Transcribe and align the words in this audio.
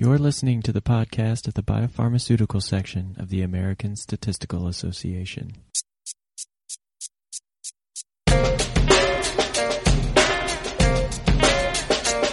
You're 0.00 0.16
listening 0.16 0.62
to 0.62 0.72
the 0.72 0.80
podcast 0.80 1.46
of 1.46 1.52
the 1.52 1.62
biopharmaceutical 1.62 2.62
section 2.62 3.16
of 3.18 3.28
the 3.28 3.42
American 3.42 3.96
Statistical 3.96 4.66
Association. 4.66 5.52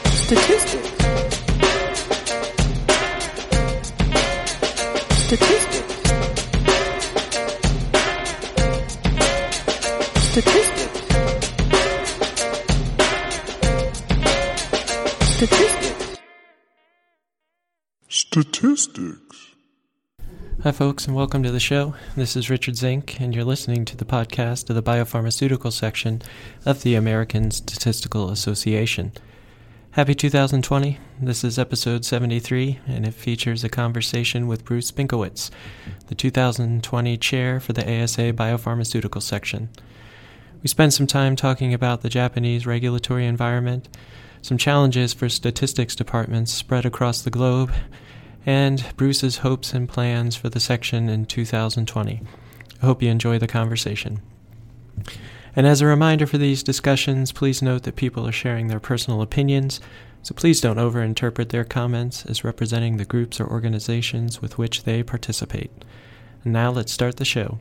Statistics. 0.05 0.87
Statistics. 5.25 5.83
Statistics. 10.31 10.66
Statistics. 18.39 19.55
Hi, 20.61 20.71
folks, 20.71 21.07
and 21.07 21.15
welcome 21.15 21.41
to 21.41 21.49
the 21.49 21.59
show. 21.59 21.95
This 22.15 22.35
is 22.35 22.51
Richard 22.51 22.75
Zink, 22.75 23.19
and 23.19 23.33
you're 23.33 23.43
listening 23.43 23.83
to 23.85 23.97
the 23.97 24.05
podcast 24.05 24.69
of 24.69 24.75
the 24.75 24.83
biopharmaceutical 24.83 25.73
section 25.73 26.21
of 26.63 26.83
the 26.83 26.93
American 26.93 27.49
Statistical 27.49 28.29
Association. 28.29 29.11
Happy 29.89 30.13
2020. 30.13 30.99
This 31.19 31.43
is 31.43 31.57
episode 31.57 32.05
73, 32.05 32.79
and 32.85 33.07
it 33.07 33.15
features 33.15 33.63
a 33.63 33.69
conversation 33.69 34.47
with 34.47 34.63
Bruce 34.63 34.91
Binkowitz, 34.91 35.49
the 36.05 36.13
2020 36.13 37.17
chair 37.17 37.59
for 37.59 37.73
the 37.73 38.03
ASA 38.03 38.33
Biopharmaceutical 38.33 39.23
section. 39.23 39.69
We 40.61 40.67
spent 40.67 40.93
some 40.93 41.07
time 41.07 41.35
talking 41.35 41.73
about 41.73 42.03
the 42.03 42.09
Japanese 42.09 42.67
regulatory 42.67 43.25
environment, 43.25 43.89
some 44.43 44.59
challenges 44.59 45.11
for 45.11 45.27
statistics 45.27 45.95
departments 45.95 46.53
spread 46.53 46.85
across 46.85 47.23
the 47.23 47.31
globe, 47.31 47.73
and 48.47 48.85
Bruce's 48.95 49.39
hopes 49.39 49.73
and 49.73 49.89
plans 49.89 50.37
for 50.37 50.47
the 50.47 50.61
section 50.61 51.09
in 51.09 51.25
2020. 51.25 52.21
I 52.81 52.85
hope 52.85 53.03
you 53.03 53.09
enjoy 53.09 53.37
the 53.37 53.45
conversation. 53.45 54.21
And 55.53 55.67
as 55.67 55.81
a 55.81 55.85
reminder 55.85 56.25
for 56.25 56.37
these 56.37 56.63
discussions, 56.63 57.33
please 57.33 57.61
note 57.61 57.83
that 57.83 57.97
people 57.97 58.25
are 58.25 58.31
sharing 58.31 58.67
their 58.67 58.79
personal 58.79 59.21
opinions, 59.21 59.81
so 60.23 60.33
please 60.33 60.61
don't 60.61 60.77
overinterpret 60.77 61.49
their 61.49 61.65
comments 61.65 62.25
as 62.25 62.45
representing 62.45 62.95
the 62.95 63.05
groups 63.05 63.41
or 63.41 63.47
organizations 63.47 64.41
with 64.41 64.57
which 64.57 64.83
they 64.83 65.03
participate. 65.03 65.71
And 66.45 66.53
now 66.53 66.71
let's 66.71 66.93
start 66.93 67.17
the 67.17 67.25
show. 67.25 67.59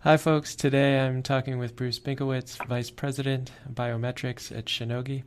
Hi, 0.00 0.16
folks. 0.16 0.54
Today 0.54 1.00
I'm 1.00 1.22
talking 1.22 1.58
with 1.58 1.76
Bruce 1.76 1.98
Binkowitz, 1.98 2.64
Vice 2.66 2.90
President 2.90 3.50
of 3.66 3.74
Biometrics 3.74 4.56
at 4.56 4.66
Shionogi. 4.66 5.24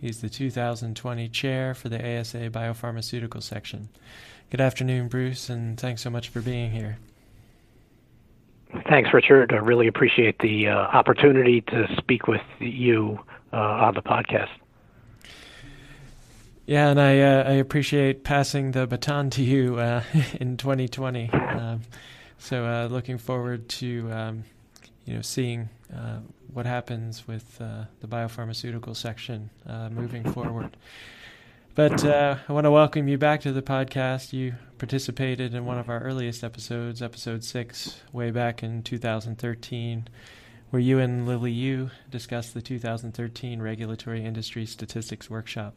He's 0.00 0.20
the 0.20 0.28
2020 0.28 1.28
chair 1.28 1.74
for 1.74 1.88
the 1.88 1.96
ASA 1.96 2.50
Biopharmaceutical 2.50 3.42
section. 3.42 3.88
Good 4.50 4.60
afternoon, 4.60 5.08
Bruce, 5.08 5.48
and 5.48 5.78
thanks 5.80 6.02
so 6.02 6.10
much 6.10 6.28
for 6.28 6.40
being 6.40 6.70
here. 6.70 6.98
Thanks, 8.88 9.10
Richard. 9.14 9.52
I 9.52 9.56
really 9.56 9.86
appreciate 9.86 10.38
the 10.38 10.68
uh, 10.68 10.74
opportunity 10.74 11.62
to 11.62 11.86
speak 11.96 12.28
with 12.28 12.42
you 12.58 13.18
uh, 13.52 13.56
on 13.56 13.94
the 13.94 14.02
podcast. 14.02 14.50
Yeah, 16.66 16.88
and 16.88 17.00
I 17.00 17.20
uh, 17.20 17.44
I 17.44 17.52
appreciate 17.52 18.24
passing 18.24 18.72
the 18.72 18.86
baton 18.86 19.30
to 19.30 19.42
you 19.42 19.76
uh, 19.76 20.02
in 20.40 20.56
2020. 20.56 21.30
Um, 21.30 21.82
so 22.38 22.64
uh, 22.64 22.88
looking 22.90 23.18
forward 23.18 23.68
to 23.68 24.10
um, 24.12 24.44
you 25.04 25.14
know 25.14 25.22
seeing 25.22 25.68
uh, 25.94 26.18
what 26.52 26.66
happens 26.66 27.26
with 27.26 27.58
the 27.58 27.86
biopharmaceutical 28.06 28.96
section 28.96 29.50
moving 29.90 30.24
forward. 30.32 30.76
But 31.76 32.06
uh, 32.06 32.38
I 32.48 32.52
want 32.54 32.64
to 32.64 32.70
welcome 32.70 33.06
you 33.06 33.18
back 33.18 33.42
to 33.42 33.52
the 33.52 33.60
podcast. 33.60 34.32
You 34.32 34.54
participated 34.78 35.52
in 35.52 35.66
one 35.66 35.78
of 35.78 35.90
our 35.90 36.00
earliest 36.00 36.42
episodes, 36.42 37.02
episode 37.02 37.44
six, 37.44 38.00
way 38.14 38.30
back 38.30 38.62
in 38.62 38.82
2013, 38.82 40.08
where 40.70 40.80
you 40.80 40.98
and 40.98 41.28
Lilly 41.28 41.52
Yue 41.52 41.90
discussed 42.10 42.54
the 42.54 42.62
2013 42.62 43.60
Regulatory 43.60 44.24
Industry 44.24 44.64
Statistics 44.64 45.28
Workshop. 45.28 45.76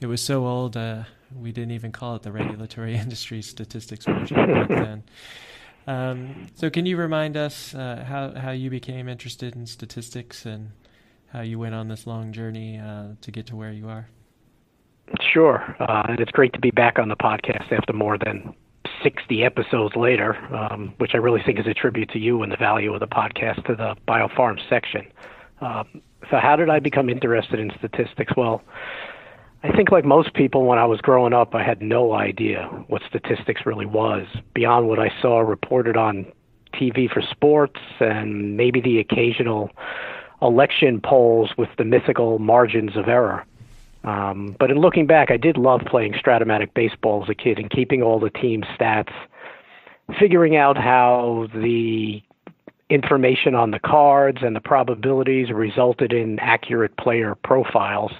It 0.00 0.06
was 0.06 0.22
so 0.22 0.46
old, 0.46 0.76
uh, 0.76 1.02
we 1.36 1.50
didn't 1.50 1.72
even 1.72 1.90
call 1.90 2.14
it 2.14 2.22
the 2.22 2.30
Regulatory 2.30 2.94
Industry 2.96 3.42
Statistics 3.42 4.06
Workshop 4.06 4.46
back 4.46 4.68
then. 4.68 5.02
Um, 5.90 6.46
so, 6.54 6.70
can 6.70 6.86
you 6.86 6.96
remind 6.96 7.36
us 7.36 7.74
uh, 7.74 8.04
how, 8.06 8.32
how 8.38 8.52
you 8.52 8.70
became 8.70 9.08
interested 9.08 9.56
in 9.56 9.66
statistics 9.66 10.46
and 10.46 10.70
how 11.32 11.40
you 11.40 11.58
went 11.58 11.74
on 11.74 11.88
this 11.88 12.06
long 12.06 12.32
journey 12.32 12.78
uh, 12.78 13.14
to 13.20 13.30
get 13.32 13.46
to 13.46 13.56
where 13.56 13.72
you 13.72 13.88
are? 13.88 14.08
Sure. 15.32 15.76
Uh, 15.80 16.04
and 16.08 16.20
it's 16.20 16.30
great 16.30 16.52
to 16.52 16.60
be 16.60 16.70
back 16.70 17.00
on 17.00 17.08
the 17.08 17.16
podcast 17.16 17.72
after 17.72 17.92
more 17.92 18.16
than 18.16 18.54
60 19.02 19.42
episodes 19.42 19.96
later, 19.96 20.36
um, 20.54 20.94
which 20.98 21.10
I 21.14 21.16
really 21.16 21.42
think 21.44 21.58
is 21.58 21.66
a 21.66 21.74
tribute 21.74 22.10
to 22.10 22.20
you 22.20 22.44
and 22.44 22.52
the 22.52 22.56
value 22.56 22.94
of 22.94 23.00
the 23.00 23.08
podcast 23.08 23.66
to 23.66 23.74
the 23.74 23.96
biopharm 24.06 24.60
section. 24.68 25.10
Um, 25.60 26.02
so, 26.30 26.36
how 26.36 26.54
did 26.54 26.70
I 26.70 26.78
become 26.78 27.08
interested 27.08 27.58
in 27.58 27.72
statistics? 27.78 28.32
Well, 28.36 28.62
I 29.62 29.70
think, 29.72 29.90
like 29.90 30.04
most 30.04 30.32
people, 30.32 30.64
when 30.64 30.78
I 30.78 30.86
was 30.86 31.00
growing 31.00 31.34
up, 31.34 31.54
I 31.54 31.62
had 31.62 31.82
no 31.82 32.14
idea 32.14 32.64
what 32.88 33.02
statistics 33.06 33.66
really 33.66 33.84
was 33.84 34.26
beyond 34.54 34.88
what 34.88 34.98
I 34.98 35.12
saw 35.20 35.40
reported 35.40 35.98
on 35.98 36.26
TV 36.72 37.10
for 37.10 37.20
sports 37.20 37.80
and 37.98 38.56
maybe 38.56 38.80
the 38.80 38.98
occasional 38.98 39.70
election 40.40 41.00
polls 41.00 41.50
with 41.58 41.68
the 41.76 41.84
mythical 41.84 42.38
margins 42.38 42.96
of 42.96 43.08
error. 43.08 43.44
Um, 44.02 44.56
but 44.58 44.70
in 44.70 44.78
looking 44.78 45.06
back, 45.06 45.30
I 45.30 45.36
did 45.36 45.58
love 45.58 45.82
playing 45.86 46.14
Strat-O-Matic 46.14 46.72
baseball 46.72 47.22
as 47.22 47.28
a 47.28 47.34
kid 47.34 47.58
and 47.58 47.70
keeping 47.70 48.02
all 48.02 48.18
the 48.18 48.30
team 48.30 48.62
stats, 48.78 49.12
figuring 50.18 50.56
out 50.56 50.78
how 50.78 51.48
the 51.52 52.22
information 52.88 53.54
on 53.54 53.70
the 53.70 53.78
cards 53.78 54.38
and 54.42 54.56
the 54.56 54.60
probabilities 54.60 55.50
resulted 55.50 56.12
in 56.12 56.38
accurate 56.40 56.96
player 56.96 57.34
profiles 57.34 58.12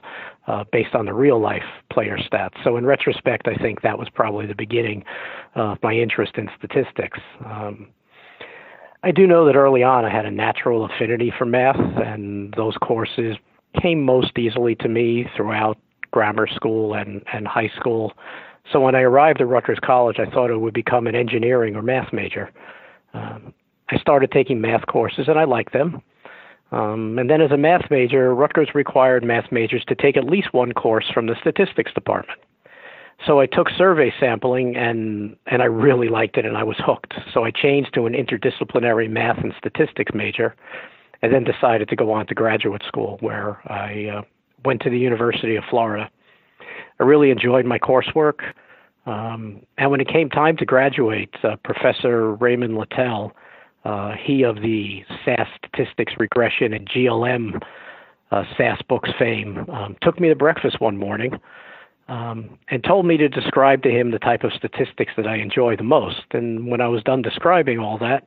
uh, 0.46 0.64
based 0.72 0.94
on 0.94 1.06
the 1.06 1.14
real 1.14 1.40
life 1.40 1.64
player 1.92 2.18
stats. 2.18 2.62
So, 2.64 2.76
in 2.76 2.86
retrospect, 2.86 3.46
I 3.48 3.54
think 3.54 3.82
that 3.82 3.98
was 3.98 4.08
probably 4.12 4.46
the 4.46 4.54
beginning 4.54 5.04
of 5.54 5.78
my 5.82 5.92
interest 5.92 6.32
in 6.36 6.48
statistics. 6.58 7.18
Um, 7.44 7.88
I 9.02 9.10
do 9.12 9.26
know 9.26 9.46
that 9.46 9.56
early 9.56 9.82
on 9.82 10.04
I 10.04 10.10
had 10.10 10.26
a 10.26 10.30
natural 10.30 10.84
affinity 10.84 11.32
for 11.36 11.46
math, 11.46 11.76
and 11.76 12.52
those 12.56 12.76
courses 12.76 13.36
came 13.80 14.02
most 14.02 14.38
easily 14.38 14.74
to 14.76 14.88
me 14.88 15.26
throughout 15.36 15.78
grammar 16.10 16.46
school 16.46 16.94
and, 16.94 17.22
and 17.32 17.46
high 17.46 17.70
school. 17.76 18.12
So 18.72 18.80
when 18.80 18.94
I 18.94 19.00
arrived 19.00 19.40
at 19.40 19.48
Rutgers 19.48 19.78
College, 19.82 20.18
I 20.18 20.28
thought 20.30 20.50
it 20.50 20.58
would 20.58 20.74
become 20.74 21.06
an 21.06 21.14
engineering 21.14 21.76
or 21.76 21.82
math 21.82 22.12
major. 22.12 22.50
Um, 23.14 23.54
I 23.90 23.98
started 23.98 24.30
taking 24.30 24.60
math 24.60 24.86
courses 24.86 25.28
and 25.28 25.38
I 25.38 25.44
liked 25.44 25.72
them. 25.72 26.02
Um, 26.72 27.18
and 27.18 27.28
then 27.28 27.40
as 27.40 27.50
a 27.50 27.56
math 27.56 27.90
major, 27.90 28.34
Rutgers 28.34 28.68
required 28.74 29.24
math 29.24 29.50
majors 29.50 29.84
to 29.86 29.94
take 29.94 30.16
at 30.16 30.24
least 30.24 30.52
one 30.52 30.72
course 30.72 31.10
from 31.12 31.26
the 31.26 31.34
statistics 31.40 31.92
department. 31.92 32.38
So 33.26 33.40
I 33.40 33.46
took 33.46 33.68
survey 33.70 34.12
sampling 34.18 34.76
and 34.76 35.36
and 35.46 35.60
I 35.60 35.66
really 35.66 36.08
liked 36.08 36.38
it 36.38 36.46
and 36.46 36.56
I 36.56 36.62
was 36.62 36.76
hooked. 36.78 37.14
So 37.34 37.44
I 37.44 37.50
changed 37.50 37.92
to 37.94 38.06
an 38.06 38.14
interdisciplinary 38.14 39.10
math 39.10 39.38
and 39.38 39.52
statistics 39.58 40.12
major 40.14 40.54
and 41.22 41.32
then 41.32 41.44
decided 41.44 41.88
to 41.90 41.96
go 41.96 42.12
on 42.12 42.26
to 42.28 42.34
graduate 42.34 42.82
school 42.86 43.18
where 43.20 43.60
I 43.70 44.18
uh, 44.18 44.22
went 44.64 44.80
to 44.82 44.90
the 44.90 44.98
University 44.98 45.56
of 45.56 45.64
Florida. 45.68 46.10
I 46.98 47.02
really 47.02 47.30
enjoyed 47.30 47.66
my 47.66 47.78
coursework. 47.78 48.52
Um, 49.06 49.62
and 49.76 49.90
when 49.90 50.00
it 50.00 50.08
came 50.08 50.30
time 50.30 50.56
to 50.58 50.64
graduate, 50.64 51.34
uh, 51.42 51.56
Professor 51.64 52.34
Ramon 52.34 52.76
Littell, 52.76 53.32
uh, 53.84 54.12
he 54.22 54.42
of 54.42 54.56
the 54.56 55.04
SAS 55.24 55.46
statistics 55.56 56.12
regression 56.18 56.72
and 56.72 56.88
GLM 56.88 57.62
uh, 58.30 58.44
SAS 58.56 58.80
books 58.88 59.10
fame, 59.18 59.68
um, 59.70 59.96
took 60.02 60.20
me 60.20 60.28
to 60.28 60.36
breakfast 60.36 60.80
one 60.80 60.96
morning 60.96 61.32
um, 62.08 62.58
and 62.68 62.84
told 62.84 63.06
me 63.06 63.16
to 63.16 63.28
describe 63.28 63.82
to 63.82 63.90
him 63.90 64.10
the 64.10 64.18
type 64.18 64.44
of 64.44 64.52
statistics 64.52 65.12
that 65.16 65.26
I 65.26 65.36
enjoy 65.36 65.76
the 65.76 65.84
most. 65.84 66.22
And 66.32 66.66
when 66.68 66.80
I 66.80 66.88
was 66.88 67.02
done 67.02 67.22
describing 67.22 67.78
all 67.78 67.98
that, 67.98 68.26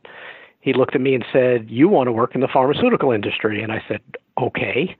he 0.61 0.73
looked 0.73 0.95
at 0.95 1.01
me 1.01 1.13
and 1.13 1.25
said, 1.31 1.69
You 1.69 1.89
want 1.89 2.07
to 2.07 2.11
work 2.11 2.35
in 2.35 2.41
the 2.41 2.47
pharmaceutical 2.47 3.11
industry? 3.11 3.61
And 3.61 3.71
I 3.71 3.83
said, 3.87 4.01
Okay. 4.41 4.95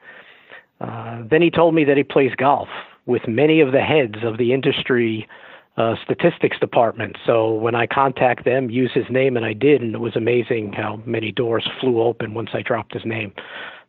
Uh, 0.81 1.23
then 1.29 1.41
he 1.41 1.49
told 1.49 1.73
me 1.73 1.85
that 1.85 1.95
he 1.95 2.03
plays 2.03 2.31
golf 2.35 2.67
with 3.05 3.21
many 3.27 3.61
of 3.61 3.71
the 3.71 3.81
heads 3.81 4.15
of 4.23 4.37
the 4.37 4.53
industry 4.53 5.27
uh, 5.75 5.95
statistics 6.03 6.59
department. 6.59 7.17
So 7.25 7.53
when 7.53 7.75
I 7.75 7.87
contact 7.87 8.45
them, 8.45 8.69
use 8.69 8.91
his 8.93 9.05
name, 9.09 9.37
and 9.37 9.45
I 9.45 9.53
did, 9.53 9.81
and 9.81 9.95
it 9.95 9.99
was 9.99 10.15
amazing 10.15 10.73
how 10.73 11.01
many 11.05 11.31
doors 11.31 11.67
flew 11.79 12.01
open 12.01 12.33
once 12.33 12.49
I 12.53 12.61
dropped 12.61 12.93
his 12.93 13.05
name. 13.05 13.33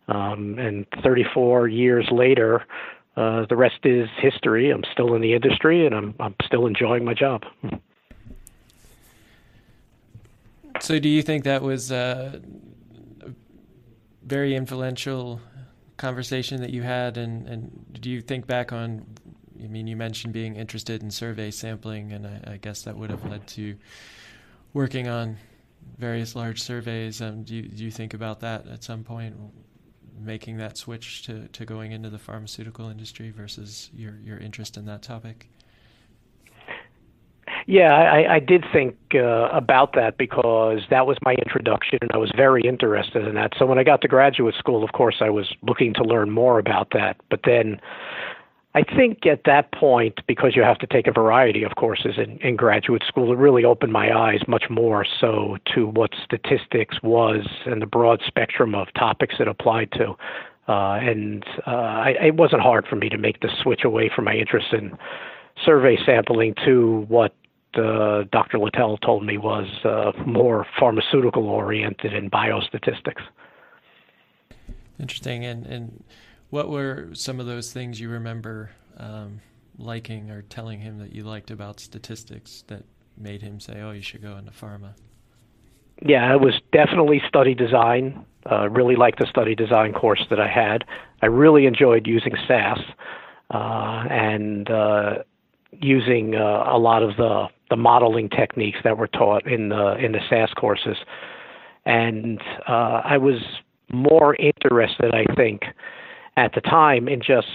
Um, 0.08 0.58
and 0.58 0.86
34 1.02 1.68
years 1.68 2.08
later, 2.10 2.64
uh, 3.16 3.46
the 3.48 3.56
rest 3.56 3.84
is 3.84 4.08
history. 4.18 4.70
I'm 4.70 4.84
still 4.92 5.14
in 5.14 5.22
the 5.22 5.34
industry, 5.34 5.86
and 5.86 5.94
I'm 5.94 6.14
I'm 6.18 6.34
still 6.44 6.66
enjoying 6.66 7.04
my 7.04 7.14
job. 7.14 7.44
So, 10.80 10.98
do 10.98 11.08
you 11.08 11.22
think 11.22 11.44
that 11.44 11.62
was 11.62 11.92
uh, 11.92 12.40
a 13.22 13.30
very 14.24 14.56
influential 14.56 15.40
conversation 15.96 16.60
that 16.60 16.70
you 16.70 16.82
had, 16.82 17.16
and, 17.16 17.46
and 17.48 18.00
do 18.00 18.10
you 18.10 18.20
think 18.20 18.46
back 18.46 18.72
on 18.72 19.06
I 19.62 19.66
mean, 19.66 19.86
you 19.86 19.96
mentioned 19.96 20.32
being 20.32 20.56
interested 20.56 21.02
in 21.02 21.10
survey 21.10 21.50
sampling, 21.50 22.12
and 22.12 22.26
I, 22.26 22.54
I 22.54 22.56
guess 22.56 22.82
that 22.82 22.96
would 22.96 23.10
have 23.10 23.24
led 23.24 23.46
to 23.48 23.76
working 24.72 25.08
on 25.08 25.36
various 25.98 26.34
large 26.34 26.62
surveys. 26.62 27.20
Um, 27.20 27.44
do, 27.44 27.54
you, 27.54 27.62
do 27.62 27.84
you 27.84 27.90
think 27.90 28.14
about 28.14 28.40
that 28.40 28.66
at 28.66 28.82
some 28.82 29.04
point, 29.04 29.36
making 30.20 30.56
that 30.58 30.76
switch 30.76 31.24
to, 31.26 31.48
to 31.48 31.64
going 31.64 31.92
into 31.92 32.10
the 32.10 32.18
pharmaceutical 32.18 32.88
industry 32.88 33.30
versus 33.30 33.90
your, 33.94 34.18
your 34.22 34.38
interest 34.38 34.76
in 34.76 34.86
that 34.86 35.02
topic? 35.02 35.48
Yeah, 37.66 37.94
I, 37.94 38.34
I 38.34 38.38
did 38.40 38.64
think 38.72 38.96
uh, 39.14 39.48
about 39.48 39.94
that 39.94 40.18
because 40.18 40.80
that 40.90 41.06
was 41.06 41.16
my 41.24 41.34
introduction, 41.34 41.98
and 42.02 42.10
I 42.12 42.18
was 42.18 42.30
very 42.36 42.62
interested 42.62 43.26
in 43.26 43.34
that. 43.36 43.52
So 43.58 43.64
when 43.64 43.78
I 43.78 43.84
got 43.84 44.02
to 44.02 44.08
graduate 44.08 44.54
school, 44.58 44.84
of 44.84 44.92
course, 44.92 45.16
I 45.20 45.30
was 45.30 45.50
looking 45.62 45.94
to 45.94 46.02
learn 46.02 46.30
more 46.30 46.58
about 46.58 46.88
that. 46.92 47.16
But 47.30 47.40
then 47.44 47.80
I 48.76 48.82
think 48.82 49.24
at 49.24 49.42
that 49.44 49.70
point, 49.70 50.20
because 50.26 50.56
you 50.56 50.62
have 50.62 50.78
to 50.78 50.86
take 50.86 51.06
a 51.06 51.12
variety 51.12 51.62
of 51.62 51.76
courses 51.76 52.14
in, 52.16 52.38
in 52.38 52.56
graduate 52.56 53.04
school, 53.06 53.32
it 53.32 53.38
really 53.38 53.64
opened 53.64 53.92
my 53.92 54.12
eyes 54.12 54.40
much 54.48 54.64
more 54.68 55.06
so 55.20 55.58
to 55.74 55.86
what 55.86 56.10
statistics 56.24 57.00
was 57.00 57.46
and 57.66 57.80
the 57.80 57.86
broad 57.86 58.20
spectrum 58.26 58.74
of 58.74 58.88
topics 58.94 59.36
it 59.38 59.46
applied 59.46 59.92
to. 59.92 60.16
Uh, 60.66 60.94
and 60.94 61.44
uh, 61.66 61.70
I, 61.70 62.14
it 62.20 62.34
wasn't 62.34 62.62
hard 62.62 62.86
for 62.88 62.96
me 62.96 63.08
to 63.10 63.18
make 63.18 63.40
the 63.40 63.50
switch 63.62 63.84
away 63.84 64.10
from 64.14 64.24
my 64.24 64.34
interest 64.34 64.72
in 64.72 64.98
survey 65.64 65.96
sampling 66.04 66.54
to 66.64 67.04
what 67.06 67.32
uh, 67.74 68.24
Dr. 68.32 68.58
Littell 68.58 68.98
told 68.98 69.24
me 69.24 69.38
was 69.38 69.68
uh, 69.84 70.12
more 70.26 70.66
pharmaceutical 70.80 71.46
oriented 71.46 72.12
in 72.12 72.28
biostatistics. 72.28 73.22
Interesting. 74.98 75.44
And, 75.44 75.66
and 75.66 76.04
what 76.50 76.70
were 76.70 77.08
some 77.12 77.40
of 77.40 77.46
those 77.46 77.72
things 77.72 78.00
you 78.00 78.08
remember 78.08 78.70
um, 78.98 79.40
liking 79.78 80.30
or 80.30 80.42
telling 80.42 80.80
him 80.80 80.98
that 80.98 81.12
you 81.12 81.24
liked 81.24 81.50
about 81.50 81.80
statistics 81.80 82.64
that 82.68 82.84
made 83.16 83.42
him 83.42 83.60
say, 83.60 83.80
oh, 83.80 83.92
you 83.92 84.02
should 84.02 84.22
go 84.22 84.36
into 84.36 84.52
pharma? 84.52 84.94
Yeah, 86.04 86.32
it 86.32 86.40
was 86.40 86.54
definitely 86.72 87.22
study 87.28 87.54
design. 87.54 88.24
Uh, 88.50 88.68
really 88.68 88.96
liked 88.96 89.20
the 89.20 89.26
study 89.26 89.54
design 89.54 89.92
course 89.92 90.24
that 90.28 90.40
I 90.40 90.48
had. 90.48 90.84
I 91.22 91.26
really 91.26 91.66
enjoyed 91.66 92.06
using 92.06 92.34
SAS 92.46 92.78
uh, 93.50 94.04
and 94.10 94.70
uh, 94.70 95.14
using 95.72 96.34
uh, 96.34 96.64
a 96.66 96.78
lot 96.78 97.02
of 97.02 97.16
the, 97.16 97.46
the 97.70 97.76
modeling 97.76 98.28
techniques 98.28 98.78
that 98.84 98.98
were 98.98 99.06
taught 99.06 99.46
in 99.46 99.70
the 99.70 99.96
in 99.96 100.12
the 100.12 100.20
SAS 100.28 100.52
courses. 100.54 100.96
And 101.86 102.40
uh, 102.68 103.00
I 103.04 103.16
was 103.18 103.40
more 103.92 104.34
interested, 104.36 105.14
I 105.14 105.24
think, 105.34 105.62
at 106.36 106.54
the 106.54 106.60
time 106.60 107.08
in 107.08 107.20
just 107.20 107.48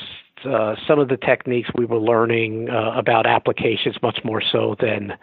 uh, 0.46 0.76
some 0.88 1.00
of 1.00 1.10
the 1.10 1.18
techniques 1.18 1.70
we 1.76 1.86
were 1.86 2.00
learning 2.00 2.70
uh, 2.70 2.92
about 2.98 3.26
applications 3.26 3.96
much 4.02 4.20
more 4.24 4.42
so 4.52 4.76
than 4.80 5.14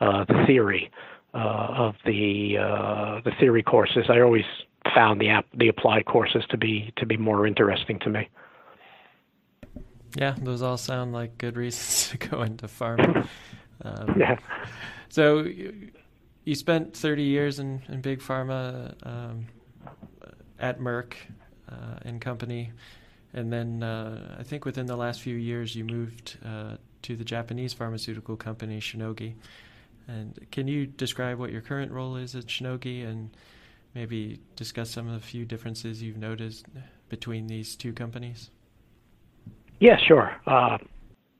uh, 0.00 0.24
the 0.24 0.44
theory 0.46 0.90
uh, 1.34 1.38
of 1.38 1.94
the 2.04 2.58
uh, 2.58 3.20
the 3.24 3.32
theory 3.38 3.62
courses. 3.62 4.06
I 4.08 4.20
always 4.20 4.44
found 4.94 5.20
the 5.20 5.28
app, 5.28 5.46
the 5.54 5.68
applied 5.68 6.06
courses 6.06 6.44
to 6.50 6.56
be 6.56 6.92
to 6.96 7.06
be 7.06 7.16
more 7.16 7.46
interesting 7.46 7.98
to 8.00 8.10
me. 8.10 8.28
Yeah, 10.16 10.34
those 10.40 10.62
all 10.62 10.78
sound 10.78 11.12
like 11.12 11.36
good 11.38 11.56
reasons 11.56 12.08
to 12.18 12.28
go 12.28 12.42
into 12.42 12.66
pharma. 12.66 13.26
Um, 13.82 14.14
yeah. 14.18 14.38
So 15.08 15.40
you, 15.40 15.90
you, 16.44 16.54
spent 16.54 16.96
30 16.96 17.22
years 17.22 17.58
in, 17.58 17.82
in 17.88 18.00
big 18.00 18.20
pharma 18.20 18.94
um, 19.06 19.46
at 20.58 20.80
Merck 20.80 21.14
uh, 21.70 21.98
and 22.02 22.20
company. 22.20 22.72
And 23.32 23.52
then 23.52 23.82
uh, 23.82 24.36
I 24.38 24.42
think 24.42 24.64
within 24.64 24.86
the 24.86 24.96
last 24.96 25.20
few 25.20 25.36
years, 25.36 25.74
you 25.74 25.84
moved 25.84 26.38
uh, 26.44 26.76
to 27.02 27.16
the 27.16 27.24
Japanese 27.24 27.72
pharmaceutical 27.72 28.36
company 28.36 28.80
Shionogi. 28.80 29.34
And 30.08 30.46
can 30.50 30.68
you 30.68 30.86
describe 30.86 31.38
what 31.38 31.50
your 31.50 31.60
current 31.60 31.92
role 31.92 32.16
is 32.16 32.34
at 32.34 32.46
Shionogi 32.46 33.06
and 33.06 33.30
maybe 33.94 34.40
discuss 34.54 34.90
some 34.90 35.08
of 35.08 35.14
the 35.14 35.26
few 35.26 35.44
differences 35.44 36.02
you've 36.02 36.16
noticed 36.16 36.66
between 37.08 37.46
these 37.46 37.76
two 37.76 37.92
companies? 37.92 38.50
Yeah, 39.80 39.98
sure. 39.98 40.34
Uh, 40.46 40.78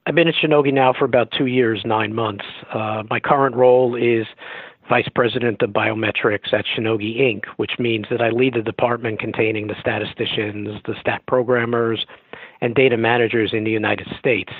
I've 0.05 0.15
been 0.15 0.29
at 0.29 0.35
Shionogi 0.35 0.73
now 0.73 0.93
for 0.93 1.05
about 1.05 1.33
two 1.37 1.47
years, 1.47 1.83
nine 1.85 2.15
months. 2.15 2.45
Uh, 2.73 3.03
my 3.09 3.21
current 3.21 3.57
role 3.57 3.97
is 3.97 4.27
Vice 4.89 5.09
President 5.15 5.61
of 5.63 5.71
Biometrics 5.71 6.53
at 6.53 6.65
Shionogi 6.65 7.19
Inc., 7.21 7.45
which 7.57 7.73
means 7.79 8.07
that 8.11 8.23
I 8.23 8.31
lead 8.31 8.55
the 8.55 8.63
department 8.63 9.19
containing 9.19 9.67
the 9.67 9.75
statisticians, 9.81 10.81
the 10.85 10.95
stat 11.01 11.23
programmers, 11.27 12.07
and 12.61 12.75
data 12.75 12.97
managers 12.97 13.51
in 13.53 13.65
the 13.65 13.71
United 13.71 14.07
States. 14.19 14.53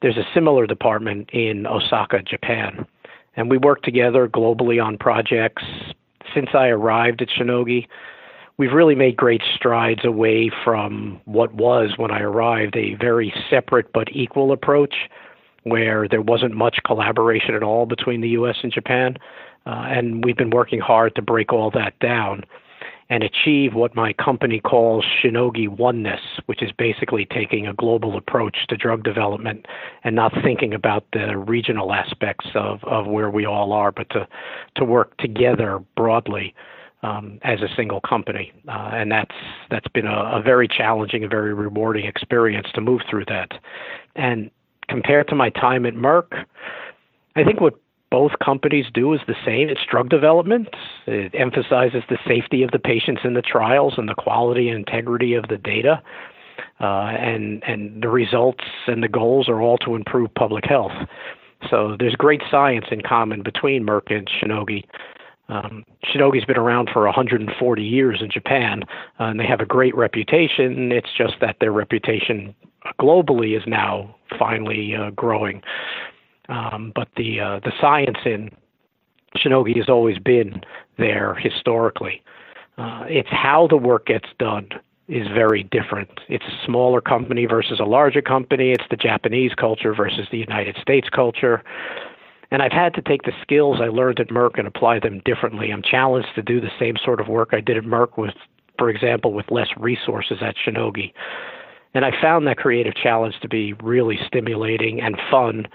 There's 0.00 0.16
a 0.16 0.28
similar 0.32 0.66
department 0.66 1.30
in 1.32 1.66
Osaka, 1.66 2.22
Japan. 2.22 2.86
And 3.36 3.50
we 3.50 3.58
work 3.58 3.82
together 3.82 4.28
globally 4.28 4.84
on 4.84 4.96
projects. 4.96 5.64
Since 6.32 6.50
I 6.54 6.68
arrived 6.68 7.20
at 7.20 7.28
Shionogi, 7.28 7.88
we've 8.58 8.72
really 8.72 8.94
made 8.94 9.16
great 9.16 9.42
strides 9.56 10.04
away 10.04 10.52
from 10.62 11.20
what 11.24 11.52
was, 11.52 11.94
when 11.96 12.12
I 12.12 12.20
arrived, 12.20 12.76
a 12.76 12.94
very 12.94 13.34
separate 13.50 13.92
but 13.92 14.08
equal 14.12 14.52
approach 14.52 14.94
where 15.64 16.06
there 16.06 16.22
wasn't 16.22 16.54
much 16.54 16.78
collaboration 16.84 17.54
at 17.54 17.62
all 17.62 17.86
between 17.86 18.20
the 18.20 18.28
US 18.30 18.56
and 18.62 18.72
Japan. 18.72 19.16
Uh, 19.66 19.86
and 19.88 20.24
we've 20.24 20.36
been 20.36 20.50
working 20.50 20.80
hard 20.80 21.14
to 21.14 21.22
break 21.22 21.52
all 21.52 21.70
that 21.70 21.98
down 22.00 22.44
and 23.10 23.22
achieve 23.22 23.74
what 23.74 23.94
my 23.94 24.12
company 24.14 24.60
calls 24.60 25.04
Shionogi 25.04 25.68
oneness, 25.68 26.20
which 26.46 26.62
is 26.62 26.72
basically 26.72 27.26
taking 27.26 27.66
a 27.66 27.74
global 27.74 28.16
approach 28.16 28.66
to 28.68 28.76
drug 28.76 29.02
development 29.04 29.66
and 30.04 30.16
not 30.16 30.32
thinking 30.42 30.72
about 30.72 31.04
the 31.12 31.36
regional 31.36 31.92
aspects 31.92 32.46
of, 32.54 32.82
of 32.84 33.06
where 33.06 33.30
we 33.30 33.44
all 33.44 33.72
are, 33.72 33.92
but 33.92 34.08
to, 34.10 34.26
to 34.76 34.84
work 34.84 35.16
together 35.18 35.82
broadly 35.96 36.54
um, 37.02 37.38
as 37.42 37.60
a 37.60 37.68
single 37.76 38.00
company. 38.00 38.52
Uh, 38.66 38.90
and 38.94 39.12
that's, 39.12 39.34
that's 39.70 39.88
been 39.88 40.06
a, 40.06 40.38
a 40.38 40.42
very 40.42 40.66
challenging 40.66 41.22
and 41.22 41.30
very 41.30 41.52
rewarding 41.52 42.06
experience 42.06 42.68
to 42.74 42.80
move 42.80 43.02
through 43.08 43.26
that. 43.26 43.52
And 44.16 44.50
compared 44.88 45.28
to 45.28 45.34
my 45.34 45.50
time 45.50 45.84
at 45.84 45.94
Merck, 45.94 46.46
I 47.36 47.44
think 47.44 47.60
what 47.60 47.74
both 48.14 48.38
companies 48.38 48.86
do 48.94 49.12
is 49.12 49.20
the 49.26 49.34
same. 49.44 49.68
It's 49.68 49.80
drug 49.90 50.08
development. 50.08 50.68
It 51.08 51.34
emphasizes 51.34 52.04
the 52.08 52.16
safety 52.24 52.62
of 52.62 52.70
the 52.70 52.78
patients 52.78 53.22
in 53.24 53.34
the 53.34 53.42
trials 53.42 53.94
and 53.96 54.08
the 54.08 54.14
quality 54.14 54.68
and 54.68 54.78
integrity 54.78 55.34
of 55.34 55.48
the 55.48 55.56
data. 55.56 56.00
Uh, 56.80 57.10
and 57.30 57.60
and 57.66 58.04
the 58.04 58.08
results 58.08 58.62
and 58.86 59.02
the 59.02 59.08
goals 59.08 59.48
are 59.48 59.60
all 59.60 59.78
to 59.78 59.96
improve 59.96 60.32
public 60.36 60.64
health. 60.64 60.92
So 61.68 61.96
there's 61.98 62.14
great 62.14 62.40
science 62.48 62.84
in 62.92 63.00
common 63.00 63.42
between 63.42 63.84
Merck 63.84 64.16
and 64.16 64.28
Shionogi. 64.28 64.84
Um, 65.48 65.82
Shionogi's 66.04 66.44
been 66.44 66.56
around 66.56 66.90
for 66.92 67.06
140 67.06 67.82
years 67.82 68.22
in 68.22 68.30
Japan, 68.30 68.84
uh, 69.18 69.24
and 69.24 69.40
they 69.40 69.46
have 69.46 69.60
a 69.60 69.66
great 69.66 69.96
reputation. 69.96 70.92
It's 70.92 71.12
just 71.18 71.34
that 71.40 71.56
their 71.58 71.72
reputation 71.72 72.54
globally 73.00 73.56
is 73.56 73.64
now 73.66 74.14
finally 74.38 74.94
uh, 74.94 75.10
growing. 75.10 75.62
Um, 76.48 76.92
but 76.94 77.08
the 77.16 77.40
uh, 77.40 77.60
the 77.60 77.72
science 77.80 78.18
in 78.24 78.50
Shionogi 79.36 79.76
has 79.76 79.88
always 79.88 80.18
been 80.18 80.60
there 80.98 81.34
historically. 81.34 82.22
Uh, 82.76 83.04
it's 83.06 83.28
how 83.30 83.66
the 83.68 83.76
work 83.76 84.06
gets 84.06 84.28
done 84.38 84.68
is 85.08 85.26
very 85.28 85.62
different. 85.64 86.10
It's 86.28 86.44
a 86.44 86.64
smaller 86.64 87.00
company 87.00 87.46
versus 87.46 87.78
a 87.78 87.84
larger 87.84 88.22
company. 88.22 88.70
It's 88.72 88.84
the 88.90 88.96
Japanese 88.96 89.52
culture 89.54 89.94
versus 89.94 90.26
the 90.30 90.38
United 90.38 90.76
States 90.80 91.08
culture. 91.08 91.62
And 92.50 92.62
I've 92.62 92.72
had 92.72 92.94
to 92.94 93.02
take 93.02 93.22
the 93.22 93.32
skills 93.42 93.78
I 93.80 93.86
learned 93.86 94.20
at 94.20 94.28
Merck 94.28 94.58
and 94.58 94.66
apply 94.66 95.00
them 95.00 95.20
differently. 95.24 95.70
I'm 95.70 95.82
challenged 95.82 96.28
to 96.36 96.42
do 96.42 96.60
the 96.60 96.70
same 96.78 96.94
sort 97.04 97.20
of 97.20 97.28
work 97.28 97.50
I 97.52 97.60
did 97.60 97.76
at 97.76 97.84
Merck 97.84 98.16
with, 98.16 98.34
for 98.78 98.88
example, 98.88 99.32
with 99.32 99.50
less 99.50 99.68
resources 99.76 100.38
at 100.40 100.54
Shionogi. 100.56 101.12
And 101.94 102.04
I 102.04 102.10
found 102.20 102.46
that 102.46 102.56
creative 102.56 102.94
challenge 102.94 103.34
to 103.42 103.48
be 103.48 103.72
really 103.74 104.18
stimulating 104.26 105.00
and 105.00 105.16
fun 105.30 105.66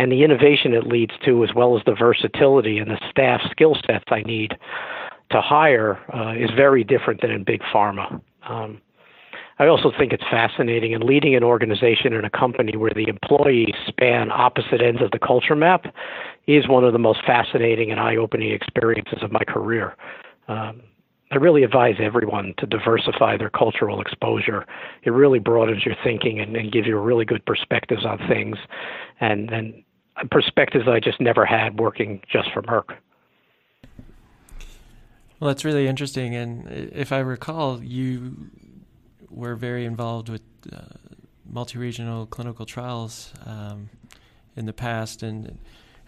and 0.00 0.10
the 0.10 0.24
innovation 0.24 0.72
it 0.72 0.86
leads 0.86 1.12
to, 1.26 1.44
as 1.44 1.50
well 1.54 1.76
as 1.76 1.84
the 1.84 1.94
versatility 1.94 2.78
and 2.78 2.90
the 2.90 2.98
staff 3.10 3.42
skill 3.50 3.76
sets 3.86 4.06
I 4.08 4.22
need 4.22 4.56
to 5.30 5.42
hire, 5.42 5.98
uh, 6.14 6.32
is 6.32 6.48
very 6.56 6.84
different 6.84 7.20
than 7.20 7.30
in 7.30 7.44
big 7.44 7.60
pharma. 7.60 8.18
Um, 8.48 8.80
I 9.58 9.66
also 9.66 9.92
think 9.98 10.14
it's 10.14 10.24
fascinating 10.30 10.92
in 10.92 11.02
leading 11.02 11.34
an 11.34 11.44
organization 11.44 12.14
and 12.14 12.24
a 12.24 12.30
company 12.30 12.78
where 12.78 12.92
the 12.94 13.08
employees 13.08 13.74
span 13.86 14.32
opposite 14.32 14.80
ends 14.80 15.02
of 15.02 15.10
the 15.10 15.18
culture 15.18 15.54
map 15.54 15.84
is 16.46 16.66
one 16.66 16.82
of 16.82 16.94
the 16.94 16.98
most 16.98 17.20
fascinating 17.26 17.90
and 17.90 18.00
eye 18.00 18.16
opening 18.16 18.52
experiences 18.52 19.18
of 19.20 19.30
my 19.30 19.44
career. 19.46 19.96
Um, 20.48 20.80
I 21.30 21.36
really 21.36 21.62
advise 21.62 21.96
everyone 22.00 22.54
to 22.56 22.66
diversify 22.66 23.36
their 23.36 23.50
cultural 23.50 24.00
exposure. 24.00 24.64
It 25.02 25.10
really 25.10 25.38
broadens 25.38 25.84
your 25.84 25.94
thinking 26.02 26.40
and, 26.40 26.56
and 26.56 26.72
gives 26.72 26.86
you 26.86 26.98
really 26.98 27.26
good 27.26 27.44
perspectives 27.44 28.06
on 28.06 28.18
things. 28.28 28.56
And, 29.20 29.50
and 29.50 29.84
perspectives 30.30 30.86
I 30.88 31.00
just 31.00 31.20
never 31.20 31.44
had 31.44 31.78
working 31.78 32.22
just 32.30 32.52
for 32.52 32.62
Merck. 32.62 32.96
Well, 35.38 35.48
that's 35.48 35.64
really 35.64 35.86
interesting. 35.86 36.34
And 36.34 36.68
if 36.70 37.12
I 37.12 37.18
recall, 37.20 37.82
you 37.82 38.36
were 39.30 39.56
very 39.56 39.86
involved 39.86 40.28
with 40.28 40.42
uh, 40.70 40.80
multi-regional 41.48 42.26
clinical 42.26 42.66
trials 42.66 43.32
um, 43.46 43.88
in 44.56 44.66
the 44.66 44.72
past, 44.72 45.22
and 45.22 45.58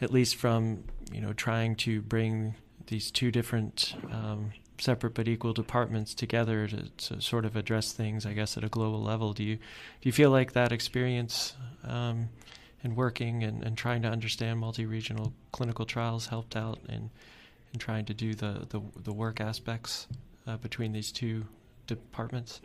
at 0.01 0.13
least 0.13 0.37
from 0.37 0.85
you 1.11 1.21
know 1.21 1.33
trying 1.33 1.77
to 1.77 2.03
bring 2.03 2.55
these 2.89 3.11
two 3.11 3.31
different 3.31 3.95
um, 4.11 4.53
separate 4.79 5.15
but 5.15 5.29
equal 5.29 5.53
departments 5.53 6.13
together 6.13 6.67
to, 6.67 6.89
to, 6.91 7.21
sort 7.21 7.45
of 7.45 7.55
address 7.57 7.93
things, 7.93 8.27
I 8.27 8.33
guess, 8.33 8.57
at 8.57 8.65
a 8.65 8.69
global 8.69 9.01
level. 9.01 9.33
Do 9.33 9.45
you 9.45 9.57
do 9.57 9.63
you 10.03 10.13
feel 10.13 10.31
like 10.31 10.53
that 10.53 10.73
experience 10.73 11.55
um, 11.85 12.29
in 12.83 12.95
working 12.95 13.43
and, 13.43 13.63
and 13.63 13.77
trying 13.77 14.03
to 14.03 14.09
understand 14.09 14.59
multi-regional 14.59 15.33
clinical 15.53 15.85
trials 15.85 16.27
helped 16.27 16.57
out 16.57 16.79
in 16.89 17.11
in 17.73 17.79
trying 17.79 18.05
to 18.05 18.15
do 18.15 18.35
the 18.35 18.67
the, 18.69 18.81
the 19.03 19.13
work 19.13 19.41
aspects 19.41 20.07
uh, 20.47 20.57
between 20.59 20.93
these 20.93 21.13
two 21.13 21.45
departments? 21.87 22.61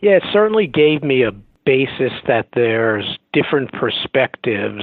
Yeah, 0.00 0.12
it 0.12 0.24
certainly 0.32 0.66
gave 0.66 1.02
me 1.02 1.22
a 1.22 1.32
basis 1.64 2.12
that 2.26 2.48
there's 2.54 3.18
different 3.32 3.72
perspectives 3.72 4.82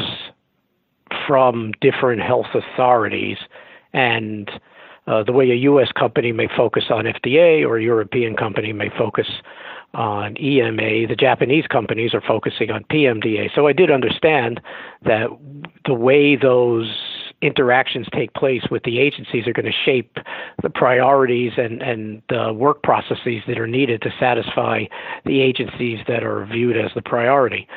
from 1.27 1.71
different 1.81 2.21
health 2.21 2.53
authorities 2.53 3.37
and 3.93 4.49
uh, 5.07 5.23
the 5.23 5.31
way 5.31 5.49
a 5.51 5.55
U.S. 5.55 5.91
company 5.91 6.31
may 6.31 6.47
focus 6.55 6.85
on 6.89 7.05
FDA 7.05 7.65
or 7.65 7.77
a 7.77 7.83
European 7.83 8.35
company 8.35 8.73
may 8.73 8.89
focus 8.97 9.27
on 9.95 10.39
EMA, 10.39 11.07
the 11.07 11.15
Japanese 11.17 11.65
companies 11.67 12.13
are 12.13 12.21
focusing 12.21 12.69
on 12.69 12.83
PMDA. 12.85 13.49
So 13.55 13.67
I 13.67 13.73
did 13.73 13.89
understand 13.89 14.61
that 15.03 15.27
the 15.85 15.93
way 15.93 16.35
those 16.35 16.93
interactions 17.41 18.07
take 18.13 18.33
place 18.33 18.63
with 18.71 18.83
the 18.83 18.99
agencies 18.99 19.47
are 19.47 19.53
going 19.53 19.65
to 19.65 19.71
shape 19.85 20.17
the 20.61 20.69
priorities 20.69 21.53
and, 21.57 21.81
and 21.81 22.21
the 22.29 22.53
work 22.53 22.83
processes 22.83 23.41
that 23.47 23.59
are 23.59 23.67
needed 23.67 24.01
to 24.01 24.09
satisfy 24.19 24.85
the 25.25 25.41
agencies 25.41 25.99
that 26.07 26.23
are 26.23 26.45
viewed 26.45 26.77
as 26.77 26.91
the 26.95 27.01
priority. 27.01 27.67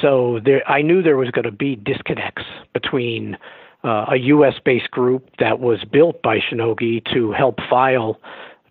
So 0.00 0.40
there, 0.44 0.68
I 0.68 0.82
knew 0.82 1.02
there 1.02 1.16
was 1.16 1.30
going 1.30 1.44
to 1.44 1.52
be 1.52 1.76
disconnects 1.76 2.44
between 2.72 3.36
uh, 3.84 4.06
a 4.10 4.16
U.S. 4.16 4.54
based 4.64 4.90
group 4.90 5.28
that 5.38 5.60
was 5.60 5.84
built 5.84 6.22
by 6.22 6.38
Shionogi 6.38 7.04
to 7.12 7.32
help 7.32 7.58
file 7.68 8.18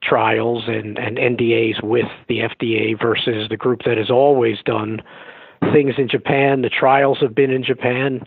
trials 0.03 0.63
and, 0.67 0.97
and 0.97 1.17
NDAs 1.17 1.83
with 1.83 2.07
the 2.27 2.39
FDA 2.39 2.99
versus 2.99 3.47
the 3.49 3.57
group 3.57 3.81
that 3.85 3.97
has 3.97 4.09
always 4.09 4.57
done 4.65 5.01
things 5.73 5.95
in 5.97 6.09
Japan. 6.09 6.61
The 6.61 6.69
trials 6.69 7.19
have 7.21 7.35
been 7.35 7.51
in 7.51 7.63
Japan. 7.63 8.21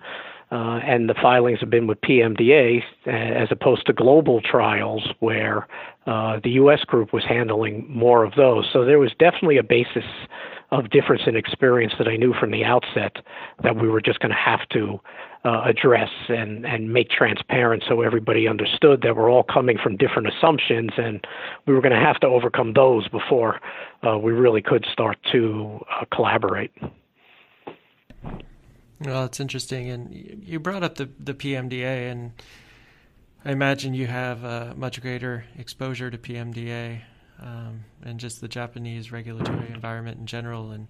Uh, 0.53 0.79
and 0.85 1.09
the 1.09 1.15
filings 1.15 1.59
have 1.59 1.71
been 1.71 1.89
with 1.89 2.01
PMDA 2.03 2.81
as 3.07 3.49
opposed 3.51 3.87
to 3.87 3.93
global 3.93 4.41
trials 4.41 5.03
where 5.19 5.67
uh, 6.07 6.39
the 6.45 6.51
U.S. 6.51 6.85
group 6.85 7.13
was 7.13 7.25
handling 7.25 7.85
more 7.89 8.23
of 8.23 8.35
those. 8.37 8.69
So 8.73 8.85
there 8.85 9.01
was 9.01 9.11
definitely 9.19 9.57
a 9.57 9.65
basis 9.65 10.05
of 10.71 10.91
difference 10.91 11.23
in 11.27 11.37
experience 11.37 11.93
that 11.99 12.09
I 12.09 12.17
knew 12.17 12.35
from 12.35 12.51
the 12.51 12.65
outset 12.65 13.17
that 13.63 13.77
we 13.77 13.89
were 13.89 14.01
just 14.01 14.21
going 14.21 14.31
to 14.31 14.37
have 14.37 14.69
to 14.71 15.01
uh, 15.45 15.63
address 15.67 16.09
and, 16.29 16.65
and 16.65 16.93
make 16.93 17.11
transparent 17.11 17.85
so 17.87 18.01
everybody 18.01 18.49
understood 18.49 19.03
that 19.03 19.15
we're 19.15 19.31
all 19.31 19.43
coming 19.43 19.77
from 19.83 19.97
different 19.97 20.29
assumptions 20.29 20.91
and 20.97 21.27
we 21.67 21.75
were 21.75 21.83
going 21.83 21.93
to 21.93 21.99
have 21.99 22.19
to 22.21 22.27
overcome 22.27 22.73
those 22.73 23.07
before 23.09 23.61
uh, 24.07 24.17
we 24.17 24.33
really 24.33 24.63
could 24.63 24.87
start 24.91 25.19
to 25.33 25.85
uh, 25.91 26.05
collaborate. 26.15 26.73
Well, 29.01 29.25
it's 29.25 29.39
interesting, 29.39 29.91
and 29.91 30.43
you 30.43 30.59
brought 30.59 30.83
up 30.83 30.95
the 30.95 31.11
the 31.19 31.35
PMDA, 31.35 32.11
and 32.11 32.33
I 33.45 33.51
imagine 33.53 33.93
you 33.93 34.07
have 34.07 34.45
a 34.45 34.73
much 34.77 35.03
greater 35.03 35.45
exposure 35.59 36.11
to 36.11 36.17
PMDA 36.17 37.03
um, 37.41 37.85
and 38.05 38.19
just 38.19 38.41
the 38.41 38.49
Japanese 38.49 39.13
regulatory 39.13 39.71
environment 39.73 40.19
in 40.19 40.27
general. 40.27 40.71
And 40.71 40.89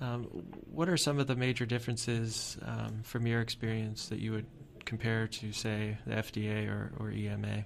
um, 0.00 0.24
what 0.70 0.88
are 0.88 0.96
some 0.96 1.18
of 1.18 1.26
the 1.26 1.36
major 1.36 1.66
differences 1.66 2.56
um, 2.64 3.00
from 3.02 3.26
your 3.26 3.40
experience 3.40 4.08
that 4.08 4.20
you 4.20 4.32
would 4.32 4.46
compare 4.84 5.26
to, 5.26 5.52
say, 5.52 5.98
the 6.06 6.14
FDA 6.14 6.68
or, 6.68 6.92
or 6.98 7.10
EMA? 7.10 7.64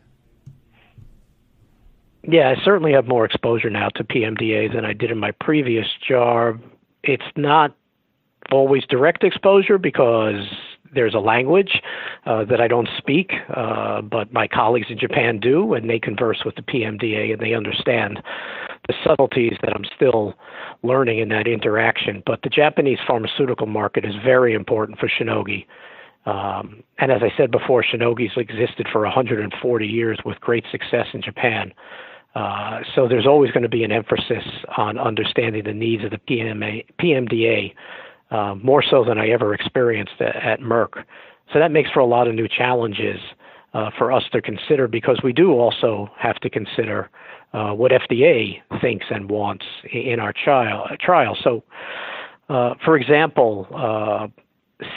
Yeah, 2.24 2.54
I 2.56 2.64
certainly 2.64 2.92
have 2.92 3.06
more 3.06 3.24
exposure 3.24 3.70
now 3.70 3.88
to 3.90 4.04
PMDA 4.04 4.72
than 4.72 4.84
I 4.84 4.92
did 4.92 5.10
in 5.10 5.18
my 5.18 5.32
previous 5.32 5.86
job. 6.06 6.60
It's 7.02 7.22
not 7.36 7.74
always 8.50 8.84
direct 8.88 9.24
exposure 9.24 9.78
because 9.78 10.44
there's 10.94 11.14
a 11.14 11.18
language 11.18 11.80
uh, 12.26 12.44
that 12.44 12.60
I 12.60 12.68
don't 12.68 12.88
speak, 12.98 13.32
uh, 13.54 14.02
but 14.02 14.32
my 14.32 14.46
colleagues 14.46 14.86
in 14.90 14.98
Japan 14.98 15.40
do, 15.40 15.74
and 15.74 15.88
they 15.88 15.98
converse 15.98 16.42
with 16.44 16.54
the 16.56 16.62
PMDA 16.62 17.32
and 17.32 17.40
they 17.40 17.54
understand 17.54 18.22
the 18.88 18.94
subtleties 19.04 19.56
that 19.62 19.72
I'm 19.74 19.84
still 19.96 20.34
learning 20.82 21.18
in 21.20 21.28
that 21.30 21.46
interaction. 21.46 22.22
But 22.26 22.40
the 22.42 22.50
Japanese 22.50 22.98
pharmaceutical 23.06 23.66
market 23.66 24.04
is 24.04 24.14
very 24.24 24.54
important 24.54 24.98
for 24.98 25.08
Shionogi. 25.08 25.66
Um, 26.24 26.82
and 26.98 27.10
as 27.10 27.22
I 27.22 27.36
said 27.36 27.50
before, 27.50 27.82
Shionogi's 27.82 28.36
existed 28.36 28.86
for 28.92 29.02
140 29.02 29.86
years 29.86 30.18
with 30.24 30.40
great 30.40 30.64
success 30.70 31.06
in 31.14 31.22
Japan. 31.22 31.72
Uh, 32.34 32.80
so 32.94 33.08
there's 33.08 33.26
always 33.26 33.50
going 33.50 33.62
to 33.62 33.68
be 33.68 33.84
an 33.84 33.92
emphasis 33.92 34.44
on 34.76 34.98
understanding 34.98 35.64
the 35.64 35.72
needs 35.72 36.04
of 36.04 36.10
the 36.10 36.18
PMA, 36.18 36.84
PMDA 37.00 37.74
uh, 38.32 38.54
more 38.56 38.82
so 38.82 39.04
than 39.04 39.18
I 39.18 39.28
ever 39.28 39.54
experienced 39.54 40.20
at, 40.20 40.36
at, 40.36 40.60
Merck. 40.60 41.04
So 41.52 41.58
that 41.58 41.70
makes 41.70 41.90
for 41.90 42.00
a 42.00 42.06
lot 42.06 42.26
of 42.26 42.34
new 42.34 42.48
challenges 42.48 43.20
uh, 43.74 43.90
for 43.98 44.10
us 44.10 44.24
to 44.32 44.40
consider 44.40 44.88
because 44.88 45.20
we 45.22 45.32
do 45.32 45.52
also 45.52 46.08
have 46.18 46.36
to 46.36 46.50
consider 46.50 47.10
uh, 47.52 47.72
what 47.72 47.92
FDA 47.92 48.60
thinks 48.80 49.06
and 49.10 49.30
wants 49.30 49.64
in 49.92 50.18
our 50.18 50.32
trial. 50.32 50.88
trial. 51.00 51.36
So, 51.42 51.62
uh, 52.48 52.74
for 52.84 52.96
example, 52.96 53.66
uh, 53.74 54.28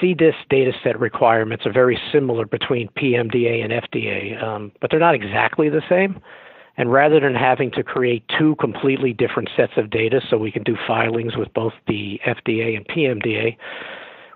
CDISC 0.02 0.34
data 0.50 0.72
set 0.84 1.00
requirements 1.00 1.66
are 1.66 1.74
very 1.74 2.00
similar 2.12 2.46
between 2.46 2.88
PMDA 2.98 3.64
and 3.64 3.74
FDA, 3.74 4.42
um, 4.42 4.72
but 4.82 4.90
they're 4.90 5.00
not 5.00 5.16
exactly 5.16 5.70
the 5.70 5.82
same. 5.90 6.22
And 6.78 6.92
rather 6.92 7.20
than 7.20 7.36
having 7.36 7.72
to 7.72 7.84
create 7.84 8.24
two 8.38 8.56
completely 8.56 9.14
different 9.14 9.50
sets 9.56 9.74
of 9.78 9.90
data 9.90 10.22
so 10.30 10.38
we 10.38 10.52
can 10.52 10.64
do 10.64 10.76
filings 10.88 11.38
with 11.38 11.54
both 11.54 11.74
the 11.88 12.20
FDA 12.26 12.76
and 12.76 12.86
PMDA, 12.88 13.56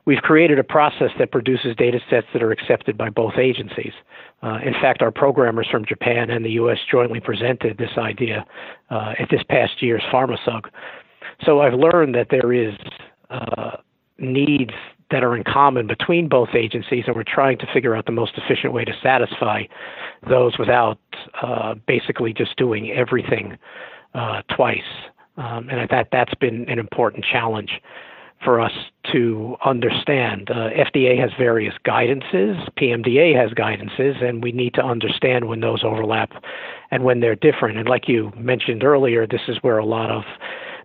we've 0.05 0.21
created 0.21 0.57
a 0.57 0.63
process 0.63 1.11
that 1.19 1.31
produces 1.31 1.75
data 1.75 1.99
sets 2.09 2.27
that 2.33 2.41
are 2.41 2.51
accepted 2.51 2.97
by 2.97 3.09
both 3.09 3.33
agencies. 3.37 3.93
Uh, 4.41 4.59
in 4.65 4.73
fact, 4.73 5.01
our 5.01 5.11
programmers 5.11 5.67
from 5.69 5.85
Japan 5.85 6.29
and 6.29 6.45
the 6.45 6.51
U.S. 6.51 6.77
jointly 6.89 7.19
presented 7.19 7.77
this 7.77 7.97
idea 7.97 8.45
uh, 8.89 9.13
at 9.19 9.29
this 9.29 9.43
past 9.49 9.81
year's 9.81 10.03
PharmaSUG. 10.11 10.65
So 11.45 11.61
I've 11.61 11.73
learned 11.73 12.15
that 12.15 12.27
there 12.29 12.53
is 12.53 12.73
uh, 13.29 13.77
needs 14.17 14.71
that 15.11 15.23
are 15.23 15.35
in 15.35 15.43
common 15.43 15.87
between 15.87 16.27
both 16.27 16.49
agencies, 16.53 17.05
and 17.07 17.15
we're 17.15 17.23
trying 17.23 17.57
to 17.59 17.67
figure 17.73 17.95
out 17.95 18.05
the 18.05 18.11
most 18.11 18.33
efficient 18.37 18.73
way 18.73 18.85
to 18.85 18.93
satisfy 19.01 19.63
those 20.27 20.57
without 20.57 20.99
uh, 21.41 21.75
basically 21.87 22.33
just 22.33 22.55
doing 22.57 22.91
everything 22.91 23.57
uh, 24.13 24.41
twice. 24.55 24.79
Um, 25.37 25.69
and 25.69 25.89
thought 25.89 26.07
that's 26.11 26.35
been 26.35 26.69
an 26.69 26.79
important 26.79 27.23
challenge 27.23 27.79
for 28.43 28.59
us 28.59 28.71
to 29.11 29.55
understand. 29.65 30.49
Uh, 30.49 30.69
FDA 30.69 31.19
has 31.19 31.31
various 31.37 31.73
guidances, 31.85 32.69
PMDA 32.79 33.35
has 33.35 33.51
guidances, 33.51 34.23
and 34.23 34.43
we 34.43 34.51
need 34.51 34.73
to 34.75 34.83
understand 34.83 35.47
when 35.47 35.59
those 35.59 35.83
overlap 35.83 36.31
and 36.91 37.03
when 37.03 37.19
they're 37.19 37.35
different. 37.35 37.77
And 37.77 37.89
like 37.89 38.07
you 38.07 38.31
mentioned 38.37 38.83
earlier, 38.83 39.27
this 39.27 39.41
is 39.47 39.57
where 39.61 39.77
a 39.77 39.85
lot 39.85 40.09
of 40.09 40.23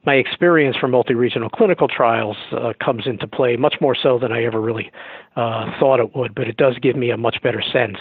my 0.06 0.14
experience 0.14 0.76
from 0.76 0.90
multi-regional 0.90 1.48
clinical 1.50 1.88
trials 1.88 2.36
uh, 2.52 2.72
comes 2.84 3.06
into 3.06 3.26
play 3.26 3.56
much 3.56 3.76
more 3.80 3.96
so 4.00 4.18
than 4.18 4.32
I 4.32 4.44
ever 4.44 4.60
really 4.60 4.90
uh, 5.36 5.66
thought 5.78 6.00
it 6.00 6.14
would. 6.14 6.34
But 6.34 6.48
it 6.48 6.56
does 6.56 6.76
give 6.80 6.96
me 6.96 7.10
a 7.10 7.16
much 7.16 7.42
better 7.42 7.62
sense 7.72 7.98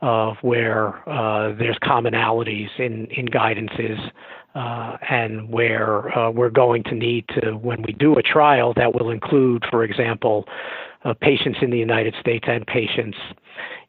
of 0.00 0.36
where 0.42 1.08
uh, 1.08 1.54
there's 1.56 1.78
commonalities 1.82 2.68
in 2.78 3.06
in 3.06 3.26
guidances. 3.26 3.98
Uh, 4.56 4.96
and 5.10 5.48
where 5.48 6.16
uh, 6.16 6.30
we're 6.30 6.48
going 6.48 6.84
to 6.84 6.94
need 6.94 7.24
to, 7.26 7.54
when 7.56 7.82
we 7.82 7.92
do 7.92 8.16
a 8.16 8.22
trial, 8.22 8.72
that 8.76 8.94
will 8.94 9.10
include, 9.10 9.64
for 9.68 9.82
example, 9.82 10.44
uh, 11.04 11.14
patients 11.20 11.58
in 11.62 11.70
the 11.70 11.78
United 11.78 12.14
States 12.20 12.44
and 12.48 12.66
patients 12.66 13.16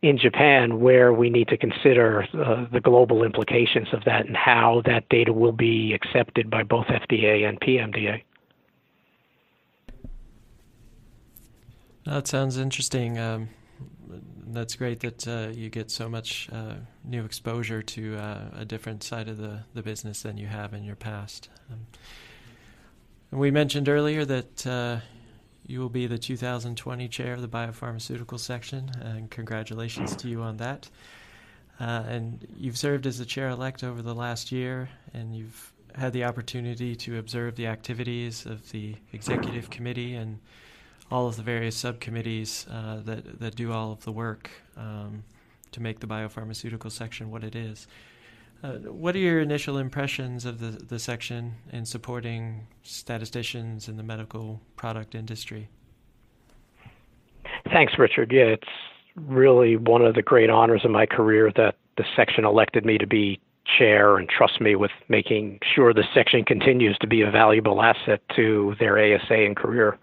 in 0.01 0.17
Japan 0.17 0.79
where 0.79 1.13
we 1.13 1.29
need 1.29 1.47
to 1.47 1.57
consider 1.57 2.27
uh, 2.33 2.65
the 2.71 2.81
global 2.81 3.23
implications 3.23 3.87
of 3.93 4.03
that 4.05 4.25
and 4.25 4.35
how 4.35 4.81
that 4.85 5.07
data 5.09 5.33
will 5.33 5.51
be 5.51 5.93
accepted 5.93 6.49
by 6.49 6.63
both 6.63 6.85
FDA 6.87 7.47
and 7.47 7.59
PMDA. 7.59 8.21
That 12.05 12.27
sounds 12.27 12.57
interesting. 12.57 13.17
Um, 13.17 13.49
that's 14.47 14.75
great 14.75 14.99
that 14.99 15.27
uh, 15.27 15.47
you 15.53 15.69
get 15.69 15.89
so 15.89 16.07
much 16.07 16.49
uh, 16.51 16.75
new 17.03 17.25
exposure 17.25 17.81
to 17.81 18.15
uh, 18.15 18.41
a 18.57 18.65
different 18.65 19.01
side 19.01 19.27
of 19.27 19.37
the, 19.37 19.63
the 19.73 19.81
business 19.81 20.21
than 20.21 20.37
you 20.37 20.45
have 20.47 20.73
in 20.73 20.83
your 20.83 20.95
past. 20.95 21.49
Um, 21.71 21.87
we 23.31 23.49
mentioned 23.49 23.89
earlier 23.89 24.23
that 24.23 24.67
uh, 24.67 24.99
you 25.67 25.79
will 25.79 25.89
be 25.89 26.07
the 26.07 26.17
2020 26.17 27.07
chair 27.07 27.33
of 27.33 27.41
the 27.41 27.47
biopharmaceutical 27.47 28.39
section, 28.39 28.91
and 29.01 29.29
congratulations 29.29 30.15
to 30.17 30.29
you 30.29 30.41
on 30.41 30.57
that. 30.57 30.89
Uh, 31.79 32.03
and 32.07 32.47
you've 32.55 32.77
served 32.77 33.05
as 33.05 33.17
the 33.17 33.25
chair 33.25 33.49
elect 33.49 33.83
over 33.83 34.01
the 34.01 34.15
last 34.15 34.51
year, 34.51 34.89
and 35.13 35.35
you've 35.35 35.73
had 35.95 36.13
the 36.13 36.23
opportunity 36.23 36.95
to 36.95 37.17
observe 37.17 37.55
the 37.55 37.67
activities 37.67 38.45
of 38.45 38.71
the 38.71 38.95
executive 39.13 39.69
committee 39.69 40.15
and 40.15 40.39
all 41.11 41.27
of 41.27 41.35
the 41.35 41.43
various 41.43 41.75
subcommittees 41.75 42.65
uh, 42.71 42.99
that 43.05 43.39
that 43.39 43.55
do 43.55 43.71
all 43.71 43.91
of 43.91 44.03
the 44.03 44.11
work 44.11 44.49
um, 44.77 45.23
to 45.71 45.81
make 45.81 45.99
the 45.99 46.07
biopharmaceutical 46.07 46.91
section 46.91 47.29
what 47.29 47.43
it 47.43 47.55
is. 47.55 47.87
Uh, 48.63 48.73
what 48.91 49.15
are 49.15 49.19
your 49.19 49.41
initial 49.41 49.77
impressions 49.77 50.45
of 50.45 50.59
the, 50.59 50.71
the 50.71 50.97
section 50.97 51.55
in 51.71 51.85
supporting 51.85 52.67
statisticians 52.83 53.87
in 53.87 53.97
the 53.97 54.03
medical 54.03 54.61
product 54.75 55.13
industry? 55.13 55.69
Thanks, 57.71 57.93
Richard. 57.97 58.31
Yeah, 58.31 58.45
it's 58.45 58.67
really 59.15 59.75
one 59.75 60.01
of 60.01 60.15
the 60.15 60.21
great 60.21 60.49
honors 60.49 60.83
of 60.83 60.91
my 60.91 61.05
career 61.05 61.51
that 61.55 61.75
the 61.97 62.03
section 62.15 62.43
elected 62.45 62.85
me 62.85 62.97
to 62.97 63.07
be 63.07 63.39
chair 63.77 64.17
and 64.17 64.29
trust 64.29 64.61
me 64.61 64.75
with 64.75 64.91
making 65.09 65.59
sure 65.73 65.93
the 65.93 66.03
section 66.13 66.43
continues 66.43 66.97
to 66.99 67.07
be 67.07 67.21
a 67.21 67.31
valuable 67.31 67.81
asset 67.81 68.21
to 68.35 68.75
their 68.79 68.97
ASA 68.97 69.33
and 69.33 69.55
career 69.55 69.97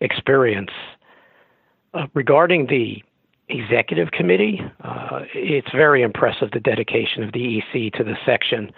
experience. 0.00 0.70
Uh, 1.92 2.06
regarding 2.14 2.66
the 2.66 3.02
executive 3.50 4.10
committee, 4.12 4.60
uh, 4.84 5.20
it's 5.34 5.70
very 5.72 6.02
impressive 6.02 6.50
the 6.52 6.60
dedication 6.60 7.22
of 7.22 7.32
the 7.32 7.58
EC 7.58 7.92
to 7.94 8.04
the 8.04 8.16
section, 8.24 8.70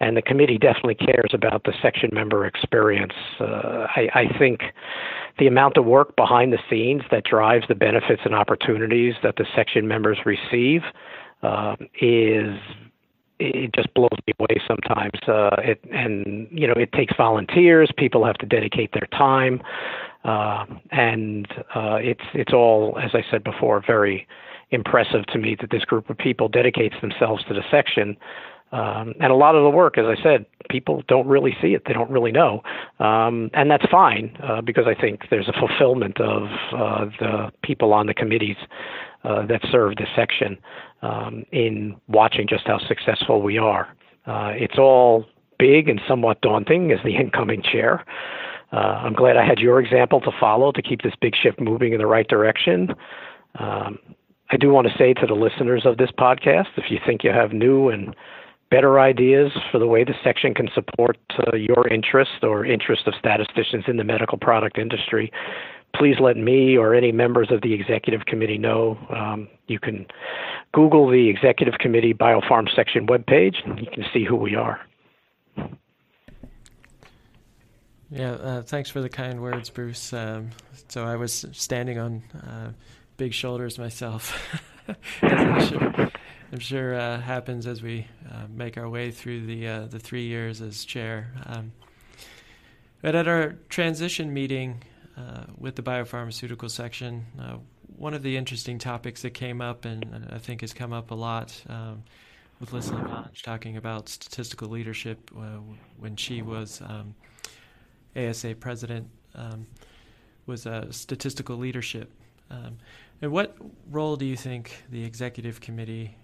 and 0.00 0.16
the 0.16 0.22
committee 0.22 0.58
definitely 0.58 0.94
cares 0.94 1.30
about 1.32 1.64
the 1.64 1.72
section 1.80 2.10
member 2.12 2.46
experience. 2.46 3.14
Uh, 3.40 3.86
I, 3.96 4.08
I, 4.14 4.38
think 4.38 4.60
the 5.38 5.46
amount 5.46 5.78
of 5.78 5.86
work 5.86 6.16
behind 6.16 6.52
the 6.52 6.58
scenes 6.68 7.02
that 7.10 7.24
drives 7.24 7.66
the 7.68 7.74
benefits 7.74 8.22
and 8.24 8.34
opportunities 8.34 9.14
that 9.22 9.36
the 9.36 9.46
section 9.54 9.88
members 9.88 10.18
receive 10.26 10.82
uh, 11.42 11.76
is 12.00 12.58
it 13.38 13.74
just 13.74 13.92
blows 13.94 14.08
me 14.26 14.32
away 14.38 14.60
sometimes. 14.66 15.18
Uh, 15.28 15.56
it 15.58 15.80
and 15.92 16.48
you 16.50 16.66
know 16.66 16.74
it 16.74 16.92
takes 16.92 17.14
volunteers. 17.16 17.90
People 17.96 18.24
have 18.24 18.36
to 18.36 18.46
dedicate 18.46 18.92
their 18.92 19.06
time, 19.12 19.62
uh, 20.26 20.66
and 20.90 21.46
uh, 21.74 21.96
it's 21.96 22.24
it's 22.34 22.52
all 22.52 22.98
as 23.02 23.10
I 23.14 23.24
said 23.30 23.44
before 23.44 23.82
very 23.86 24.26
impressive 24.70 25.24
to 25.26 25.38
me 25.38 25.56
that 25.60 25.70
this 25.70 25.84
group 25.84 26.10
of 26.10 26.18
people 26.18 26.48
dedicates 26.48 26.96
themselves 27.00 27.44
to 27.44 27.54
the 27.54 27.62
section. 27.70 28.16
Um, 28.72 29.14
and 29.20 29.30
a 29.30 29.36
lot 29.36 29.54
of 29.54 29.62
the 29.62 29.70
work, 29.70 29.96
as 29.96 30.06
I 30.06 30.20
said, 30.20 30.44
people 30.68 31.04
don't 31.06 31.26
really 31.28 31.56
see 31.62 31.74
it. 31.74 31.82
They 31.86 31.92
don't 31.92 32.10
really 32.10 32.32
know. 32.32 32.62
Um, 32.98 33.48
and 33.54 33.70
that's 33.70 33.86
fine 33.88 34.36
uh, 34.42 34.60
because 34.60 34.86
I 34.88 35.00
think 35.00 35.26
there's 35.30 35.48
a 35.48 35.52
fulfillment 35.52 36.20
of 36.20 36.48
uh, 36.76 37.04
the 37.20 37.52
people 37.62 37.92
on 37.92 38.06
the 38.06 38.14
committees 38.14 38.56
uh, 39.22 39.46
that 39.46 39.60
serve 39.70 39.96
the 39.96 40.06
section 40.16 40.58
um, 41.02 41.44
in 41.52 41.94
watching 42.08 42.48
just 42.48 42.66
how 42.66 42.78
successful 42.88 43.40
we 43.40 43.56
are. 43.56 43.88
Uh, 44.26 44.50
it's 44.54 44.78
all 44.78 45.26
big 45.58 45.88
and 45.88 46.00
somewhat 46.08 46.40
daunting 46.40 46.90
as 46.90 46.98
the 47.04 47.14
incoming 47.14 47.62
chair. 47.62 48.04
Uh, 48.72 48.76
I'm 48.76 49.12
glad 49.12 49.36
I 49.36 49.44
had 49.44 49.58
your 49.58 49.80
example 49.80 50.20
to 50.22 50.30
follow 50.38 50.72
to 50.72 50.82
keep 50.82 51.02
this 51.02 51.14
big 51.20 51.34
shift 51.40 51.60
moving 51.60 51.92
in 51.92 51.98
the 51.98 52.06
right 52.06 52.26
direction. 52.26 52.94
Um, 53.58 53.98
I 54.50 54.56
do 54.56 54.70
want 54.70 54.86
to 54.88 54.94
say 54.98 55.12
to 55.14 55.26
the 55.26 55.34
listeners 55.34 55.82
of 55.84 55.96
this 55.96 56.10
podcast 56.10 56.68
if 56.76 56.90
you 56.90 56.98
think 57.04 57.24
you 57.24 57.30
have 57.30 57.52
new 57.52 57.88
and 57.88 58.14
better 58.70 58.98
ideas 58.98 59.52
for 59.70 59.78
the 59.78 59.86
way 59.86 60.04
the 60.04 60.14
section 60.24 60.52
can 60.54 60.68
support 60.74 61.18
uh, 61.46 61.56
your 61.56 61.86
interest 61.88 62.42
or 62.42 62.64
interest 62.66 63.06
of 63.06 63.14
statisticians 63.18 63.84
in 63.86 63.96
the 63.96 64.04
medical 64.04 64.38
product 64.38 64.78
industry, 64.78 65.32
please 65.94 66.16
let 66.20 66.36
me 66.36 66.76
or 66.76 66.94
any 66.94 67.12
members 67.12 67.48
of 67.50 67.62
the 67.62 67.72
executive 67.72 68.26
committee 68.26 68.58
know. 68.58 68.98
Um, 69.14 69.48
you 69.68 69.78
can 69.78 70.06
Google 70.72 71.08
the 71.08 71.28
executive 71.28 71.74
committee 71.78 72.12
biopharm 72.12 72.66
section 72.74 73.06
webpage, 73.06 73.56
and 73.64 73.78
you 73.78 73.86
can 73.92 74.04
see 74.12 74.24
who 74.24 74.36
we 74.36 74.54
are. 74.54 74.80
Yeah, 78.10 78.32
uh, 78.32 78.62
thanks 78.62 78.88
for 78.88 79.00
the 79.00 79.08
kind 79.08 79.42
words, 79.42 79.68
Bruce. 79.68 80.12
Um, 80.12 80.50
so 80.88 81.04
I 81.04 81.16
was 81.16 81.44
standing 81.52 81.98
on 81.98 82.22
uh, 82.34 82.72
big 83.16 83.32
shoulders 83.32 83.78
myself. 83.78 84.60
I'm 85.22 85.66
sure, 85.66 86.10
I'm 86.52 86.58
sure 86.60 86.94
uh, 86.94 87.20
happens 87.20 87.66
as 87.66 87.82
we 87.82 88.06
uh, 88.30 88.46
make 88.48 88.78
our 88.78 88.88
way 88.88 89.10
through 89.10 89.46
the 89.46 89.66
uh, 89.66 89.86
the 89.86 89.98
three 89.98 90.26
years 90.26 90.60
as 90.60 90.84
chair. 90.84 91.32
Um, 91.46 91.72
but 93.02 93.16
at 93.16 93.26
our 93.26 93.56
transition 93.68 94.32
meeting 94.32 94.84
uh, 95.16 95.44
with 95.58 95.74
the 95.74 95.82
biopharmaceutical 95.82 96.70
section, 96.70 97.26
one 97.96 98.14
of 98.14 98.22
the 98.22 98.36
interesting 98.36 98.78
topics 98.78 99.22
that 99.22 99.30
came 99.30 99.60
up, 99.60 99.84
and 99.84 100.28
I 100.30 100.38
think 100.38 100.60
has 100.60 100.72
come 100.72 100.92
up 100.92 101.10
a 101.10 101.14
lot 101.14 101.60
um, 101.68 102.04
with 102.60 102.72
Lisa 102.72 102.92
Lavange 102.92 103.42
talking 103.42 103.76
about 103.76 104.08
statistical 104.08 104.68
leadership 104.68 105.30
when 105.98 106.14
she 106.14 106.42
was 106.42 106.80
um, 106.82 107.14
ASA 108.16 108.54
president, 108.56 109.08
um, 109.34 109.66
was 110.46 110.66
a 110.66 110.92
statistical 110.92 111.56
leadership. 111.56 112.10
Um, 112.50 112.78
and 113.20 113.32
what 113.32 113.56
role 113.90 114.16
do 114.16 114.24
you 114.24 114.36
think 114.36 114.84
the 114.90 115.04
executive 115.04 115.60
committee 115.60 116.16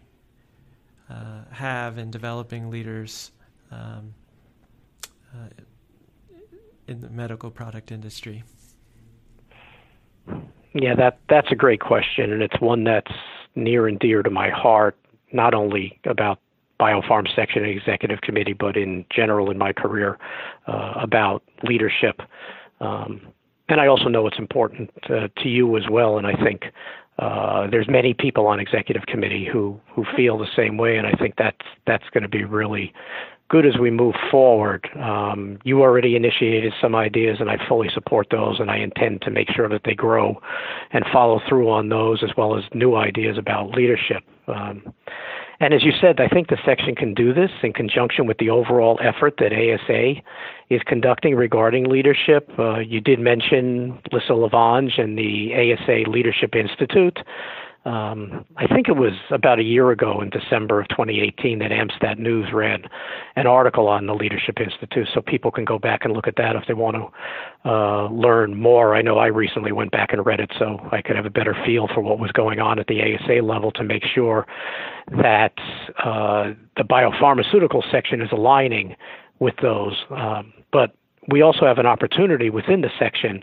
uh, 1.10 1.42
have 1.50 1.98
in 1.98 2.10
developing 2.10 2.70
leaders 2.70 3.32
um, 3.70 4.14
uh, 5.34 5.48
in 6.86 7.00
the 7.00 7.10
medical 7.10 7.50
product 7.50 7.90
industry? 7.90 8.44
Yeah, 10.74 10.94
that 10.94 11.18
that's 11.28 11.50
a 11.50 11.54
great 11.54 11.80
question, 11.80 12.32
and 12.32 12.42
it's 12.42 12.58
one 12.60 12.84
that's 12.84 13.12
near 13.54 13.88
and 13.88 13.98
dear 13.98 14.22
to 14.22 14.30
my 14.30 14.50
heart. 14.50 14.96
Not 15.32 15.54
only 15.54 15.98
about 16.04 16.38
biopharm 16.82 17.26
section 17.34 17.64
executive 17.64 18.20
committee, 18.26 18.56
but 18.64 18.74
in 18.76 19.04
general 19.18 19.46
in 19.52 19.58
my 19.66 19.72
career 19.72 20.10
uh, 20.66 20.92
about 21.08 21.42
leadership. 21.62 22.16
Um, 22.80 23.12
and 23.68 23.80
I 23.80 23.86
also 23.86 24.08
know 24.08 24.26
it's 24.26 24.38
important 24.38 24.90
to, 25.06 25.28
to 25.28 25.48
you 25.48 25.76
as 25.76 25.84
well. 25.96 26.18
And 26.18 26.26
I 26.26 26.34
think 26.44 26.60
uh, 27.18 27.68
there's 27.70 27.88
many 27.88 28.12
people 28.14 28.44
on 28.46 28.58
executive 28.58 29.04
committee 29.06 29.46
who 29.50 29.80
who 29.94 30.04
feel 30.16 30.36
the 30.38 30.52
same 30.56 30.76
way. 30.76 30.96
And 30.98 31.06
I 31.06 31.12
think 31.12 31.34
that's 31.38 31.66
that's 31.86 32.08
going 32.12 32.22
to 32.22 32.28
be 32.28 32.44
really 32.44 32.92
good 33.48 33.66
as 33.66 33.78
we 33.78 33.90
move 33.90 34.14
forward. 34.30 34.88
Um, 34.98 35.58
you 35.62 35.82
already 35.82 36.16
initiated 36.16 36.72
some 36.80 36.94
ideas, 36.94 37.36
and 37.38 37.50
I 37.50 37.56
fully 37.68 37.90
support 37.92 38.28
those, 38.30 38.58
and 38.58 38.70
I 38.70 38.78
intend 38.78 39.20
to 39.22 39.30
make 39.30 39.48
sure 39.54 39.68
that 39.68 39.82
they 39.84 39.94
grow 39.94 40.40
and 40.92 41.04
follow 41.12 41.38
through 41.46 41.70
on 41.70 41.90
those, 41.90 42.22
as 42.22 42.30
well 42.36 42.56
as 42.56 42.64
new 42.72 42.96
ideas 42.96 43.36
about 43.36 43.70
leadership. 43.70 44.22
Um, 44.48 44.94
and 45.62 45.72
as 45.72 45.84
you 45.84 45.92
said, 46.00 46.20
I 46.20 46.26
think 46.26 46.48
the 46.48 46.58
section 46.64 46.96
can 46.96 47.14
do 47.14 47.32
this 47.32 47.50
in 47.62 47.72
conjunction 47.72 48.26
with 48.26 48.38
the 48.38 48.50
overall 48.50 48.98
effort 49.00 49.34
that 49.38 49.52
ASA 49.52 50.20
is 50.70 50.80
conducting 50.86 51.36
regarding 51.36 51.84
leadership. 51.84 52.50
Uh, 52.58 52.80
you 52.80 53.00
did 53.00 53.20
mention 53.20 53.96
Lisa 54.10 54.32
Lavange 54.32 55.00
and 55.00 55.16
the 55.16 55.54
ASA 55.54 56.10
Leadership 56.10 56.56
Institute 56.56 57.20
um, 57.84 58.44
I 58.56 58.68
think 58.68 58.88
it 58.88 58.96
was 58.96 59.14
about 59.30 59.58
a 59.58 59.62
year 59.62 59.90
ago 59.90 60.20
in 60.20 60.30
December 60.30 60.80
of 60.80 60.88
2018 60.88 61.58
that 61.58 61.72
Amstat 61.72 62.16
News 62.16 62.52
ran 62.52 62.84
an 63.34 63.48
article 63.48 63.88
on 63.88 64.06
the 64.06 64.14
Leadership 64.14 64.60
Institute, 64.60 65.08
so 65.12 65.20
people 65.20 65.50
can 65.50 65.64
go 65.64 65.80
back 65.80 66.04
and 66.04 66.14
look 66.14 66.28
at 66.28 66.36
that 66.36 66.54
if 66.54 66.62
they 66.68 66.74
want 66.74 66.96
to 66.96 67.68
uh, 67.68 68.08
learn 68.08 68.54
more. 68.54 68.94
I 68.94 69.02
know 69.02 69.18
I 69.18 69.26
recently 69.26 69.72
went 69.72 69.90
back 69.90 70.12
and 70.12 70.24
read 70.24 70.38
it 70.38 70.52
so 70.60 70.78
I 70.92 71.02
could 71.02 71.16
have 71.16 71.26
a 71.26 71.30
better 71.30 71.56
feel 71.66 71.88
for 71.92 72.00
what 72.00 72.20
was 72.20 72.30
going 72.30 72.60
on 72.60 72.78
at 72.78 72.86
the 72.86 73.00
ASA 73.02 73.42
level 73.42 73.72
to 73.72 73.82
make 73.82 74.04
sure 74.04 74.46
that 75.10 75.54
uh, 76.04 76.52
the 76.76 76.84
biopharmaceutical 76.84 77.82
section 77.90 78.20
is 78.22 78.28
aligning 78.30 78.94
with 79.40 79.54
those. 79.60 79.96
Um, 80.10 80.52
but 80.70 80.94
we 81.28 81.42
also 81.42 81.66
have 81.66 81.78
an 81.78 81.86
opportunity 81.86 82.48
within 82.48 82.80
the 82.80 82.90
section 82.98 83.42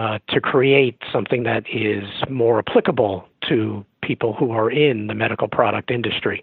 uh, 0.00 0.18
to 0.30 0.40
create 0.40 0.96
something 1.12 1.42
that 1.42 1.62
is 1.70 2.04
more 2.30 2.58
applicable 2.58 3.28
to 3.46 3.84
people 4.02 4.32
who 4.32 4.50
are 4.50 4.70
in 4.70 5.08
the 5.08 5.14
medical 5.14 5.46
product 5.46 5.90
industry. 5.90 6.42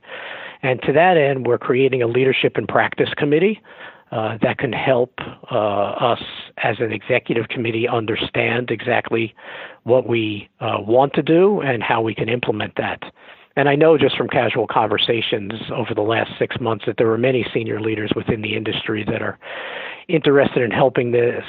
And 0.61 0.79
to 0.83 0.93
that 0.93 1.17
end, 1.17 1.47
we're 1.47 1.57
creating 1.57 2.03
a 2.03 2.07
leadership 2.07 2.55
and 2.55 2.67
practice 2.67 3.09
committee 3.17 3.59
uh, 4.11 4.37
that 4.43 4.59
can 4.59 4.71
help 4.71 5.13
uh, 5.51 5.55
us 5.55 6.21
as 6.57 6.79
an 6.79 6.91
executive 6.93 7.47
committee 7.47 7.87
understand 7.87 8.69
exactly 8.69 9.33
what 9.85 10.07
we 10.07 10.47
uh, 10.59 10.77
want 10.79 11.13
to 11.13 11.23
do 11.23 11.59
and 11.61 11.81
how 11.81 11.99
we 11.99 12.13
can 12.13 12.29
implement 12.29 12.75
that. 12.75 13.01
And 13.57 13.67
I 13.67 13.75
know 13.75 13.97
just 13.97 14.15
from 14.15 14.27
casual 14.27 14.67
conversations 14.67 15.51
over 15.75 15.95
the 15.95 16.03
last 16.03 16.29
six 16.37 16.57
months 16.61 16.85
that 16.85 16.97
there 16.99 17.09
are 17.11 17.17
many 17.17 17.43
senior 17.51 17.81
leaders 17.81 18.11
within 18.15 18.43
the 18.43 18.55
industry 18.55 19.03
that 19.05 19.23
are 19.23 19.39
interested 20.07 20.61
in 20.61 20.69
helping 20.69 21.11
this 21.11 21.43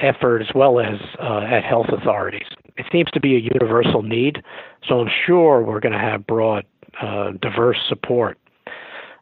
effort 0.00 0.42
as 0.42 0.48
well 0.54 0.78
as 0.78 1.00
uh, 1.18 1.40
at 1.40 1.64
health 1.64 1.86
authorities. 1.88 2.46
It 2.76 2.84
seems 2.92 3.10
to 3.12 3.20
be 3.20 3.36
a 3.36 3.38
universal 3.38 4.02
need, 4.02 4.42
so 4.86 5.00
I'm 5.00 5.10
sure 5.26 5.62
we're 5.62 5.80
going 5.80 5.94
to 5.94 5.98
have 5.98 6.26
broad, 6.26 6.66
uh, 7.00 7.30
diverse 7.40 7.78
support. 7.88 8.38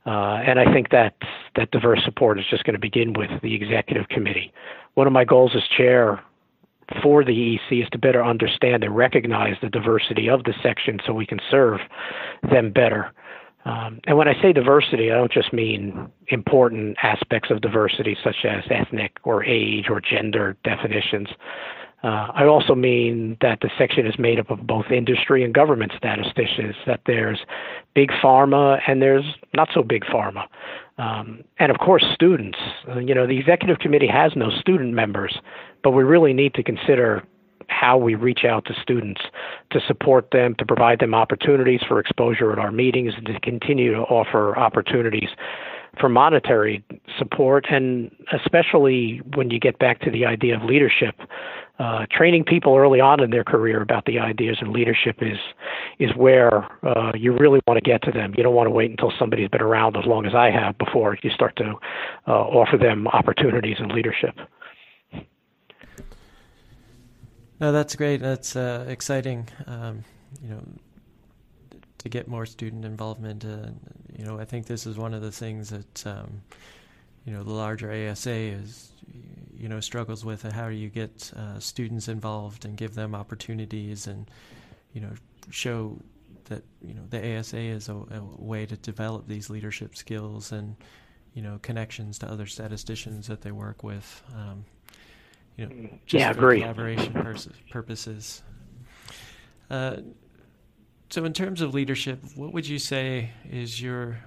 Uh, 0.05 0.43
and 0.45 0.59
I 0.59 0.65
think 0.73 0.91
that 0.91 1.15
that 1.55 1.71
diverse 1.71 2.01
support 2.05 2.41
is 2.41 2.45
just 2.51 2.65
going 2.65 2.75
to 2.75 2.81
begin 2.81 3.13
with 3.13 3.31
the 3.41 3.55
executive 3.55 4.09
committee. 4.09 4.53
One 4.95 5.07
of 5.07 5.13
my 5.13 5.25
goals 5.25 5.53
as 5.55 5.63
chair 5.77 6.21
for 7.03 7.25
the 7.25 7.55
EC 7.55 7.85
is 7.85 7.89
to 7.93 7.99
better 7.99 8.25
understand 8.25 8.85
and 8.85 8.95
recognize 8.95 9.57
the 9.63 9.69
diversity 9.69 10.29
of 10.29 10.45
the 10.45 10.55
section 10.63 10.99
so 11.07 11.13
we 11.13 11.27
can 11.27 11.41
serve 11.51 11.81
them 12.51 12.73
better. 12.73 13.13
Um, 13.65 14.01
and 14.07 14.17
when 14.17 14.27
I 14.27 14.41
say 14.43 14.53
diversity, 14.53 15.13
I 15.13 15.15
don't 15.15 15.31
just 15.31 15.53
mean 15.53 16.11
important 16.29 16.97
aspects 17.03 17.51
of 17.51 17.61
diversity, 17.61 18.17
such 18.23 18.45
as 18.45 18.65
ethnic 18.71 19.19
or 19.23 19.45
age 19.45 19.87
or 19.89 20.01
gender 20.01 20.57
definitions. 20.65 21.29
Uh, 22.03 22.27
I 22.35 22.47
also 22.47 22.75
mean 22.75 23.37
that 23.43 23.61
the 23.61 23.71
section 23.79 24.07
is 24.07 24.19
made 24.19 24.41
up 24.41 24.51
of 24.51 24.67
both 24.67 24.87
industry 24.91 25.45
and 25.45 25.55
government 25.55 25.93
statisticians, 25.97 26.75
that 26.85 27.01
there's 27.07 27.39
big 27.95 28.11
pharma 28.11 28.81
and 28.89 29.01
there's 29.01 29.25
not 29.55 29.69
so 29.73 29.85
big 29.85 30.03
pharma. 30.05 30.47
Um, 30.99 31.45
and 31.59 31.71
of 31.71 31.79
course, 31.79 32.05
students. 32.13 32.59
Uh, 32.89 32.99
you 32.99 33.15
know, 33.15 33.27
the 33.27 33.39
executive 33.39 33.79
committee 33.79 34.09
has 34.09 34.33
no 34.35 34.51
student 34.51 34.95
members, 34.95 35.39
but 35.83 35.91
we 35.91 36.03
really 36.03 36.33
need 36.33 36.55
to 36.55 36.63
consider 36.63 37.23
how 37.69 37.97
we 37.97 38.15
reach 38.15 38.45
out 38.45 38.65
to 38.67 38.75
students 38.81 39.23
to 39.71 39.81
support 39.87 40.31
them, 40.31 40.55
to 40.57 40.67
provide 40.67 41.01
them 41.01 41.15
opportunities 41.15 41.81
for 41.89 41.99
exposure 41.99 42.53
at 42.53 42.59
our 42.59 42.73
meetings, 42.73 43.15
and 43.17 43.27
to 43.27 43.41
continue 43.41 43.93
to 43.93 44.01
offer 44.03 44.57
opportunities 44.59 45.31
for 46.01 46.09
monetary 46.09 46.83
support, 47.19 47.67
and 47.71 48.11
especially 48.33 49.21
when 49.35 49.51
you 49.51 49.61
get 49.61 49.79
back 49.79 50.01
to 50.01 50.11
the 50.11 50.25
idea 50.25 50.57
of 50.57 50.63
leadership. 50.63 51.15
Uh, 51.79 52.07
training 52.11 52.45
people 52.45 52.77
early 52.77 53.01
on 53.01 53.21
in 53.21 53.31
their 53.31 53.43
career 53.43 53.83
about 53.83 54.05
the 54.05 54.19
ideas 54.19 54.59
and 54.61 54.73
leadership 54.73 55.17
is 55.21 55.39
is 55.99 56.15
where 56.17 56.69
uh, 56.85 57.13
you 57.15 57.37
really 57.37 57.61
want 57.67 57.83
to 57.83 57.91
get 57.91 58.03
to 58.03 58.13
them. 58.13 58.33
You 58.37 58.43
don't 58.43 58.55
want 58.55 58.67
to 58.67 58.71
wait 58.71 58.91
until 58.91 59.13
somebody's 59.19 59.49
been 59.49 59.63
around 59.63 59.97
as 59.97 60.05
long 60.07 60.25
as 60.27 60.35
I 60.35 60.51
have 60.51 60.79
before 60.79 61.17
you 61.23 61.31
start 61.31 61.57
to 61.57 61.75
uh, 62.29 62.31
offer 62.31 62.77
them 62.77 63.09
opportunities 63.09 63.77
in 63.81 63.89
leadership. 63.89 64.39
No, 67.63 67.71
that's 67.71 67.95
great. 67.95 68.21
That's 68.21 68.57
uh, 68.57 68.87
exciting. 68.89 69.49
Um, 69.69 70.03
you 70.43 70.49
know, 70.49 70.65
to 71.99 72.09
get 72.09 72.27
more 72.27 72.45
student 72.45 72.85
involvement. 72.85 73.45
Uh, 73.45 73.69
you 74.19 74.25
know, 74.25 74.41
I 74.41 74.45
think 74.45 74.67
this 74.67 74.85
is 74.85 74.99
one 74.99 75.15
of 75.15 75.23
the 75.23 75.31
things 75.31 75.71
that 75.71 76.05
um, 76.05 76.43
you 77.25 77.33
know 77.33 77.45
the 77.45 77.53
larger 77.53 77.93
ASA 77.93 78.33
is 78.33 78.91
you 79.57 79.69
know 79.69 79.79
struggles 79.79 80.25
with. 80.25 80.43
How 80.43 80.71
do 80.71 80.75
you 80.75 80.89
get 80.89 81.33
uh, 81.37 81.61
students 81.61 82.09
involved 82.09 82.65
and 82.65 82.77
give 82.77 82.97
them 82.97 83.15
opportunities 83.15 84.09
and 84.09 84.29
you 84.93 85.01
know 85.01 85.13
show 85.51 85.97
that 86.47 86.65
you 86.85 86.95
know 86.95 87.03
the 87.11 87.39
ASA 87.39 87.59
is 87.61 87.89
a, 87.89 87.95
a 87.95 88.25
way 88.39 88.67
to 88.67 88.77
develop 88.79 89.29
these 89.29 89.49
leadership 89.49 89.95
skills 89.95 90.51
and 90.51 90.75
you 91.33 91.43
know 91.43 91.61
connections 91.63 92.19
to 92.19 92.29
other 92.29 92.47
statisticians 92.47 93.29
that 93.29 93.43
they 93.43 93.53
work 93.53 93.85
with. 93.85 94.21
Um, 94.35 94.65
you 95.57 95.67
know, 95.67 95.89
just 96.07 96.21
yeah, 96.21 96.33
for 96.33 96.39
agree. 96.39 96.61
collaboration 96.61 97.13
pers- 97.13 97.49
purposes. 97.71 98.43
Uh, 99.71 99.97
so, 101.11 101.25
in 101.25 101.33
terms 101.33 101.61
of 101.61 101.75
leadership, 101.75 102.21
what 102.37 102.53
would 102.53 102.67
you 102.67 102.79
say 102.79 103.31
is 103.51 103.81
your 103.83 104.19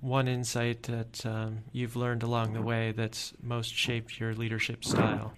one 0.00 0.28
insight 0.28 0.82
that 0.84 1.24
um, 1.26 1.58
you've 1.72 1.96
learned 1.96 2.22
along 2.22 2.52
the 2.52 2.62
way 2.62 2.92
that's 2.92 3.32
most 3.42 3.74
shaped 3.74 4.18
your 4.20 4.34
leadership 4.34 4.84
style? 4.84 5.32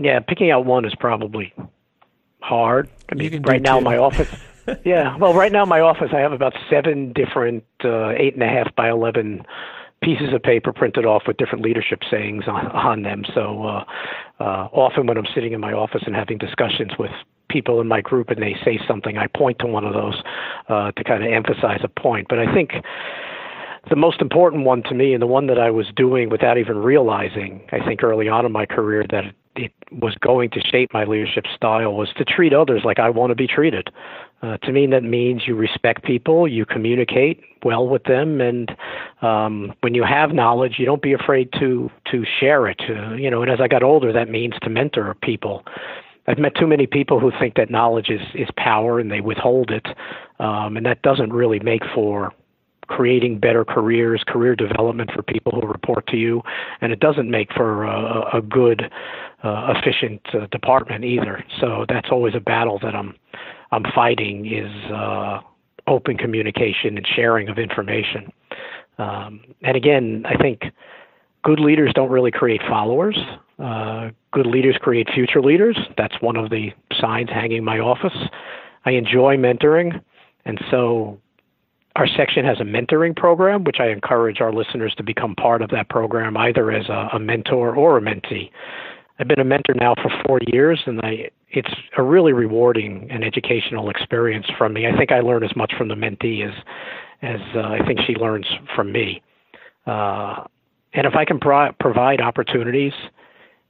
Yeah, 0.00 0.20
picking 0.20 0.50
out 0.50 0.64
one 0.64 0.84
is 0.84 0.94
probably 0.94 1.52
hard. 2.40 2.88
I 3.10 3.14
You 3.14 3.18
mean, 3.18 3.30
can 3.30 3.42
right 3.42 3.62
now 3.62 3.78
in 3.78 3.84
two. 3.84 3.90
my 3.90 3.96
office. 3.98 4.28
yeah, 4.84 5.16
well, 5.16 5.34
right 5.34 5.52
now 5.52 5.62
in 5.64 5.68
my 5.68 5.80
office, 5.80 6.10
I 6.12 6.20
have 6.20 6.32
about 6.32 6.54
seven 6.68 7.12
different 7.12 7.64
uh, 7.84 8.10
eight 8.10 8.34
and 8.34 8.42
a 8.42 8.48
half 8.48 8.74
by 8.74 8.88
eleven 8.90 9.44
pieces 10.02 10.32
of 10.32 10.42
paper 10.42 10.72
printed 10.72 11.04
off 11.04 11.22
with 11.26 11.36
different 11.36 11.64
leadership 11.64 12.00
sayings 12.10 12.44
on, 12.46 12.66
on 12.68 13.02
them. 13.02 13.22
So 13.34 13.64
uh, 13.64 13.84
uh, 14.40 14.68
often 14.72 15.06
when 15.06 15.18
I'm 15.18 15.26
sitting 15.34 15.52
in 15.52 15.60
my 15.60 15.72
office 15.72 16.02
and 16.06 16.14
having 16.14 16.38
discussions 16.38 16.92
with 16.98 17.10
people 17.48 17.80
in 17.80 17.88
my 17.88 18.00
group 18.00 18.30
and 18.30 18.42
they 18.42 18.56
say 18.64 18.78
something, 18.88 19.18
I 19.18 19.26
point 19.26 19.58
to 19.58 19.66
one 19.66 19.84
of 19.84 19.92
those 19.92 20.22
uh, 20.68 20.92
to 20.92 21.04
kind 21.04 21.24
of 21.24 21.32
emphasize 21.32 21.80
a 21.82 21.88
point. 21.88 22.28
But 22.28 22.38
I 22.38 22.52
think 22.54 22.72
the 23.88 23.96
most 23.96 24.20
important 24.20 24.64
one 24.64 24.82
to 24.84 24.94
me, 24.94 25.12
and 25.14 25.22
the 25.22 25.26
one 25.26 25.46
that 25.46 25.58
I 25.58 25.70
was 25.70 25.86
doing 25.94 26.28
without 26.28 26.58
even 26.58 26.78
realizing, 26.78 27.62
I 27.72 27.84
think 27.84 28.02
early 28.02 28.28
on 28.28 28.46
in 28.46 28.52
my 28.52 28.66
career 28.66 29.04
that 29.10 29.24
it 29.56 29.72
was 29.90 30.14
going 30.20 30.50
to 30.50 30.60
shape 30.60 30.92
my 30.92 31.04
leadership 31.04 31.44
style, 31.54 31.94
was 31.94 32.10
to 32.16 32.24
treat 32.24 32.52
others 32.52 32.82
like 32.84 32.98
I 32.98 33.10
want 33.10 33.30
to 33.30 33.34
be 33.34 33.46
treated. 33.46 33.90
Uh, 34.42 34.56
to 34.58 34.72
me, 34.72 34.86
that 34.86 35.04
means 35.04 35.42
you 35.46 35.54
respect 35.54 36.02
people, 36.02 36.48
you 36.48 36.64
communicate 36.64 37.42
well 37.62 37.86
with 37.86 38.04
them, 38.04 38.40
and 38.40 38.74
um, 39.20 39.74
when 39.80 39.94
you 39.94 40.02
have 40.02 40.32
knowledge, 40.32 40.76
you 40.78 40.86
don't 40.86 41.02
be 41.02 41.12
afraid 41.12 41.52
to 41.58 41.90
to 42.10 42.24
share 42.38 42.66
it. 42.66 42.80
Uh, 42.88 43.12
you 43.14 43.30
know, 43.30 43.42
and 43.42 43.50
as 43.50 43.60
I 43.60 43.68
got 43.68 43.82
older, 43.82 44.12
that 44.12 44.30
means 44.30 44.54
to 44.62 44.70
mentor 44.70 45.14
people. 45.22 45.62
I've 46.26 46.38
met 46.38 46.54
too 46.54 46.66
many 46.66 46.86
people 46.86 47.20
who 47.20 47.32
think 47.38 47.54
that 47.56 47.70
knowledge 47.70 48.08
is 48.08 48.22
is 48.34 48.48
power 48.56 48.98
and 48.98 49.10
they 49.10 49.20
withhold 49.20 49.70
it, 49.70 49.86
um, 50.38 50.78
and 50.78 50.86
that 50.86 51.02
doesn't 51.02 51.32
really 51.32 51.60
make 51.60 51.82
for 51.94 52.32
creating 52.86 53.38
better 53.38 53.64
careers, 53.64 54.22
career 54.26 54.56
development 54.56 55.10
for 55.14 55.22
people 55.22 55.52
who 55.52 55.66
report 55.66 56.06
to 56.08 56.16
you, 56.16 56.42
and 56.80 56.92
it 56.92 56.98
doesn't 56.98 57.30
make 57.30 57.52
for 57.52 57.84
a, 57.84 58.38
a 58.38 58.42
good, 58.42 58.90
uh, 59.44 59.72
efficient 59.76 60.20
uh, 60.34 60.46
department 60.50 61.04
either. 61.04 61.44
So 61.60 61.86
that's 61.88 62.08
always 62.10 62.34
a 62.34 62.40
battle 62.40 62.80
that 62.82 62.94
I'm 62.96 63.14
I'm 63.72 63.84
fighting 63.94 64.46
is 64.46 64.90
uh, 64.90 65.40
open 65.86 66.16
communication 66.16 66.96
and 66.96 67.06
sharing 67.06 67.48
of 67.48 67.58
information. 67.58 68.32
Um, 68.98 69.40
and 69.62 69.76
again, 69.76 70.24
I 70.26 70.36
think 70.36 70.62
good 71.42 71.60
leaders 71.60 71.92
don't 71.94 72.10
really 72.10 72.30
create 72.30 72.60
followers. 72.68 73.18
Uh, 73.58 74.10
good 74.32 74.46
leaders 74.46 74.76
create 74.80 75.08
future 75.14 75.42
leaders. 75.42 75.78
That's 75.96 76.14
one 76.20 76.36
of 76.36 76.50
the 76.50 76.70
signs 77.00 77.30
hanging 77.30 77.58
in 77.58 77.64
my 77.64 77.78
office. 77.78 78.16
I 78.84 78.92
enjoy 78.92 79.36
mentoring, 79.36 80.02
and 80.44 80.58
so 80.70 81.20
our 81.96 82.06
section 82.06 82.44
has 82.44 82.60
a 82.60 82.64
mentoring 82.64 83.14
program, 83.14 83.64
which 83.64 83.76
I 83.80 83.88
encourage 83.88 84.40
our 84.40 84.52
listeners 84.52 84.94
to 84.96 85.02
become 85.02 85.34
part 85.34 85.60
of 85.60 85.70
that 85.70 85.88
program, 85.88 86.36
either 86.36 86.70
as 86.70 86.88
a, 86.88 87.10
a 87.14 87.18
mentor 87.18 87.74
or 87.74 87.98
a 87.98 88.00
mentee. 88.00 88.50
I've 89.20 89.28
been 89.28 89.38
a 89.38 89.44
mentor 89.44 89.74
now 89.74 89.94
for 89.96 90.10
four 90.26 90.40
years, 90.46 90.80
and 90.86 90.98
I, 91.02 91.30
it's 91.50 91.72
a 91.98 92.02
really 92.02 92.32
rewarding 92.32 93.06
and 93.10 93.22
educational 93.22 93.90
experience 93.90 94.46
from 94.56 94.72
me. 94.72 94.86
I 94.86 94.96
think 94.96 95.12
I 95.12 95.20
learn 95.20 95.44
as 95.44 95.54
much 95.54 95.74
from 95.76 95.88
the 95.88 95.94
mentee 95.94 96.48
as, 96.48 96.54
as 97.20 97.40
uh, 97.54 97.60
I 97.60 97.84
think 97.86 98.00
she 98.06 98.14
learns 98.14 98.46
from 98.74 98.90
me. 98.90 99.22
Uh, 99.86 100.44
and 100.94 101.06
if 101.06 101.14
I 101.14 101.26
can 101.26 101.38
pro- 101.38 101.72
provide 101.78 102.22
opportunities 102.22 102.94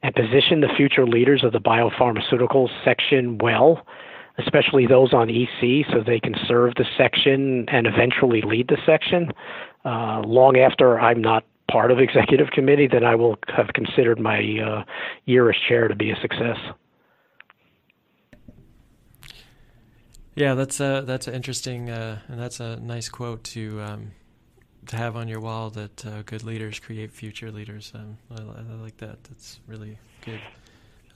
and 0.04 0.14
position 0.14 0.60
the 0.60 0.68
future 0.76 1.04
leaders 1.04 1.42
of 1.42 1.52
the 1.52 1.58
biopharmaceuticals 1.58 2.70
section 2.84 3.36
well, 3.38 3.84
especially 4.38 4.86
those 4.86 5.12
on 5.12 5.28
EC, 5.28 5.84
so 5.90 6.00
they 6.06 6.20
can 6.20 6.36
serve 6.46 6.74
the 6.76 6.86
section 6.96 7.68
and 7.68 7.88
eventually 7.88 8.40
lead 8.42 8.68
the 8.68 8.78
section 8.86 9.32
uh, 9.84 10.22
long 10.24 10.56
after 10.58 11.00
I'm 11.00 11.20
not 11.20 11.44
part 11.70 11.90
of 11.90 11.98
executive 11.98 12.50
committee, 12.50 12.88
then 12.90 13.04
I 13.04 13.14
will 13.14 13.36
have 13.48 13.68
considered 13.74 14.18
my 14.18 14.38
uh, 14.38 14.84
year 15.24 15.48
as 15.50 15.56
chair 15.68 15.88
to 15.88 15.94
be 15.94 16.10
a 16.10 16.16
success. 16.20 16.56
Yeah, 20.34 20.54
that's 20.54 20.80
a 20.80 21.02
that's 21.06 21.26
an 21.26 21.34
interesting 21.34 21.90
uh, 21.90 22.20
and 22.28 22.40
that's 22.40 22.60
a 22.60 22.76
nice 22.76 23.08
quote 23.08 23.44
to 23.44 23.80
um, 23.82 24.12
to 24.86 24.96
have 24.96 25.16
on 25.16 25.28
your 25.28 25.40
wall. 25.40 25.70
That 25.70 26.06
uh, 26.06 26.22
good 26.22 26.44
leaders 26.44 26.78
create 26.78 27.12
future 27.12 27.50
leaders. 27.50 27.92
Um, 27.94 28.16
I, 28.30 28.40
I 28.40 28.74
like 28.76 28.96
that. 28.98 29.22
That's 29.24 29.60
really 29.66 29.98
good. 30.24 30.40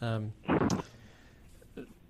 Um, 0.02 0.32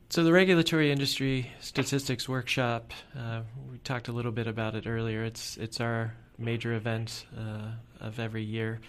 so 0.08 0.24
the 0.24 0.32
regulatory 0.32 0.90
industry 0.90 1.50
statistics 1.60 2.28
workshop, 2.28 2.92
uh, 3.18 3.42
we 3.70 3.78
talked 3.78 4.08
a 4.08 4.12
little 4.12 4.32
bit 4.32 4.46
about 4.46 4.74
it 4.74 4.86
earlier. 4.86 5.24
It's 5.24 5.56
it's 5.56 5.80
our 5.80 6.14
major 6.38 6.74
event 6.74 7.26
uh, 7.38 7.72
of 8.00 8.18
every 8.18 8.42
year, 8.42 8.80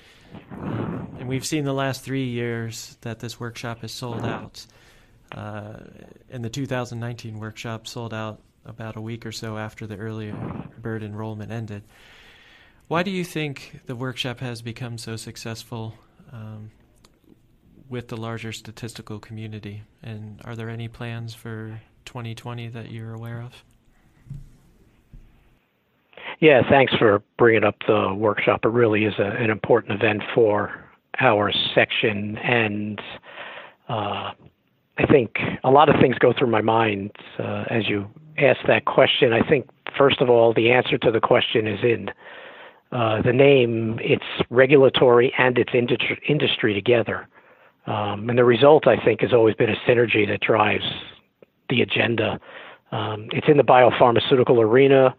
um, 0.51 1.15
and 1.19 1.27
we've 1.27 1.45
seen 1.45 1.63
the 1.63 1.73
last 1.73 2.03
three 2.03 2.25
years 2.25 2.97
that 3.01 3.19
this 3.19 3.39
workshop 3.39 3.79
has 3.81 3.91
sold 3.91 4.25
out. 4.25 4.65
Uh, 5.31 5.79
and 6.29 6.43
the 6.43 6.49
2019 6.49 7.39
workshop 7.39 7.87
sold 7.87 8.13
out 8.13 8.41
about 8.65 8.95
a 8.95 9.01
week 9.01 9.25
or 9.25 9.31
so 9.31 9.57
after 9.57 9.85
the 9.87 9.97
early 9.97 10.33
bird 10.81 11.03
enrollment 11.03 11.51
ended. 11.51 11.83
Why 12.87 13.03
do 13.03 13.11
you 13.11 13.23
think 13.23 13.79
the 13.85 13.95
workshop 13.95 14.39
has 14.39 14.61
become 14.61 14.97
so 14.97 15.15
successful 15.15 15.95
um, 16.31 16.71
with 17.89 18.07
the 18.07 18.17
larger 18.17 18.51
statistical 18.51 19.19
community? 19.19 19.83
And 20.03 20.39
are 20.45 20.55
there 20.55 20.69
any 20.69 20.87
plans 20.87 21.33
for 21.33 21.81
2020 22.05 22.69
that 22.69 22.91
you're 22.91 23.13
aware 23.13 23.41
of? 23.41 23.63
Yeah, 26.39 26.61
thanks 26.69 26.93
for 26.95 27.23
bringing 27.37 27.63
up 27.63 27.75
the 27.87 28.13
workshop. 28.13 28.61
It 28.63 28.69
really 28.69 29.05
is 29.05 29.13
a, 29.19 29.23
an 29.23 29.49
important 29.49 29.93
event 29.93 30.21
for 30.33 30.73
our 31.19 31.51
section, 31.73 32.37
and 32.39 32.99
uh, 33.87 34.31
I 34.97 35.05
think 35.09 35.37
a 35.63 35.71
lot 35.71 35.89
of 35.89 35.95
things 36.01 36.17
go 36.19 36.33
through 36.37 36.49
my 36.49 36.61
mind 36.61 37.11
uh, 37.39 37.65
as 37.69 37.87
you 37.87 38.09
ask 38.37 38.59
that 38.67 38.85
question. 38.85 39.33
I 39.33 39.47
think, 39.47 39.67
first 39.97 40.19
of 40.19 40.29
all, 40.29 40.53
the 40.53 40.71
answer 40.71 40.97
to 40.97 41.11
the 41.11 41.21
question 41.21 41.67
is 41.67 41.79
in 41.83 42.09
uh, 42.91 43.21
the 43.21 43.33
name. 43.33 43.99
It's 44.01 44.25
regulatory 44.49 45.33
and 45.37 45.57
it's 45.57 45.73
industry, 45.73 46.21
industry 46.27 46.73
together. 46.73 47.27
Um, 47.87 48.29
and 48.29 48.37
the 48.37 48.45
result, 48.45 48.87
I 48.87 48.97
think, 49.03 49.21
has 49.21 49.33
always 49.33 49.55
been 49.55 49.69
a 49.69 49.75
synergy 49.87 50.27
that 50.27 50.41
drives 50.41 50.85
the 51.69 51.81
agenda. 51.81 52.39
Um, 52.91 53.27
it's 53.31 53.47
in 53.47 53.57
the 53.57 53.63
biopharmaceutical 53.63 54.59
arena, 54.59 55.15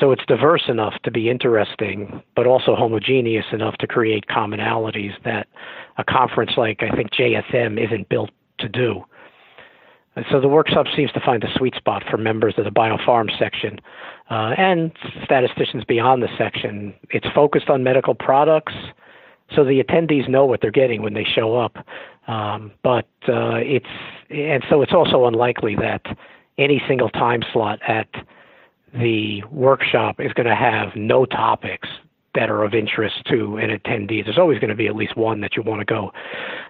so 0.00 0.10
it's 0.10 0.24
diverse 0.26 0.64
enough 0.68 0.94
to 1.04 1.10
be 1.10 1.30
interesting, 1.30 2.22
but 2.34 2.46
also 2.46 2.74
homogeneous 2.74 3.46
enough 3.52 3.76
to 3.78 3.86
create 3.86 4.26
commonalities 4.26 5.12
that 5.24 5.46
a 5.98 6.04
conference 6.04 6.52
like 6.56 6.82
I 6.82 6.94
think 6.94 7.12
JSM 7.12 7.82
isn't 7.84 8.08
built 8.08 8.30
to 8.58 8.68
do. 8.68 9.04
And 10.16 10.24
so 10.30 10.40
the 10.40 10.48
workshop 10.48 10.86
seems 10.94 11.10
to 11.12 11.20
find 11.20 11.42
a 11.42 11.52
sweet 11.56 11.74
spot 11.74 12.04
for 12.08 12.16
members 12.16 12.54
of 12.56 12.64
the 12.64 12.70
biopharm 12.70 13.36
section 13.38 13.80
uh, 14.30 14.54
and 14.56 14.92
statisticians 15.24 15.84
beyond 15.84 16.22
the 16.22 16.28
section. 16.38 16.94
It's 17.10 17.26
focused 17.34 17.68
on 17.68 17.82
medical 17.82 18.14
products, 18.14 18.74
so 19.54 19.64
the 19.64 19.82
attendees 19.82 20.28
know 20.28 20.46
what 20.46 20.60
they're 20.60 20.70
getting 20.70 21.02
when 21.02 21.14
they 21.14 21.24
show 21.24 21.56
up. 21.56 21.76
Um, 22.28 22.72
but 22.82 23.06
uh, 23.28 23.56
it's 23.56 23.86
and 24.30 24.64
so 24.70 24.82
it's 24.82 24.94
also 24.94 25.26
unlikely 25.26 25.76
that 25.76 26.02
any 26.58 26.80
single 26.88 27.10
time 27.10 27.42
slot 27.52 27.80
at 27.86 28.08
the 28.94 29.42
workshop 29.50 30.20
is 30.20 30.32
going 30.32 30.46
to 30.46 30.54
have 30.54 30.94
no 30.96 31.26
topics 31.26 31.88
that 32.34 32.50
are 32.50 32.64
of 32.64 32.74
interest 32.74 33.24
to 33.26 33.56
an 33.58 33.70
attendee. 33.70 34.24
There's 34.24 34.38
always 34.38 34.58
going 34.58 34.70
to 34.70 34.76
be 34.76 34.88
at 34.88 34.96
least 34.96 35.16
one 35.16 35.40
that 35.40 35.56
you 35.56 35.62
want 35.62 35.80
to 35.80 35.84
go 35.84 36.12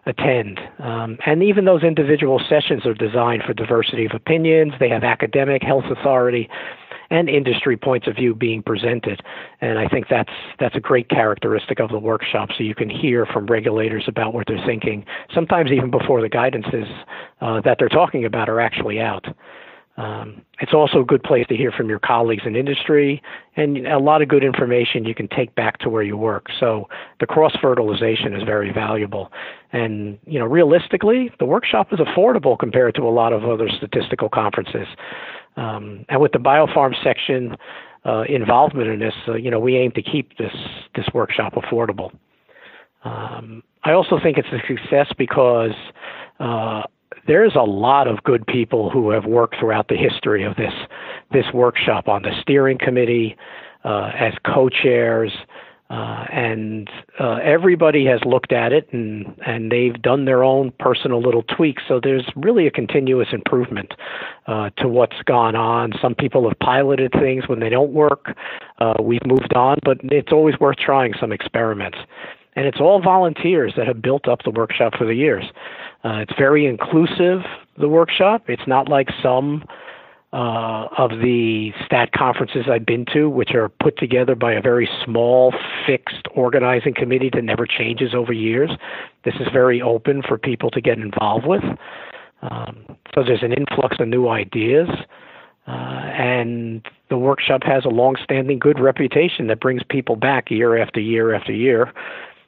attend. 0.06 0.60
Um, 0.78 1.18
and 1.26 1.42
even 1.42 1.64
those 1.64 1.82
individual 1.82 2.40
sessions 2.48 2.84
are 2.87 2.94
designed 2.94 3.42
for 3.46 3.54
diversity 3.54 4.04
of 4.04 4.12
opinions. 4.14 4.74
They 4.78 4.90
have 4.90 5.04
academic, 5.04 5.62
health 5.62 5.84
authority, 5.90 6.50
and 7.10 7.28
industry 7.28 7.76
points 7.76 8.06
of 8.06 8.16
view 8.16 8.34
being 8.34 8.62
presented. 8.62 9.22
And 9.60 9.78
I 9.78 9.88
think 9.88 10.06
that's 10.08 10.32
that's 10.58 10.74
a 10.74 10.80
great 10.80 11.08
characteristic 11.08 11.80
of 11.80 11.90
the 11.90 11.98
workshop. 11.98 12.50
So 12.56 12.64
you 12.64 12.74
can 12.74 12.90
hear 12.90 13.26
from 13.26 13.46
regulators 13.46 14.04
about 14.06 14.34
what 14.34 14.46
they're 14.46 14.64
thinking, 14.66 15.04
sometimes 15.34 15.70
even 15.70 15.90
before 15.90 16.20
the 16.20 16.30
guidances 16.30 16.90
uh, 17.40 17.60
that 17.62 17.76
they're 17.78 17.88
talking 17.88 18.24
about 18.24 18.48
are 18.48 18.60
actually 18.60 19.00
out. 19.00 19.26
Um, 19.96 20.42
it's 20.61 20.74
also 20.74 21.00
a 21.00 21.04
good 21.04 21.22
place 21.22 21.46
to 21.48 21.57
hear 21.57 21.70
from 21.70 21.88
your 21.88 22.00
colleagues 22.00 22.42
in 22.44 22.57
industry 22.57 23.22
and 23.57 23.87
a 23.87 23.98
lot 23.98 24.22
of 24.22 24.28
good 24.28 24.42
information 24.42 25.04
you 25.04 25.14
can 25.14 25.28
take 25.28 25.54
back 25.54 25.78
to 25.78 25.88
where 25.88 26.02
you 26.02 26.16
work. 26.16 26.46
So 26.59 26.88
the 27.20 27.26
cross 27.26 27.52
fertilization 27.62 28.35
is 28.35 28.42
very 28.42 28.72
valuable. 28.72 29.30
And, 29.72 30.18
you 30.26 30.40
know, 30.40 30.46
realistically, 30.46 31.30
the 31.38 31.44
workshop 31.44 31.92
is 31.92 32.00
affordable 32.00 32.59
compared 32.59 32.96
to 32.96 33.02
a 33.02 33.11
lot 33.11 33.33
of 33.33 33.44
other 33.44 33.68
statistical 33.68 34.28
conferences. 34.28 34.88
Um, 35.57 36.04
and 36.09 36.20
with 36.20 36.33
the 36.33 36.38
biopharm 36.38 36.92
section 37.04 37.57
uh, 38.04 38.22
involvement 38.28 38.88
in 38.88 38.98
this, 38.98 39.14
uh, 39.28 39.35
you 39.35 39.50
know, 39.50 39.61
we 39.61 39.76
aim 39.76 39.92
to 39.92 40.02
keep 40.02 40.37
this, 40.38 40.54
this 40.96 41.07
workshop 41.14 41.54
affordable. 41.54 42.11
Um, 43.04 43.62
I 43.85 43.92
also 43.92 44.18
think 44.20 44.38
it's 44.38 44.48
a 44.48 44.66
success 44.66 45.07
because 45.16 45.74
uh, 46.40 46.83
there's 47.26 47.54
a 47.54 47.62
lot 47.62 48.06
of 48.06 48.22
good 48.24 48.46
people 48.46 48.90
who 48.90 49.10
have 49.10 49.24
worked 49.24 49.56
throughout 49.58 49.88
the 49.88 49.96
history 49.96 50.44
of 50.44 50.56
this 50.56 50.72
this 51.32 51.46
workshop 51.52 52.08
on 52.08 52.22
the 52.22 52.30
steering 52.40 52.78
committee 52.78 53.37
uh, 53.84 54.10
as 54.18 54.32
co-chairs, 54.46 55.32
uh, 55.90 56.24
and 56.32 56.88
uh, 57.20 57.34
everybody 57.42 58.06
has 58.06 58.20
looked 58.24 58.52
at 58.52 58.72
it 58.72 58.88
and 58.92 59.34
and 59.46 59.70
they've 59.70 60.00
done 60.00 60.24
their 60.24 60.42
own 60.42 60.72
personal 60.78 61.20
little 61.20 61.42
tweaks. 61.42 61.82
So 61.87 62.00
there's 62.02 62.26
really 62.37 62.66
a 62.66 62.70
continuous 62.70 63.28
improvement 63.32 63.92
uh, 64.46 64.70
to 64.78 64.88
what's 64.88 65.20
gone 65.24 65.56
on. 65.56 65.92
Some 66.00 66.14
people 66.14 66.48
have 66.48 66.58
piloted 66.58 67.12
things 67.12 67.48
when 67.48 67.60
they 67.60 67.68
don't 67.68 67.92
work. 67.92 68.37
Uh, 68.78 68.94
we've 69.02 69.24
moved 69.26 69.54
on, 69.54 69.78
but 69.84 69.98
it's 70.04 70.32
always 70.32 70.58
worth 70.58 70.76
trying 70.76 71.12
some 71.20 71.32
experiments. 71.32 71.98
And 72.56 72.66
it's 72.66 72.80
all 72.80 73.00
volunteers 73.00 73.74
that 73.76 73.86
have 73.86 74.00
built 74.00 74.28
up 74.28 74.42
the 74.44 74.50
workshop 74.50 74.94
for 74.96 75.04
the 75.04 75.14
years. 75.14 75.44
Uh, 76.04 76.18
it's 76.18 76.32
very 76.38 76.66
inclusive, 76.66 77.40
the 77.78 77.88
workshop. 77.88 78.44
It's 78.48 78.66
not 78.66 78.88
like 78.88 79.08
some 79.22 79.64
uh, 80.32 80.88
of 80.98 81.10
the 81.20 81.72
stat 81.86 82.10
conferences 82.12 82.66
I've 82.70 82.84
been 82.84 83.06
to, 83.12 83.30
which 83.30 83.54
are 83.54 83.68
put 83.68 83.96
together 83.98 84.34
by 84.34 84.52
a 84.52 84.60
very 84.60 84.88
small, 85.04 85.54
fixed 85.86 86.26
organizing 86.34 86.94
committee 86.94 87.30
that 87.32 87.42
never 87.42 87.66
changes 87.66 88.14
over 88.14 88.32
years. 88.32 88.70
This 89.24 89.34
is 89.36 89.46
very 89.52 89.80
open 89.80 90.22
for 90.22 90.36
people 90.36 90.70
to 90.72 90.80
get 90.80 90.98
involved 90.98 91.46
with. 91.46 91.62
Um, 92.42 92.84
so 93.14 93.22
there's 93.22 93.42
an 93.42 93.52
influx 93.52 93.96
of 94.00 94.08
new 94.08 94.28
ideas. 94.28 94.88
Uh, 95.66 95.70
and 95.70 96.86
the 97.08 97.16
workshop 97.16 97.62
has 97.62 97.84
a 97.84 97.88
long-standing 97.88 98.58
good 98.58 98.78
reputation 98.78 99.46
that 99.46 99.60
brings 99.60 99.82
people 99.88 100.14
back 100.14 100.50
year 100.50 100.76
after 100.76 101.00
year 101.00 101.32
after 101.32 101.52
year 101.52 101.92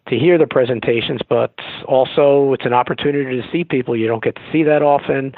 to 0.08 0.18
hear 0.18 0.38
the 0.38 0.46
presentations, 0.46 1.20
but 1.28 1.54
also 1.86 2.52
it's 2.52 2.64
an 2.64 2.72
opportunity 2.72 3.40
to 3.40 3.48
see 3.50 3.64
people 3.64 3.96
you 3.96 4.06
don't 4.06 4.22
get 4.22 4.36
to 4.36 4.42
see 4.52 4.62
that 4.62 4.82
often, 4.82 5.34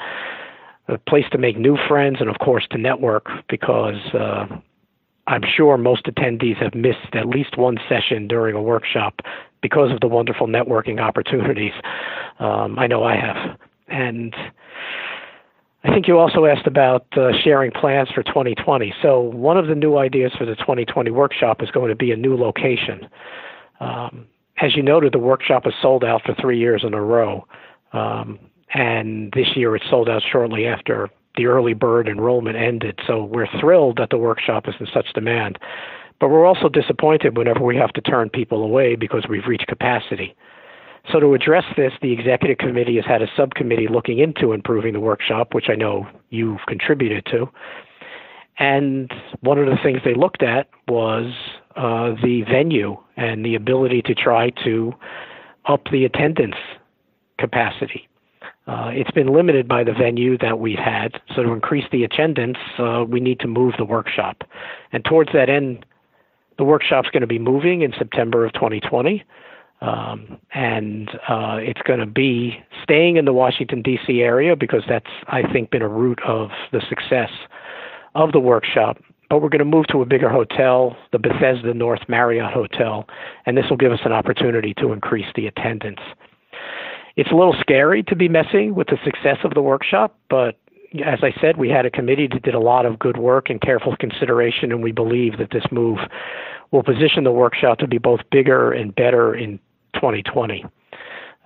a 0.87 0.97
place 0.97 1.25
to 1.31 1.37
make 1.37 1.57
new 1.57 1.77
friends, 1.87 2.17
and 2.19 2.29
of 2.29 2.39
course 2.39 2.67
to 2.71 2.77
network 2.77 3.27
because 3.47 3.99
uh, 4.13 4.45
I'm 5.27 5.43
sure 5.43 5.77
most 5.77 6.05
attendees 6.05 6.61
have 6.61 6.73
missed 6.73 7.13
at 7.13 7.27
least 7.27 7.57
one 7.57 7.77
session 7.87 8.27
during 8.27 8.55
a 8.55 8.61
workshop 8.61 9.21
because 9.61 9.91
of 9.91 9.99
the 9.99 10.07
wonderful 10.07 10.47
networking 10.47 10.99
opportunities. 10.99 11.73
Um, 12.39 12.79
I 12.79 12.87
know 12.87 13.03
I 13.03 13.15
have. 13.15 13.57
And 13.87 14.35
I 15.83 15.93
think 15.93 16.07
you 16.07 16.17
also 16.17 16.45
asked 16.45 16.67
about 16.67 17.05
uh, 17.17 17.31
sharing 17.43 17.71
plans 17.71 18.09
for 18.09 18.23
2020. 18.23 18.93
So, 19.01 19.19
one 19.19 19.57
of 19.57 19.67
the 19.67 19.75
new 19.75 19.97
ideas 19.97 20.31
for 20.37 20.45
the 20.45 20.55
2020 20.55 21.09
workshop 21.11 21.61
is 21.61 21.71
going 21.71 21.89
to 21.89 21.95
be 21.95 22.11
a 22.11 22.17
new 22.17 22.35
location. 22.35 23.07
Um, 23.79 24.27
as 24.61 24.75
you 24.75 24.83
noted, 24.83 25.13
the 25.13 25.19
workshop 25.19 25.65
was 25.65 25.73
sold 25.81 26.03
out 26.03 26.21
for 26.25 26.35
three 26.35 26.59
years 26.59 26.83
in 26.85 26.93
a 26.93 27.01
row. 27.01 27.45
Um, 27.93 28.39
and 28.73 29.31
this 29.33 29.55
year 29.55 29.75
it 29.75 29.83
sold 29.89 30.09
out 30.09 30.21
shortly 30.29 30.67
after 30.67 31.09
the 31.35 31.45
early 31.45 31.73
bird 31.73 32.07
enrollment 32.07 32.57
ended. 32.57 32.99
So 33.07 33.23
we're 33.23 33.47
thrilled 33.59 33.97
that 33.97 34.09
the 34.09 34.17
workshop 34.17 34.67
is 34.67 34.75
in 34.79 34.87
such 34.93 35.13
demand. 35.13 35.57
But 36.19 36.29
we're 36.29 36.45
also 36.45 36.67
disappointed 36.67 37.37
whenever 37.37 37.61
we 37.61 37.77
have 37.77 37.93
to 37.93 38.01
turn 38.01 38.29
people 38.29 38.63
away 38.63 38.95
because 38.95 39.25
we've 39.29 39.47
reached 39.47 39.67
capacity. 39.67 40.35
So, 41.13 41.19
to 41.21 41.33
address 41.33 41.63
this, 41.77 41.93
the 42.01 42.11
executive 42.11 42.57
committee 42.57 42.97
has 42.97 43.05
had 43.05 43.21
a 43.21 43.27
subcommittee 43.37 43.87
looking 43.87 44.19
into 44.19 44.51
improving 44.51 44.91
the 44.91 44.99
workshop, 44.99 45.53
which 45.53 45.69
I 45.69 45.75
know 45.75 46.05
you've 46.29 46.59
contributed 46.67 47.25
to. 47.27 47.49
And 48.59 49.09
one 49.39 49.57
of 49.57 49.65
the 49.67 49.77
things 49.81 50.01
they 50.03 50.13
looked 50.13 50.43
at 50.43 50.67
was 50.89 51.31
uh, 51.79 52.13
the 52.21 52.43
venue 52.43 52.97
and 53.15 53.45
the 53.45 53.55
ability 53.55 54.01
to 54.01 54.13
try 54.13 54.49
to 54.65 54.93
up 55.65 55.81
the 55.91 56.03
attendance 56.03 56.57
capacity. 57.37 58.09
Uh, 58.67 58.91
it's 58.93 59.11
been 59.11 59.33
limited 59.33 59.65
by 59.65 59.83
the 59.85 59.93
venue 59.93 60.37
that 60.39 60.59
we've 60.59 60.77
had, 60.77 61.13
so 61.33 61.41
to 61.41 61.53
increase 61.53 61.85
the 61.91 62.03
attendance, 62.03 62.57
uh, 62.77 63.05
we 63.07 63.21
need 63.21 63.39
to 63.39 63.47
move 63.47 63.73
the 63.77 63.85
workshop. 63.85 64.43
And 64.91 65.05
towards 65.05 65.31
that 65.31 65.49
end, 65.49 65.85
the 66.57 66.65
workshop's 66.65 67.09
going 67.11 67.21
to 67.21 67.27
be 67.27 67.39
moving 67.39 67.81
in 67.81 67.93
September 67.97 68.45
of 68.45 68.51
2020. 68.53 69.23
Um, 69.81 70.37
and 70.53 71.09
uh, 71.29 71.55
it's 71.61 71.81
going 71.83 72.01
to 72.01 72.05
be 72.05 72.61
staying 72.83 73.15
in 73.15 73.23
the 73.23 73.31
Washington, 73.31 73.81
D.C. 73.81 74.19
area 74.19 74.57
because 74.57 74.83
that's, 74.89 75.09
I 75.27 75.43
think, 75.53 75.71
been 75.71 75.81
a 75.81 75.87
root 75.87 76.19
of 76.27 76.49
the 76.73 76.81
success 76.89 77.31
of 78.15 78.33
the 78.33 78.41
workshop 78.41 78.97
but 79.29 79.41
we're 79.41 79.49
going 79.49 79.59
to 79.59 79.65
move 79.65 79.87
to 79.87 80.01
a 80.01 80.05
bigger 80.05 80.29
hotel, 80.29 80.97
the 81.11 81.19
Bethesda 81.19 81.73
North 81.73 82.01
Marriott 82.07 82.51
Hotel, 82.51 83.07
and 83.45 83.57
this 83.57 83.65
will 83.69 83.77
give 83.77 83.91
us 83.91 83.99
an 84.05 84.11
opportunity 84.11 84.73
to 84.75 84.91
increase 84.91 85.27
the 85.35 85.47
attendance. 85.47 85.99
It's 87.15 87.31
a 87.31 87.35
little 87.35 87.55
scary 87.59 88.03
to 88.03 88.15
be 88.15 88.29
messing 88.29 88.75
with 88.75 88.87
the 88.87 88.97
success 89.03 89.37
of 89.43 89.53
the 89.53 89.61
workshop, 89.61 90.17
but 90.29 90.57
as 91.05 91.19
I 91.21 91.33
said, 91.39 91.57
we 91.57 91.69
had 91.69 91.85
a 91.85 91.91
committee 91.91 92.27
that 92.31 92.41
did 92.41 92.55
a 92.55 92.59
lot 92.59 92.85
of 92.85 92.97
good 92.97 93.17
work 93.17 93.49
and 93.49 93.61
careful 93.61 93.95
consideration, 93.95 94.71
and 94.71 94.81
we 94.81 94.91
believe 94.91 95.37
that 95.37 95.51
this 95.51 95.65
move 95.71 95.99
will 96.71 96.83
position 96.83 97.23
the 97.23 97.31
workshop 97.31 97.77
to 97.79 97.87
be 97.87 97.97
both 97.97 98.21
bigger 98.31 98.71
and 98.71 98.95
better 98.95 99.35
in 99.35 99.59
2020. 99.93 100.65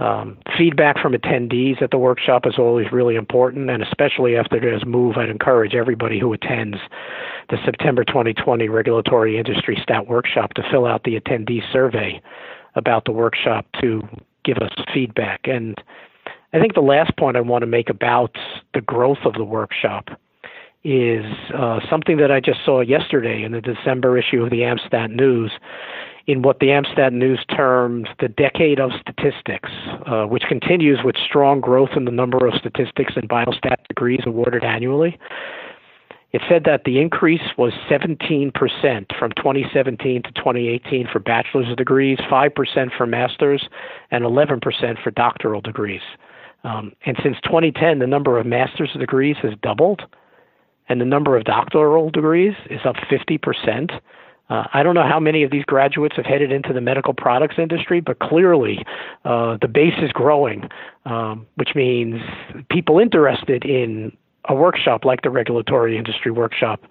Um, 0.04 0.38
feedback 0.58 1.00
from 1.02 1.14
attendees 1.14 1.82
at 1.82 1.92
the 1.92 1.98
workshop 1.98 2.46
is 2.46 2.56
always 2.58 2.92
really 2.92 3.16
important, 3.16 3.70
and 3.70 3.82
especially 3.82 4.36
after 4.36 4.60
this 4.60 4.84
move, 4.86 5.16
I'd 5.16 5.30
encourage 5.30 5.76
everybody 5.76 6.20
who 6.20 6.34
attends 6.34 6.76
the 7.50 7.58
September 7.64 8.04
2020 8.04 8.68
Regulatory 8.68 9.38
Industry 9.38 9.80
Stat 9.82 10.08
Workshop 10.08 10.56
to 10.56 10.64
fill 10.70 10.86
out 10.86 11.06
the 11.06 11.18
attendee 11.18 11.62
survey 11.72 12.22
about 12.76 13.06
the 13.06 13.14
workshop 13.14 13.66
to 13.80 14.02
give 14.44 14.58
us 14.58 14.72
feedback. 14.94 15.40
And 15.46 15.82
I 16.52 16.60
think 16.60 16.74
the 16.74 16.82
last 16.82 17.16
point 17.16 17.38
I 17.38 17.42
want 17.42 17.62
to 17.62 17.68
make 17.68 17.90
about 17.90 18.36
the 18.74 18.82
growth 18.82 19.20
of 19.24 19.36
the 19.36 19.46
workshop 19.46 20.10
is 20.84 21.24
uh, 21.58 21.80
something 21.90 22.18
that 22.18 22.30
I 22.30 22.42
just 22.42 22.60
saw 22.66 22.82
yesterday 22.82 23.42
in 23.44 23.54
the 23.54 23.62
December 23.62 24.18
issue 24.18 24.44
of 24.44 24.50
the 24.50 24.62
Amstat 24.64 25.12
News 25.16 25.52
in 26.28 26.42
what 26.42 26.60
the 26.60 26.68
Amstat 26.68 27.12
News 27.12 27.44
termed 27.56 28.08
the 28.20 28.30
decade 28.30 28.80
of 28.80 28.92
statistics, 29.02 29.70
uh, 30.08 30.24
which 30.24 30.44
continues 30.44 31.00
with 31.04 31.16
strong 31.18 31.60
growth 31.60 31.90
in 31.96 32.06
the 32.06 32.12
number 32.12 32.48
of 32.48 32.54
statistics 32.54 33.14
and 33.16 33.28
biostat 33.28 33.86
degrees 33.88 34.22
awarded 34.26 34.64
annually. 34.64 35.20
It 36.32 36.42
said 36.50 36.64
that 36.64 36.84
the 36.86 37.00
increase 37.00 37.44
was 37.58 37.74
17% 37.92 38.52
from 39.20 39.32
2017 39.38 40.24
to 40.24 40.32
2018 40.32 41.08
for 41.12 41.20
bachelor's 41.20 41.76
degrees, 41.76 42.18
5% 42.32 42.98
for 42.98 43.06
master's, 43.06 43.68
and 44.10 44.24
11% 44.24 45.04
for 45.04 45.12
doctoral 45.12 45.62
degrees. 45.62 46.02
Um, 46.64 46.94
and 47.06 47.18
since 47.22 47.38
2010, 47.44 48.00
the 48.00 48.08
number 48.08 48.40
of 48.40 48.48
master's 48.48 48.92
degrees 48.94 49.36
has 49.44 49.54
doubled, 49.62 50.02
and 50.90 51.00
the 51.00 51.06
number 51.06 51.38
of 51.38 51.44
doctoral 51.44 52.10
degrees 52.10 52.56
is 52.70 52.80
up 52.84 52.96
50%. 53.12 54.00
Uh, 54.50 54.66
I 54.74 54.84
don't 54.84 54.96
know 54.96 55.08
how 55.08 55.20
many 55.20 55.44
of 55.44 55.52
these 55.52 55.64
graduates 55.64 56.16
have 56.18 56.26
headed 56.26 56.52
into 56.52 56.74
the 56.74 56.82
medical 56.82 57.14
products 57.14 57.56
industry, 57.58 58.02
but 58.02 58.20
clearly 58.20 58.86
uh, 59.26 59.58
the 59.62 59.68
base 59.68 59.98
is 60.02 60.12
growing, 60.12 60.70
um, 61.06 61.48
which 61.56 61.70
means 61.76 62.22
people 62.70 63.00
interested 63.00 63.64
in 63.64 64.16
a 64.50 64.56
workshop 64.56 65.06
like 65.06 65.22
the 65.22 65.30
regulatory 65.30 65.98
industry 65.98 66.32
workshop 66.32 66.82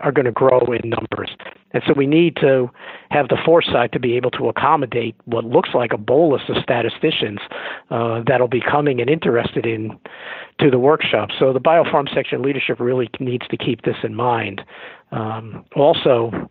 are 0.00 0.12
going 0.12 0.24
to 0.24 0.32
grow 0.32 0.60
in 0.60 0.90
numbers. 0.90 1.30
And 1.72 1.82
so 1.86 1.94
we 1.96 2.06
need 2.06 2.36
to 2.36 2.70
have 3.10 3.28
the 3.28 3.38
foresight 3.44 3.92
to 3.92 4.00
be 4.00 4.16
able 4.16 4.30
to 4.32 4.48
accommodate 4.48 5.14
what 5.24 5.44
looks 5.44 5.70
like 5.74 5.92
a 5.92 5.98
bolus 5.98 6.42
of 6.48 6.56
statisticians 6.62 7.38
uh, 7.90 8.22
that'll 8.26 8.48
be 8.48 8.60
coming 8.60 9.00
and 9.00 9.08
interested 9.08 9.66
in 9.66 9.98
to 10.60 10.70
the 10.70 10.78
workshop. 10.78 11.30
So 11.38 11.52
the 11.52 11.60
biopharm 11.60 12.12
section 12.12 12.42
leadership 12.42 12.80
really 12.80 13.08
needs 13.20 13.46
to 13.48 13.56
keep 13.56 13.82
this 13.82 13.96
in 14.02 14.14
mind. 14.14 14.62
Um, 15.12 15.64
also, 15.76 16.50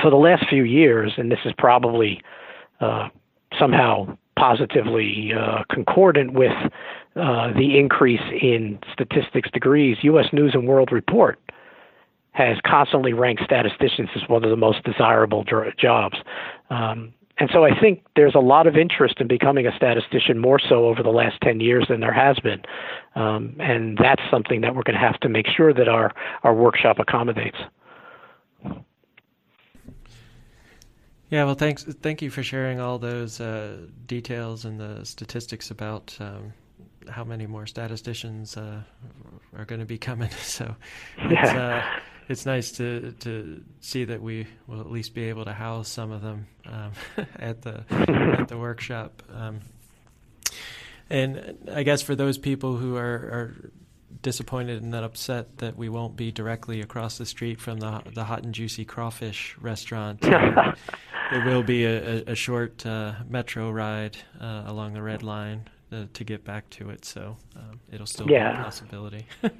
for 0.00 0.10
the 0.10 0.16
last 0.16 0.48
few 0.48 0.64
years, 0.64 1.12
and 1.16 1.30
this 1.30 1.40
is 1.44 1.52
probably 1.58 2.22
uh, 2.80 3.08
somehow 3.58 4.16
positively 4.38 5.32
uh, 5.38 5.64
concordant 5.70 6.32
with 6.32 6.52
uh, 7.16 7.52
the 7.52 7.78
increase 7.78 8.20
in 8.40 8.78
statistics 8.92 9.50
degrees, 9.50 9.98
U.S. 10.02 10.26
News 10.32 10.52
and 10.54 10.66
World 10.66 10.90
Report 10.92 11.38
has 12.32 12.56
constantly 12.64 13.12
ranked 13.12 13.42
statisticians 13.44 14.08
as 14.14 14.28
one 14.28 14.44
of 14.44 14.50
the 14.50 14.56
most 14.56 14.82
desirable 14.84 15.44
jobs. 15.78 16.16
Um, 16.70 17.12
and 17.38 17.50
so 17.52 17.64
I 17.64 17.78
think 17.78 18.04
there's 18.16 18.34
a 18.34 18.40
lot 18.40 18.66
of 18.66 18.76
interest 18.76 19.16
in 19.18 19.26
becoming 19.26 19.66
a 19.66 19.74
statistician 19.74 20.38
more 20.38 20.60
so 20.60 20.86
over 20.86 21.02
the 21.02 21.10
last 21.10 21.40
10 21.42 21.60
years 21.60 21.86
than 21.88 22.00
there 22.00 22.12
has 22.12 22.38
been. 22.38 22.60
Um, 23.14 23.56
and 23.58 23.98
that's 23.98 24.22
something 24.30 24.60
that 24.60 24.76
we're 24.76 24.82
going 24.82 24.94
to 24.94 25.00
have 25.00 25.18
to 25.20 25.28
make 25.28 25.46
sure 25.48 25.72
that 25.72 25.88
our, 25.88 26.12
our 26.44 26.54
workshop 26.54 26.98
accommodates. 26.98 27.56
Yeah, 31.30 31.44
well, 31.44 31.54
thanks. 31.54 31.84
Thank 31.84 32.22
you 32.22 32.30
for 32.30 32.42
sharing 32.42 32.80
all 32.80 32.98
those 32.98 33.40
uh, 33.40 33.76
details 34.06 34.64
and 34.64 34.80
the 34.80 35.04
statistics 35.04 35.70
about 35.70 36.16
um, 36.18 36.52
how 37.08 37.22
many 37.22 37.46
more 37.46 37.66
statisticians 37.66 38.56
uh, 38.56 38.82
are 39.56 39.64
going 39.64 39.78
to 39.80 39.86
be 39.86 39.98
coming. 39.98 40.30
So 40.40 40.74
it's, 41.18 41.50
uh, 41.50 41.82
it's 42.28 42.46
nice 42.46 42.72
to 42.72 43.12
to 43.20 43.62
see 43.80 44.04
that 44.04 44.20
we 44.20 44.48
will 44.66 44.80
at 44.80 44.90
least 44.90 45.14
be 45.14 45.24
able 45.24 45.44
to 45.44 45.52
house 45.52 45.88
some 45.88 46.10
of 46.10 46.20
them 46.20 46.46
um, 46.66 46.92
at 47.36 47.62
the 47.62 47.84
at 48.38 48.48
the 48.48 48.58
workshop. 48.58 49.22
Um, 49.32 49.60
and 51.08 51.68
I 51.72 51.84
guess 51.84 52.02
for 52.02 52.14
those 52.14 52.38
people 52.38 52.76
who 52.76 52.96
are, 52.96 53.02
are 53.02 53.70
disappointed 54.22 54.82
and 54.82 54.94
upset 54.94 55.58
that 55.58 55.76
we 55.76 55.88
won't 55.88 56.16
be 56.16 56.30
directly 56.32 56.80
across 56.80 57.18
the 57.18 57.26
street 57.26 57.60
from 57.60 57.78
the 57.80 58.02
the 58.14 58.24
hot 58.24 58.42
and 58.44 58.54
juicy 58.54 58.84
crawfish 58.84 59.56
restaurant. 59.60 60.24
It 61.32 61.44
will 61.44 61.62
be 61.62 61.84
a, 61.84 62.24
a, 62.26 62.32
a 62.32 62.34
short 62.34 62.84
uh, 62.84 63.12
metro 63.28 63.70
ride 63.70 64.16
uh, 64.40 64.64
along 64.66 64.94
the 64.94 65.02
red 65.02 65.22
line 65.22 65.68
uh, 65.92 66.06
to 66.14 66.24
get 66.24 66.42
back 66.42 66.68
to 66.70 66.90
it, 66.90 67.04
so 67.04 67.36
um, 67.54 67.78
it'll 67.92 68.04
still 68.06 68.28
Yeah. 68.28 68.52
be 68.54 68.58
a 68.60 68.64
possibility. 68.64 69.26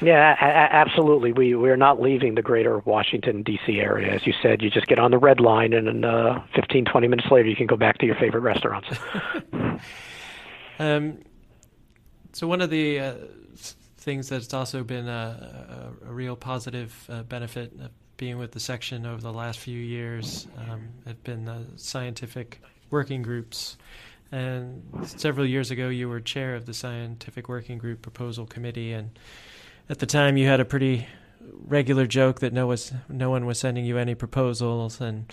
Yeah, 0.00 0.34
a- 0.40 0.74
absolutely. 0.74 1.32
We 1.32 1.54
we're 1.54 1.76
not 1.76 2.00
leaving 2.00 2.34
the 2.34 2.40
greater 2.40 2.78
Washington 2.78 3.42
D.C. 3.42 3.78
area, 3.78 4.14
as 4.14 4.26
you 4.26 4.32
said. 4.42 4.62
You 4.62 4.70
just 4.70 4.86
get 4.86 4.98
on 4.98 5.10
the 5.10 5.18
red 5.18 5.38
line, 5.38 5.74
and 5.74 5.86
then 5.86 6.04
uh, 6.04 6.42
15, 6.54 6.86
20 6.86 7.08
minutes 7.08 7.30
later, 7.30 7.48
you 7.48 7.56
can 7.56 7.66
go 7.66 7.76
back 7.76 7.98
to 7.98 8.06
your 8.06 8.14
favorite 8.16 8.40
restaurants. 8.40 8.88
Um, 10.78 11.18
so 12.32 12.46
one 12.46 12.60
of 12.60 12.68
the 12.70 13.00
uh, 13.00 13.14
things 14.06 14.28
that's 14.28 14.54
also 14.54 14.84
been 14.84 15.08
a, 15.08 15.92
a, 16.06 16.08
a 16.08 16.12
real 16.12 16.36
positive 16.36 16.94
uh, 17.10 17.24
benefit 17.24 17.72
of 17.82 17.90
being 18.16 18.38
with 18.38 18.52
the 18.52 18.60
section 18.60 19.04
over 19.04 19.20
the 19.20 19.32
last 19.32 19.58
few 19.58 19.78
years 19.78 20.46
um, 20.70 20.88
have 21.06 21.22
been 21.24 21.44
the 21.44 21.64
scientific 21.74 22.62
working 22.88 23.20
groups. 23.20 23.76
And 24.30 24.80
several 25.04 25.44
years 25.44 25.72
ago, 25.72 25.88
you 25.88 26.08
were 26.08 26.20
chair 26.20 26.54
of 26.54 26.66
the 26.66 26.72
scientific 26.72 27.48
working 27.48 27.78
group 27.78 28.00
proposal 28.00 28.46
committee, 28.46 28.92
and 28.92 29.10
at 29.88 29.98
the 29.98 30.06
time, 30.06 30.36
you 30.36 30.46
had 30.46 30.60
a 30.60 30.64
pretty 30.64 31.08
regular 31.66 32.06
joke 32.06 32.40
that 32.40 32.52
no 32.52 32.68
was 32.68 32.92
no 33.08 33.30
one 33.30 33.44
was 33.44 33.58
sending 33.58 33.84
you 33.84 33.98
any 33.98 34.14
proposals, 34.14 35.00
and 35.00 35.32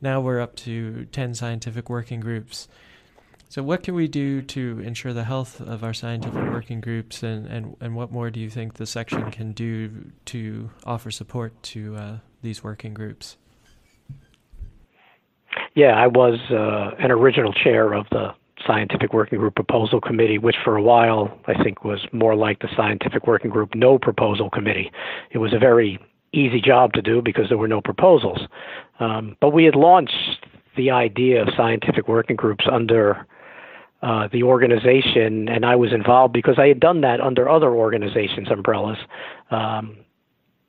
now 0.00 0.20
we're 0.20 0.40
up 0.40 0.54
to 0.56 1.06
ten 1.06 1.34
scientific 1.34 1.90
working 1.90 2.20
groups. 2.20 2.68
So, 3.48 3.62
what 3.62 3.82
can 3.82 3.94
we 3.94 4.08
do 4.08 4.42
to 4.42 4.80
ensure 4.80 5.12
the 5.12 5.24
health 5.24 5.60
of 5.60 5.84
our 5.84 5.94
scientific 5.94 6.42
working 6.42 6.80
groups, 6.80 7.22
and, 7.22 7.46
and, 7.46 7.76
and 7.80 7.94
what 7.94 8.10
more 8.10 8.30
do 8.30 8.40
you 8.40 8.50
think 8.50 8.74
the 8.74 8.86
section 8.86 9.30
can 9.30 9.52
do 9.52 10.10
to 10.26 10.70
offer 10.84 11.10
support 11.10 11.62
to 11.64 11.96
uh, 11.96 12.16
these 12.42 12.64
working 12.64 12.94
groups? 12.94 13.36
Yeah, 15.74 15.92
I 15.96 16.08
was 16.08 16.40
uh, 16.50 16.96
an 17.02 17.10
original 17.10 17.52
chair 17.52 17.92
of 17.92 18.06
the 18.10 18.34
Scientific 18.66 19.12
Working 19.12 19.38
Group 19.38 19.54
Proposal 19.54 20.00
Committee, 20.00 20.38
which 20.38 20.56
for 20.64 20.76
a 20.76 20.82
while 20.82 21.38
I 21.46 21.62
think 21.62 21.84
was 21.84 22.06
more 22.12 22.34
like 22.34 22.60
the 22.60 22.68
Scientific 22.76 23.26
Working 23.26 23.50
Group 23.50 23.74
No 23.74 23.98
Proposal 23.98 24.50
Committee. 24.50 24.90
It 25.30 25.38
was 25.38 25.52
a 25.52 25.58
very 25.58 25.98
easy 26.32 26.60
job 26.60 26.92
to 26.94 27.02
do 27.02 27.22
because 27.22 27.48
there 27.48 27.58
were 27.58 27.68
no 27.68 27.80
proposals. 27.80 28.40
Um, 29.00 29.36
but 29.40 29.50
we 29.50 29.64
had 29.64 29.76
launched 29.76 30.46
the 30.76 30.90
idea 30.90 31.42
of 31.42 31.48
scientific 31.56 32.08
working 32.08 32.36
groups 32.36 32.64
under 32.70 33.26
uh, 34.04 34.28
the 34.30 34.42
organization, 34.42 35.48
and 35.48 35.64
I 35.64 35.76
was 35.76 35.90
involved 35.90 36.34
because 36.34 36.58
I 36.58 36.68
had 36.68 36.78
done 36.78 37.00
that 37.00 37.22
under 37.22 37.48
other 37.48 37.70
organizations' 37.70 38.50
umbrellas. 38.50 38.98
Um, 39.50 39.96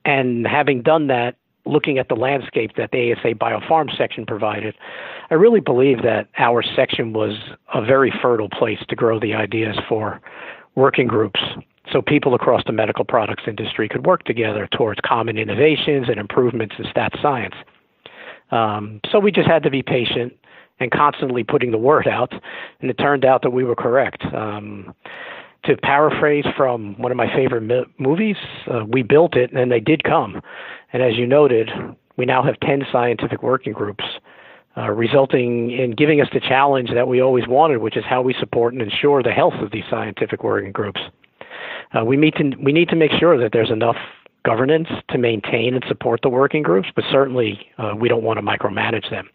and 0.05 0.47
having 0.47 0.81
done 0.81 1.07
that, 1.07 1.35
looking 1.65 1.97
at 1.97 2.07
the 2.07 2.15
landscape 2.15 2.71
that 2.77 2.91
the 2.91 3.11
ASA 3.11 3.35
Biopharm 3.35 3.95
section 3.97 4.25
provided, 4.25 4.73
I 5.29 5.33
really 5.33 5.59
believe 5.59 6.01
that 6.03 6.29
our 6.37 6.63
section 6.63 7.11
was 7.11 7.37
a 7.73 7.83
very 7.83 8.13
fertile 8.21 8.47
place 8.47 8.79
to 8.87 8.95
grow 8.95 9.19
the 9.19 9.33
ideas 9.33 9.75
for 9.89 10.21
working 10.75 11.07
groups 11.07 11.41
so 11.91 12.01
people 12.01 12.35
across 12.35 12.63
the 12.65 12.71
medical 12.71 13.03
products 13.03 13.43
industry 13.47 13.89
could 13.89 14.05
work 14.05 14.23
together 14.23 14.67
towards 14.77 15.01
common 15.03 15.37
innovations 15.37 16.07
and 16.07 16.19
improvements 16.19 16.75
in 16.79 16.85
stat 16.89 17.11
science. 17.21 17.55
Um, 18.51 19.01
so 19.11 19.19
we 19.19 19.31
just 19.31 19.47
had 19.47 19.63
to 19.63 19.69
be 19.69 19.83
patient 19.83 20.33
and 20.79 20.91
constantly 20.91 21.43
putting 21.43 21.71
the 21.71 21.77
word 21.77 22.07
out, 22.07 22.33
and 22.81 22.89
it 22.89 22.97
turned 22.97 23.25
out 23.25 23.41
that 23.43 23.51
we 23.51 23.63
were 23.63 23.75
correct. 23.75 24.23
Um, 24.33 24.93
to 25.65 25.75
paraphrase 25.77 26.45
from 26.55 26.95
one 27.01 27.11
of 27.11 27.17
my 27.17 27.27
favorite 27.33 27.61
mi- 27.61 27.85
movies, 27.97 28.35
uh, 28.71 28.85
we 28.87 29.01
built 29.01 29.35
it 29.35 29.51
and 29.51 29.71
they 29.71 29.79
did 29.79 30.03
come. 30.03 30.41
And 30.93 31.01
as 31.01 31.17
you 31.17 31.25
noted, 31.25 31.69
we 32.17 32.25
now 32.25 32.43
have 32.43 32.59
10 32.59 32.83
scientific 32.91 33.41
working 33.41 33.73
groups, 33.73 34.03
uh, 34.77 34.91
resulting 34.91 35.71
in 35.71 35.91
giving 35.91 36.21
us 36.21 36.27
the 36.33 36.39
challenge 36.39 36.91
that 36.93 37.07
we 37.07 37.21
always 37.21 37.47
wanted, 37.47 37.77
which 37.77 37.97
is 37.97 38.03
how 38.05 38.21
we 38.21 38.33
support 38.39 38.73
and 38.73 38.81
ensure 38.81 39.23
the 39.23 39.31
health 39.31 39.55
of 39.55 39.71
these 39.71 39.83
scientific 39.89 40.43
working 40.43 40.71
groups. 40.71 41.01
Uh, 41.93 42.05
we, 42.05 42.15
need 42.15 42.35
to, 42.35 42.51
we 42.61 42.71
need 42.71 42.89
to 42.89 42.95
make 42.95 43.11
sure 43.11 43.37
that 43.37 43.51
there's 43.51 43.71
enough 43.71 43.97
governance 44.43 44.87
to 45.09 45.17
maintain 45.17 45.73
and 45.73 45.83
support 45.87 46.19
the 46.21 46.29
working 46.29 46.61
groups, 46.61 46.89
but 46.95 47.03
certainly 47.11 47.59
uh, 47.79 47.93
we 47.97 48.07
don't 48.07 48.23
want 48.23 48.37
to 48.37 48.45
micromanage 48.45 49.09
them. 49.09 49.27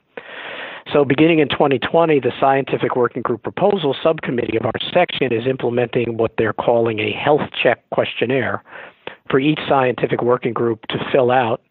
So, 0.93 1.05
beginning 1.05 1.39
in 1.39 1.49
2020, 1.49 2.19
the 2.19 2.33
Scientific 2.41 2.97
Working 2.97 3.23
Group 3.23 3.45
Proposal 3.45 3.95
Subcommittee 4.03 4.57
of 4.57 4.65
our 4.65 4.73
section 4.93 5.33
is 5.33 5.47
implementing 5.47 6.17
what 6.17 6.33
they're 6.37 6.53
calling 6.53 6.99
a 6.99 7.13
health 7.13 7.49
check 7.63 7.89
questionnaire 7.91 8.65
for 9.31 9.39
each 9.39 9.61
scientific 9.69 10.23
working 10.23 10.53
group 10.53 10.85
to 10.89 10.99
fill 11.13 11.31
out, 11.31 11.63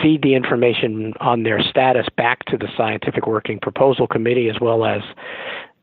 feed 0.00 0.22
the 0.22 0.34
information 0.34 1.12
on 1.18 1.42
their 1.42 1.60
status 1.60 2.06
back 2.16 2.44
to 2.44 2.56
the 2.56 2.68
Scientific 2.76 3.26
Working 3.26 3.58
Proposal 3.58 4.06
Committee 4.06 4.48
as 4.48 4.60
well 4.60 4.84
as 4.84 5.02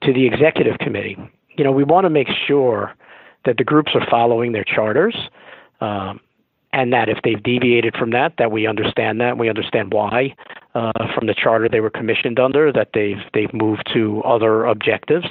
to 0.03 0.13
the 0.13 0.25
Executive 0.25 0.77
Committee. 0.77 1.17
You 1.57 1.65
know, 1.65 1.73
we 1.73 1.83
want 1.83 2.05
to 2.05 2.09
make 2.09 2.29
sure 2.47 2.95
that 3.43 3.57
the 3.57 3.65
groups 3.65 3.91
are 3.93 4.05
following 4.09 4.53
their 4.53 4.63
charters. 4.63 5.15
Um, 5.81 6.21
and 6.73 6.93
that 6.93 7.09
if 7.09 7.17
they've 7.23 7.41
deviated 7.41 7.95
from 7.95 8.11
that, 8.11 8.33
that 8.37 8.51
we 8.51 8.67
understand 8.67 9.19
that, 9.21 9.37
we 9.37 9.49
understand 9.49 9.91
why 9.93 10.35
uh, 10.75 10.91
from 11.15 11.27
the 11.27 11.33
charter 11.33 11.67
they 11.67 11.79
were 11.79 11.89
commissioned 11.89 12.39
under, 12.39 12.71
that 12.71 12.89
they've 12.93 13.23
they've 13.33 13.53
moved 13.53 13.89
to 13.93 14.21
other 14.23 14.65
objectives. 14.65 15.25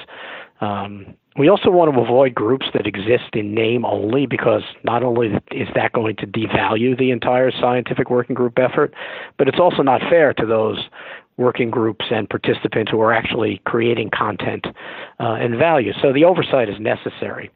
Um, 0.61 1.15
we 1.37 1.47
also 1.47 1.69
want 1.69 1.93
to 1.93 2.01
avoid 2.01 2.35
groups 2.35 2.65
that 2.73 2.85
exist 2.85 3.33
in 3.33 3.53
name 3.53 3.85
only 3.85 4.25
because 4.25 4.63
not 4.83 5.03
only 5.03 5.27
is 5.51 5.69
that 5.73 5.93
going 5.93 6.17
to 6.17 6.27
devalue 6.27 6.97
the 6.97 7.11
entire 7.11 7.51
scientific 7.51 8.09
working 8.09 8.33
group 8.33 8.59
effort, 8.59 8.93
but 9.37 9.47
it's 9.47 9.59
also 9.59 9.81
not 9.81 10.01
fair 10.01 10.33
to 10.33 10.45
those 10.45 10.89
working 11.37 11.69
groups 11.71 12.05
and 12.11 12.29
participants 12.29 12.91
who 12.91 12.99
are 12.99 13.13
actually 13.13 13.61
creating 13.65 14.09
content 14.09 14.67
uh, 15.21 15.35
and 15.35 15.57
value. 15.57 15.93
So 16.01 16.11
the 16.11 16.25
oversight 16.25 16.67
is 16.67 16.77
necessary. 16.79 17.49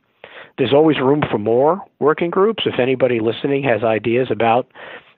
There's 0.58 0.74
always 0.74 1.00
room 1.00 1.24
for 1.32 1.38
more 1.38 1.82
working 2.00 2.30
groups. 2.30 2.64
If 2.66 2.80
anybody 2.80 3.20
listening 3.20 3.64
has 3.64 3.84
ideas 3.84 4.28
about 4.30 4.68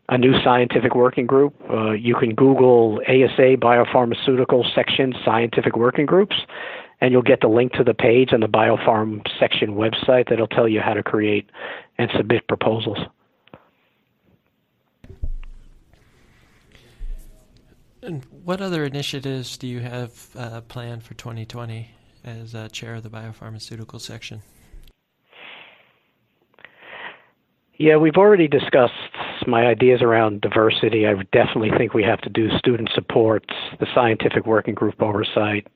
a 0.08 0.18
new 0.18 0.34
scientific 0.44 0.96
working 0.96 1.26
group, 1.26 1.54
uh, 1.70 1.92
you 1.92 2.16
can 2.16 2.36
Google 2.36 3.02
ASA 3.08 3.58
Biopharmaceutical 3.58 4.64
Section 4.74 5.14
Scientific 5.26 5.76
Working 5.76 6.06
Groups, 6.06 6.36
and 7.02 7.12
you'll 7.12 7.22
get 7.22 7.42
the 7.42 7.48
link 7.48 7.74
to 7.74 7.84
the 7.84 7.94
page 7.94 8.32
on 8.32 8.40
the 8.40 8.48
biopharm 8.48 9.28
Section 9.40 9.76
website 9.76 10.30
that'll 10.30 10.48
tell 10.48 10.68
you 10.68 10.80
how 10.80 10.94
to 10.94 11.04
create 11.04 11.50
and 11.98 12.10
submit 12.16 12.48
proposals. 12.48 13.00
And 18.02 18.24
what 18.44 18.62
other 18.62 18.86
initiatives 18.86 19.58
do 19.58 19.68
you 19.68 19.80
have 19.80 20.28
uh, 20.38 20.62
planned 20.62 21.04
for 21.04 21.16
2020 21.16 21.90
as 22.24 22.54
uh, 22.54 22.70
chair 22.70 22.96
of 22.96 23.04
the 23.04 23.10
biopharmaceutical 23.10 24.00
section? 24.00 24.44
Yeah, 27.78 27.98
we've 27.98 28.16
already 28.16 28.48
discussed 28.48 28.94
my 29.48 29.66
ideas 29.68 30.02
around 30.02 30.40
diversity. 30.40 31.06
I 31.06 31.14
definitely 31.34 31.72
think 31.78 31.94
we 31.94 32.04
have 32.04 32.22
to 32.22 32.30
do 32.30 32.50
student 32.58 32.90
support, 32.96 33.46
the 33.80 33.88
scientific 33.94 34.46
working 34.46 34.74
group 34.74 35.02
oversight, 35.02 35.68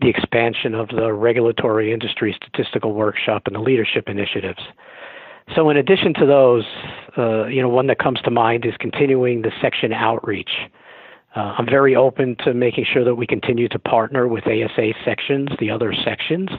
the 0.00 0.08
expansion 0.08 0.74
of 0.74 0.88
the 0.88 1.12
regulatory 1.12 1.92
industry 1.92 2.34
statistical 2.42 2.94
workshop, 2.94 3.42
and 3.46 3.54
the 3.54 3.60
leadership 3.60 4.08
initiatives. 4.08 4.60
So, 5.54 5.68
in 5.68 5.76
addition 5.76 6.14
to 6.14 6.26
those, 6.26 6.64
uh, 7.18 7.46
you 7.46 7.60
know, 7.60 7.68
one 7.68 7.86
that 7.88 7.98
comes 7.98 8.20
to 8.22 8.30
mind 8.30 8.64
is 8.64 8.72
continuing 8.78 9.42
the 9.42 9.52
section 9.60 9.92
outreach. 9.92 10.50
Uh, 11.34 11.54
I'm 11.58 11.66
very 11.66 11.96
open 11.96 12.36
to 12.44 12.52
making 12.52 12.86
sure 12.92 13.04
that 13.04 13.14
we 13.14 13.26
continue 13.26 13.68
to 13.68 13.78
partner 13.78 14.28
with 14.28 14.44
ASA 14.46 14.92
sections, 15.04 15.48
the 15.58 15.70
other 15.70 15.94
sections, 16.04 16.50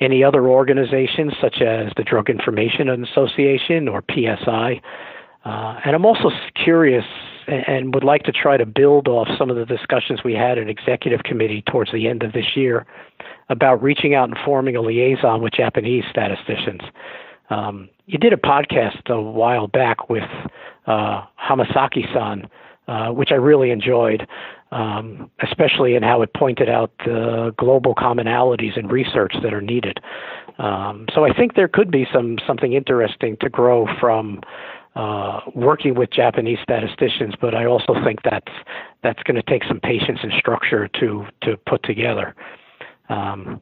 any 0.00 0.24
other 0.24 0.46
organizations 0.46 1.34
such 1.40 1.60
as 1.60 1.92
the 1.96 2.02
Drug 2.02 2.30
Information 2.30 2.88
Association 3.04 3.88
or 3.88 4.02
PSI. 4.10 4.80
Uh, 5.44 5.80
and 5.84 5.94
I'm 5.94 6.04
also 6.04 6.30
curious 6.54 7.04
and 7.46 7.94
would 7.94 8.04
like 8.04 8.24
to 8.24 8.32
try 8.32 8.56
to 8.56 8.66
build 8.66 9.06
off 9.06 9.28
some 9.38 9.50
of 9.50 9.56
the 9.56 9.64
discussions 9.64 10.20
we 10.24 10.34
had 10.34 10.58
in 10.58 10.68
executive 10.68 11.22
committee 11.22 11.62
towards 11.70 11.92
the 11.92 12.08
end 12.08 12.22
of 12.22 12.32
this 12.32 12.56
year 12.56 12.86
about 13.48 13.82
reaching 13.82 14.14
out 14.14 14.28
and 14.28 14.36
forming 14.44 14.76
a 14.76 14.80
liaison 14.80 15.42
with 15.42 15.52
Japanese 15.52 16.04
statisticians. 16.10 16.80
Um, 17.50 17.88
you 18.06 18.18
did 18.18 18.32
a 18.32 18.36
podcast 18.36 19.08
a 19.08 19.20
while 19.20 19.68
back 19.68 20.08
with 20.08 20.24
uh, 20.86 21.22
Hamasaki-san, 21.40 22.48
uh, 22.88 23.08
which 23.08 23.30
I 23.32 23.34
really 23.34 23.70
enjoyed, 23.70 24.26
um, 24.70 25.30
especially 25.42 25.94
in 25.94 26.02
how 26.02 26.22
it 26.22 26.32
pointed 26.34 26.68
out 26.68 26.92
the 27.04 27.54
global 27.58 27.94
commonalities 27.94 28.76
in 28.76 28.88
research 28.88 29.34
that 29.42 29.52
are 29.52 29.60
needed. 29.60 29.98
Um, 30.58 31.06
so 31.14 31.24
I 31.24 31.32
think 31.32 31.54
there 31.54 31.68
could 31.68 31.90
be 31.90 32.06
some 32.12 32.38
something 32.46 32.72
interesting 32.72 33.36
to 33.40 33.48
grow 33.48 33.86
from 34.00 34.40
uh, 34.94 35.40
working 35.54 35.94
with 35.94 36.10
Japanese 36.10 36.58
statisticians, 36.62 37.34
but 37.40 37.54
I 37.54 37.66
also 37.66 37.94
think 38.04 38.20
that's 38.22 38.52
that's 39.02 39.22
going 39.24 39.36
to 39.36 39.42
take 39.42 39.64
some 39.64 39.80
patience 39.80 40.20
and 40.22 40.32
structure 40.38 40.88
to 41.00 41.26
to 41.42 41.56
put 41.66 41.82
together. 41.82 42.34
Um, 43.08 43.60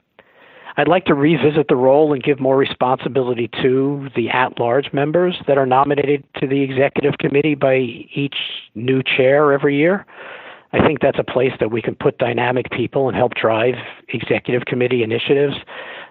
I'd 0.77 0.89
like 0.89 1.05
to 1.05 1.15
revisit 1.15 1.69
the 1.69 1.77
role 1.77 2.13
and 2.13 2.23
give 2.23 2.41
more 2.41 2.57
responsibility 2.57 3.49
to 3.63 4.09
the 4.17 4.29
at 4.31 4.59
large 4.59 4.93
members 4.93 5.37
that 5.47 5.57
are 5.57 5.67
nominated 5.67 6.25
to 6.41 6.49
the 6.49 6.63
executive 6.63 7.19
committee 7.19 7.55
by 7.55 7.77
each 7.77 8.37
new 8.75 9.03
chair 9.03 9.53
every 9.53 9.77
year. 9.77 10.05
I 10.73 10.85
think 10.85 11.01
that's 11.01 11.19
a 11.21 11.25
place 11.25 11.53
that 11.61 11.71
we 11.71 11.81
can 11.81 11.95
put 11.95 12.19
dynamic 12.19 12.71
people 12.73 13.07
and 13.07 13.17
help 13.17 13.35
drive 13.35 13.75
executive 14.09 14.65
committee 14.65 15.05
initiatives, 15.05 15.55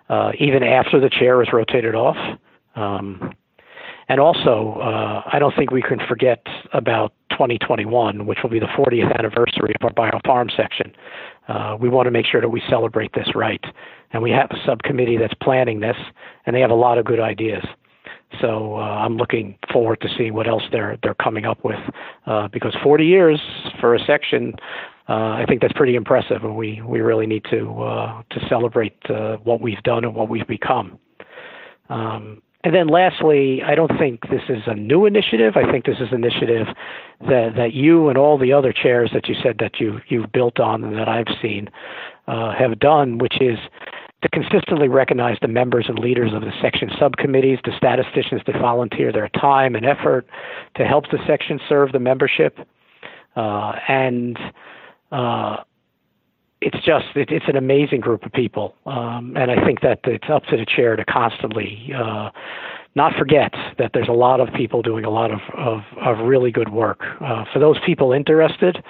uh, 0.09 0.31
even 0.39 0.63
after 0.63 1.01
the 1.01 1.09
chair 1.09 1.41
is 1.41 1.49
rotated 1.51 1.95
off. 1.95 2.15
Um, 2.75 3.33
and 4.07 4.21
also, 4.21 4.79
uh, 4.81 5.29
I 5.31 5.39
don't 5.39 5.55
think 5.55 5.71
we 5.71 5.81
can 5.81 5.99
forget 6.07 6.45
about 6.71 7.13
2021, 7.31 8.25
which 8.25 8.39
will 8.41 8.49
be 8.49 8.59
the 8.59 8.67
40th 8.67 9.17
anniversary 9.17 9.73
of 9.81 9.83
our 9.97 10.11
BioPharm 10.11 10.55
section. 10.55 10.93
Uh, 11.47 11.77
we 11.79 11.89
want 11.89 12.07
to 12.07 12.11
make 12.11 12.25
sure 12.25 12.41
that 12.41 12.49
we 12.49 12.61
celebrate 12.69 13.11
this 13.13 13.27
right. 13.35 13.63
And 14.11 14.21
we 14.21 14.31
have 14.31 14.49
a 14.51 14.57
subcommittee 14.65 15.17
that's 15.17 15.33
planning 15.41 15.79
this, 15.79 15.97
and 16.45 16.55
they 16.55 16.61
have 16.61 16.71
a 16.71 16.75
lot 16.75 16.97
of 16.97 17.05
good 17.05 17.19
ideas. 17.19 17.65
So 18.41 18.75
uh, 18.75 18.79
I'm 18.79 19.17
looking 19.17 19.57
forward 19.71 20.01
to 20.01 20.09
seeing 20.17 20.33
what 20.33 20.47
else 20.47 20.63
they're 20.71 20.97
they're 21.03 21.13
coming 21.15 21.45
up 21.45 21.63
with, 21.63 21.79
uh, 22.25 22.47
because 22.47 22.75
40 22.83 23.05
years 23.05 23.39
for 23.79 23.93
a 23.95 23.99
section, 24.05 24.53
uh, 25.07 25.13
I 25.13 25.45
think 25.47 25.61
that's 25.61 25.73
pretty 25.73 25.95
impressive, 25.95 26.43
and 26.43 26.55
we 26.55 26.81
we 26.81 27.01
really 27.01 27.27
need 27.27 27.43
to 27.51 27.83
uh, 27.83 28.23
to 28.31 28.47
celebrate 28.49 28.97
uh, 29.09 29.37
what 29.37 29.61
we've 29.61 29.81
done 29.83 30.03
and 30.03 30.15
what 30.15 30.29
we've 30.29 30.47
become. 30.47 30.97
Um, 31.89 32.41
and 32.63 32.73
then 32.73 32.87
lastly, 32.87 33.61
I 33.61 33.75
don't 33.75 33.91
think 33.99 34.21
this 34.29 34.43
is 34.47 34.63
a 34.67 34.73
new 34.73 35.05
initiative. 35.05 35.57
I 35.57 35.69
think 35.69 35.85
this 35.85 35.97
is 35.99 36.09
an 36.11 36.23
initiative 36.23 36.67
that, 37.21 37.53
that 37.57 37.73
you 37.73 38.07
and 38.07 38.17
all 38.17 38.37
the 38.37 38.53
other 38.53 38.71
chairs 38.71 39.11
that 39.13 39.27
you 39.27 39.35
said 39.43 39.57
that 39.59 39.79
you, 39.79 39.99
you've 40.07 40.31
built 40.31 40.59
on 40.61 40.83
and 40.83 40.97
that 40.97 41.09
I've 41.09 41.27
seen 41.41 41.69
uh, 42.27 42.53
have 42.53 42.79
done, 42.79 43.17
which 43.17 43.41
is 43.41 43.59
to 44.21 44.29
consistently 44.29 44.87
recognize 44.87 45.37
the 45.41 45.49
members 45.49 45.85
and 45.89 45.99
leaders 45.99 46.31
of 46.33 46.41
the 46.41 46.53
section 46.61 46.89
subcommittees, 46.97 47.59
the 47.65 47.75
statisticians 47.75 48.41
that 48.47 48.55
volunteer 48.61 49.11
their 49.11 49.27
time 49.29 49.75
and 49.75 49.85
effort 49.85 50.25
to 50.75 50.85
help 50.85 51.03
the 51.11 51.19
section 51.27 51.59
serve 51.67 51.91
the 51.91 51.99
membership. 51.99 52.57
Uh, 53.35 53.73
and 53.89 54.39
uh, 55.11 55.57
it's 56.65 56.85
just 56.85 57.05
it, 57.15 57.29
it's 57.31 57.45
an 57.47 57.55
amazing 57.55 58.01
group 58.01 58.25
of 58.25 58.31
people, 58.31 58.75
um, 58.85 59.35
and 59.35 59.51
I 59.51 59.63
think 59.65 59.81
that 59.81 59.99
it's 60.05 60.29
up 60.29 60.43
to 60.45 60.57
the 60.57 60.65
chair 60.65 60.95
to 60.95 61.05
constantly 61.05 61.91
uh, 61.95 62.29
not 62.95 63.13
forget 63.17 63.53
that 63.77 63.91
there's 63.93 64.07
a 64.07 64.13
lot 64.13 64.39
of 64.39 64.53
people 64.53 64.81
doing 64.81 65.05
a 65.05 65.09
lot 65.09 65.31
of 65.31 65.39
of, 65.57 65.81
of 66.01 66.25
really 66.25 66.51
good 66.51 66.69
work. 66.69 67.01
Uh, 67.21 67.45
for 67.51 67.59
those 67.59 67.77
people 67.85 68.13
interested, 68.13 68.83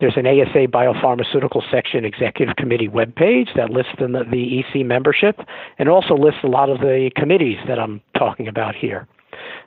there's 0.00 0.16
an 0.16 0.26
ASA 0.26 0.66
biopharmaceutical 0.68 1.62
section 1.70 2.04
executive 2.04 2.56
committee 2.56 2.88
webpage 2.88 3.54
that 3.54 3.70
lists 3.70 3.92
the, 3.98 4.06
the 4.30 4.60
EC 4.60 4.86
membership 4.86 5.40
and 5.78 5.88
also 5.88 6.14
lists 6.14 6.40
a 6.42 6.48
lot 6.48 6.70
of 6.70 6.78
the 6.80 7.10
committees 7.16 7.58
that 7.68 7.78
I'm 7.78 8.00
talking 8.16 8.48
about 8.48 8.74
here. 8.74 9.06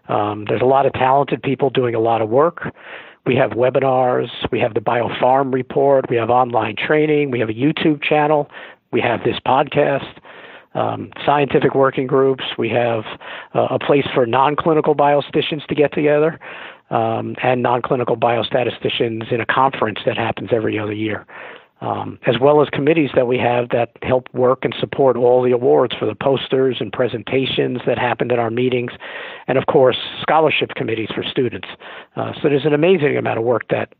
Um, 0.09 0.45
there's 0.47 0.61
a 0.61 0.65
lot 0.65 0.85
of 0.85 0.93
talented 0.93 1.41
people 1.41 1.69
doing 1.69 1.95
a 1.95 1.99
lot 1.99 2.21
of 2.21 2.29
work. 2.29 2.73
We 3.25 3.35
have 3.35 3.51
webinars, 3.51 4.29
we 4.51 4.59
have 4.59 4.73
the 4.73 4.81
BioPharm 4.81 5.53
report, 5.53 6.09
we 6.09 6.17
have 6.17 6.29
online 6.29 6.75
training, 6.75 7.31
we 7.31 7.39
have 7.39 7.49
a 7.49 7.53
YouTube 7.53 8.03
channel, 8.03 8.49
we 8.91 8.99
have 8.99 9.23
this 9.23 9.37
podcast, 9.45 10.19
um, 10.73 11.11
scientific 11.25 11.73
working 11.73 12.05
groups, 12.05 12.43
we 12.57 12.69
have 12.69 13.03
uh, 13.55 13.67
a 13.71 13.79
place 13.79 14.05
for 14.13 14.25
non 14.25 14.55
clinical 14.57 14.93
biostatisticians 14.93 15.65
to 15.67 15.75
get 15.75 15.93
together, 15.93 16.37
um, 16.89 17.35
and 17.41 17.63
non 17.63 17.81
clinical 17.81 18.17
biostatisticians 18.17 19.31
in 19.31 19.39
a 19.39 19.45
conference 19.45 19.99
that 20.05 20.17
happens 20.17 20.49
every 20.51 20.77
other 20.77 20.93
year 20.93 21.25
um, 21.83 22.17
as 22.25 22.39
well 22.39 22.61
as 22.61 22.69
committees 22.69 23.09
that 23.13 23.27
we 23.27 23.37
have 23.37 23.69
that 23.69 23.91
help 24.01 24.33
work 24.33 24.59
and 24.63 24.73
support 24.79 25.17
all 25.17 25.43
the 25.43 25.51
awards 25.51 25.93
for 25.93 26.05
the 26.05 26.15
posters 26.15 26.77
and 26.79 26.93
presentations 26.93 27.81
that 27.85 27.99
happened 27.99 28.31
at 28.31 28.39
our 28.39 28.49
meetings, 28.49 28.93
and 29.47 29.57
of 29.57 29.65
course 29.65 29.97
scholarship 30.21 30.69
committees 30.75 31.09
for 31.13 31.23
students. 31.23 31.67
Uh, 32.15 32.31
so 32.41 32.47
there's 32.47 32.65
an 32.65 32.73
amazing 32.73 33.17
amount 33.17 33.37
of 33.37 33.43
work 33.43 33.67
that 33.69 33.93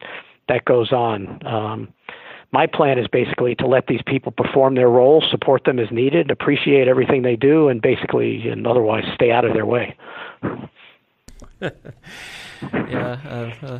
that 0.48 0.64
goes 0.64 0.94
on. 0.94 1.46
Um, 1.46 1.94
my 2.54 2.68
plan 2.68 2.98
is 3.00 3.08
basically 3.08 3.56
to 3.56 3.68
let 3.68 3.88
these 3.88 4.02
people 4.06 4.32
perform 4.32 4.76
their 4.76 4.90
roles, 4.90 5.26
support 5.30 5.66
them 5.66 5.80
as 5.80 5.92
needed, 5.92 6.32
appreciate 6.32 6.88
everything 6.88 7.24
they 7.24 7.36
do, 7.36 7.68
and 7.68 7.82
basically, 7.82 8.48
and 8.48 8.66
otherwise, 8.66 9.04
stay 9.14 9.32
out 9.32 9.44
of 9.44 9.54
their 9.54 9.66
way. 9.66 9.98
yeah. 11.62 13.18
Uh, 13.62 13.66
uh 13.66 13.80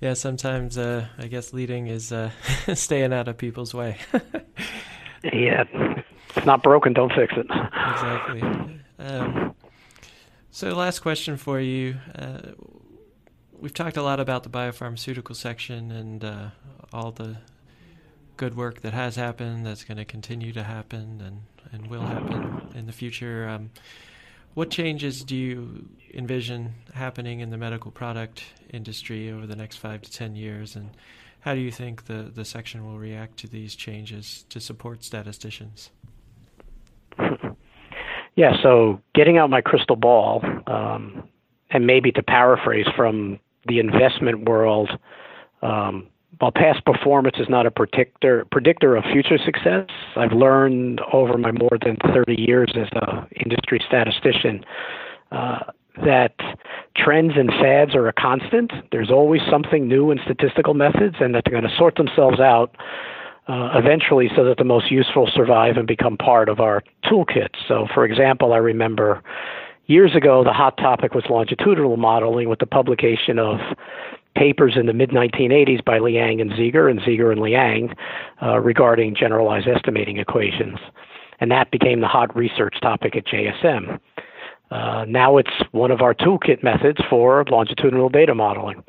yeah, 0.00 0.14
sometimes 0.14 0.76
uh, 0.76 1.06
I 1.18 1.26
guess 1.26 1.52
leading 1.52 1.86
is 1.86 2.12
uh, 2.12 2.30
staying 2.74 3.12
out 3.12 3.28
of 3.28 3.38
people's 3.38 3.74
way. 3.74 3.98
yeah, 5.22 5.64
it's 6.34 6.46
not 6.46 6.62
broken, 6.62 6.92
don't 6.92 7.12
fix 7.12 7.32
it. 7.36 7.46
exactly. 7.50 8.42
Um, 8.98 9.54
so, 10.50 10.74
last 10.74 11.00
question 11.00 11.36
for 11.36 11.60
you. 11.60 11.96
Uh, 12.14 12.38
we've 13.58 13.74
talked 13.74 13.96
a 13.96 14.02
lot 14.02 14.20
about 14.20 14.42
the 14.42 14.48
biopharmaceutical 14.48 15.36
section 15.36 15.90
and 15.90 16.24
uh, 16.24 16.48
all 16.92 17.12
the 17.12 17.38
good 18.36 18.56
work 18.56 18.82
that 18.82 18.92
has 18.92 19.16
happened, 19.16 19.66
that's 19.66 19.84
going 19.84 19.96
to 19.96 20.04
continue 20.04 20.52
to 20.52 20.62
happen, 20.62 21.22
and, 21.24 21.42
and 21.72 21.90
will 21.90 22.02
happen 22.02 22.68
in 22.74 22.86
the 22.86 22.92
future. 22.92 23.48
Um, 23.48 23.70
what 24.56 24.70
changes 24.70 25.22
do 25.22 25.36
you 25.36 25.86
envision 26.14 26.72
happening 26.94 27.40
in 27.40 27.50
the 27.50 27.58
medical 27.58 27.90
product 27.90 28.42
industry 28.72 29.30
over 29.30 29.46
the 29.46 29.54
next 29.54 29.76
five 29.76 30.00
to 30.00 30.10
ten 30.10 30.34
years, 30.34 30.74
and 30.74 30.88
how 31.40 31.54
do 31.54 31.60
you 31.60 31.70
think 31.70 32.06
the, 32.06 32.32
the 32.34 32.42
section 32.42 32.86
will 32.86 32.98
react 32.98 33.36
to 33.36 33.46
these 33.46 33.76
changes 33.76 34.46
to 34.48 34.58
support 34.58 35.04
statisticians? 35.04 35.90
Yeah, 38.36 38.52
so 38.62 39.00
getting 39.14 39.38
out 39.38 39.48
my 39.48 39.62
crystal 39.62 39.96
ball, 39.96 40.44
um, 40.66 41.26
and 41.70 41.86
maybe 41.86 42.12
to 42.12 42.22
paraphrase 42.22 42.84
from 42.94 43.40
the 43.66 43.78
investment 43.78 44.46
world, 44.46 44.90
um, 45.62 46.08
while 46.38 46.52
past 46.52 46.84
performance 46.84 47.36
is 47.38 47.48
not 47.48 47.66
a 47.66 47.70
predictor 47.70 48.46
predictor 48.50 48.96
of 48.96 49.04
future 49.04 49.38
success, 49.38 49.86
I've 50.16 50.32
learned 50.32 51.00
over 51.12 51.38
my 51.38 51.52
more 51.52 51.78
than 51.82 51.96
30 52.12 52.34
years 52.38 52.72
as 52.76 52.88
an 52.92 53.26
industry 53.44 53.82
statistician 53.86 54.64
uh, 55.32 55.60
that 56.04 56.34
trends 56.96 57.32
and 57.36 57.50
fads 57.50 57.94
are 57.94 58.06
a 58.08 58.12
constant. 58.12 58.70
There's 58.92 59.10
always 59.10 59.40
something 59.50 59.88
new 59.88 60.10
in 60.10 60.18
statistical 60.24 60.74
methods, 60.74 61.16
and 61.20 61.34
that 61.34 61.44
they're 61.44 61.58
going 61.58 61.70
to 61.70 61.76
sort 61.76 61.96
themselves 61.96 62.38
out 62.38 62.76
uh, 63.48 63.70
eventually 63.74 64.28
so 64.36 64.44
that 64.44 64.58
the 64.58 64.64
most 64.64 64.90
useful 64.90 65.30
survive 65.32 65.76
and 65.76 65.86
become 65.86 66.16
part 66.16 66.48
of 66.48 66.60
our 66.60 66.82
toolkit. 67.04 67.50
So, 67.66 67.86
for 67.94 68.04
example, 68.04 68.52
I 68.52 68.58
remember 68.58 69.22
years 69.86 70.14
ago 70.14 70.42
the 70.44 70.52
hot 70.52 70.76
topic 70.76 71.14
was 71.14 71.24
longitudinal 71.30 71.96
modeling 71.96 72.48
with 72.48 72.58
the 72.58 72.66
publication 72.66 73.38
of 73.38 73.58
papers 74.36 74.74
in 74.76 74.86
the 74.86 74.92
mid 74.92 75.10
1980s 75.10 75.84
by 75.84 75.98
Liang 75.98 76.40
and 76.40 76.50
Zeger 76.52 76.90
and 76.90 77.00
Zeger 77.00 77.32
and 77.32 77.40
Liang 77.40 77.94
uh, 78.42 78.60
regarding 78.60 79.16
generalized 79.16 79.66
estimating 79.66 80.18
equations. 80.18 80.78
And 81.40 81.50
that 81.50 81.70
became 81.70 82.00
the 82.00 82.08
hot 82.08 82.34
research 82.36 82.76
topic 82.80 83.16
at 83.16 83.26
JSM. 83.26 83.98
Uh, 84.70 85.04
now 85.06 85.36
it's 85.36 85.50
one 85.72 85.90
of 85.90 86.00
our 86.00 86.14
toolkit 86.14 86.62
methods 86.62 86.98
for 87.08 87.44
longitudinal 87.50 88.08
data 88.08 88.34
modeling. 88.34 88.82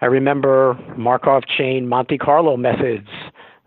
I 0.00 0.06
remember 0.06 0.78
Markov 0.96 1.44
chain 1.46 1.88
Monte 1.88 2.18
Carlo 2.18 2.56
methods 2.56 3.08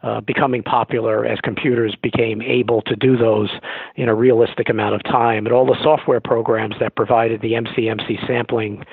uh, 0.04 0.22
becoming 0.22 0.64
popular 0.64 1.26
as 1.26 1.40
computers 1.42 1.96
became 2.02 2.42
able 2.42 2.82
to 2.84 2.96
do 2.96 3.18
those 3.18 3.50
in 3.96 4.10
a 4.10 4.16
realistic 4.16 4.70
amount 4.70 4.96
of 4.96 5.04
time, 5.04 5.46
and 5.46 5.54
all 5.54 5.66
the 5.66 5.78
software 5.84 6.20
programs 6.20 6.76
that 6.80 6.96
provided 6.96 7.42
the 7.42 7.54
MCMC 7.54 8.26
sampling 8.26 8.84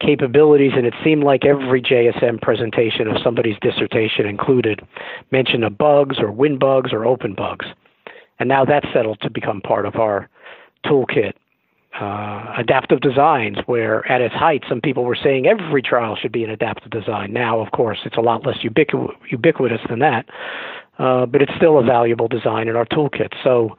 capabilities. 0.00 0.72
And 0.76 0.86
it 0.86 0.94
seemed 1.02 1.24
like 1.24 1.44
every 1.44 1.80
JSM 1.80 2.40
presentation 2.40 3.08
of 3.08 3.16
somebody's 3.22 3.56
dissertation 3.60 4.26
included 4.26 4.80
mention 5.30 5.62
of 5.62 5.78
bugs 5.78 6.18
or 6.18 6.32
WinBUGS 6.32 6.92
or 6.92 7.00
OpenBUGS. 7.00 7.72
And 8.38 8.48
now 8.48 8.64
that's 8.64 8.86
settled 8.92 9.20
to 9.22 9.30
become 9.30 9.60
part 9.60 9.86
of 9.86 9.96
our 9.96 10.28
toolkit 10.84 11.32
uh, 12.00 12.52
adaptive 12.58 13.00
designs, 13.00 13.56
where 13.66 14.06
at 14.10 14.20
its 14.20 14.34
height, 14.34 14.62
some 14.68 14.80
people 14.80 15.04
were 15.04 15.16
saying 15.16 15.46
every 15.46 15.80
trial 15.80 16.14
should 16.14 16.32
be 16.32 16.44
an 16.44 16.50
adaptive 16.50 16.90
design. 16.90 17.32
Now, 17.32 17.60
of 17.60 17.72
course, 17.72 17.98
it's 18.04 18.16
a 18.16 18.20
lot 18.20 18.46
less 18.46 18.58
ubiqu- 18.58 19.14
ubiquitous 19.30 19.80
than 19.88 20.00
that, 20.00 20.26
uh, 20.98 21.26
but 21.26 21.40
it's 21.40 21.52
still 21.56 21.78
a 21.78 21.82
valuable 21.82 22.28
design 22.28 22.68
in 22.68 22.76
our 22.76 22.84
toolkit. 22.84 23.32
So, 23.42 23.76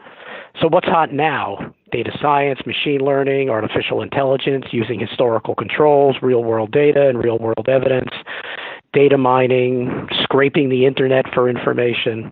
so 0.61 0.67
what's 0.67 0.87
hot 0.87 1.13
now? 1.13 1.73
Data 1.91 2.11
science, 2.21 2.59
machine 2.65 2.99
learning, 3.01 3.49
artificial 3.49 4.01
intelligence, 4.01 4.65
using 4.71 4.99
historical 4.99 5.55
controls, 5.55 6.17
real 6.21 6.43
world 6.43 6.71
data, 6.71 7.07
and 7.07 7.23
real 7.23 7.37
world 7.37 7.67
evidence, 7.67 8.11
data 8.93 9.17
mining, 9.17 10.07
scraping 10.23 10.69
the 10.69 10.85
internet 10.85 11.25
for 11.33 11.49
information. 11.49 12.31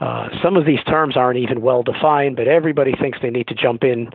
Uh, 0.00 0.28
some 0.42 0.56
of 0.56 0.66
these 0.66 0.82
terms 0.84 1.16
aren't 1.16 1.38
even 1.38 1.60
well 1.60 1.82
defined, 1.82 2.36
but 2.36 2.48
everybody 2.48 2.92
thinks 3.00 3.18
they 3.22 3.30
need 3.30 3.46
to 3.46 3.54
jump 3.54 3.84
in 3.84 4.08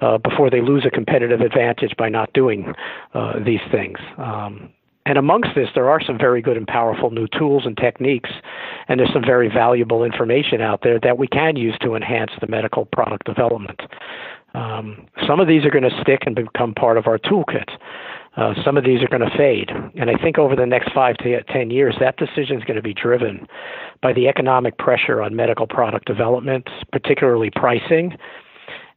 uh, 0.00 0.18
before 0.18 0.50
they 0.50 0.60
lose 0.60 0.84
a 0.84 0.90
competitive 0.90 1.40
advantage 1.40 1.94
by 1.96 2.08
not 2.08 2.32
doing 2.32 2.74
uh, 3.14 3.34
these 3.44 3.60
things. 3.70 3.98
Um, 4.18 4.70
and 5.06 5.18
amongst 5.18 5.50
this, 5.54 5.68
there 5.74 5.88
are 5.88 6.00
some 6.00 6.16
very 6.16 6.40
good 6.40 6.56
and 6.56 6.66
powerful 6.66 7.10
new 7.10 7.26
tools 7.26 7.64
and 7.66 7.76
techniques, 7.76 8.30
and 8.88 9.00
there's 9.00 9.12
some 9.12 9.24
very 9.24 9.48
valuable 9.48 10.04
information 10.04 10.60
out 10.60 10.80
there 10.82 11.00
that 11.00 11.18
we 11.18 11.26
can 11.26 11.56
use 11.56 11.76
to 11.82 11.94
enhance 11.94 12.30
the 12.40 12.46
medical 12.46 12.86
product 12.86 13.26
development. 13.26 13.80
Um, 14.54 15.06
some 15.26 15.40
of 15.40 15.48
these 15.48 15.64
are 15.64 15.70
going 15.70 15.88
to 15.88 16.00
stick 16.02 16.20
and 16.26 16.36
become 16.36 16.74
part 16.74 16.98
of 16.98 17.06
our 17.06 17.18
toolkit. 17.18 17.70
Uh, 18.36 18.54
some 18.64 18.76
of 18.76 18.84
these 18.84 19.02
are 19.02 19.08
going 19.08 19.28
to 19.28 19.36
fade. 19.36 19.70
And 19.70 20.08
I 20.08 20.14
think 20.22 20.38
over 20.38 20.56
the 20.56 20.66
next 20.66 20.92
five 20.92 21.16
to 21.18 21.42
ten 21.44 21.70
years, 21.70 21.96
that 22.00 22.16
decision 22.16 22.58
is 22.58 22.64
going 22.64 22.76
to 22.76 22.82
be 22.82 22.94
driven 22.94 23.46
by 24.02 24.12
the 24.12 24.28
economic 24.28 24.78
pressure 24.78 25.20
on 25.20 25.36
medical 25.36 25.66
product 25.66 26.06
development, 26.06 26.68
particularly 26.92 27.50
pricing. 27.50 28.16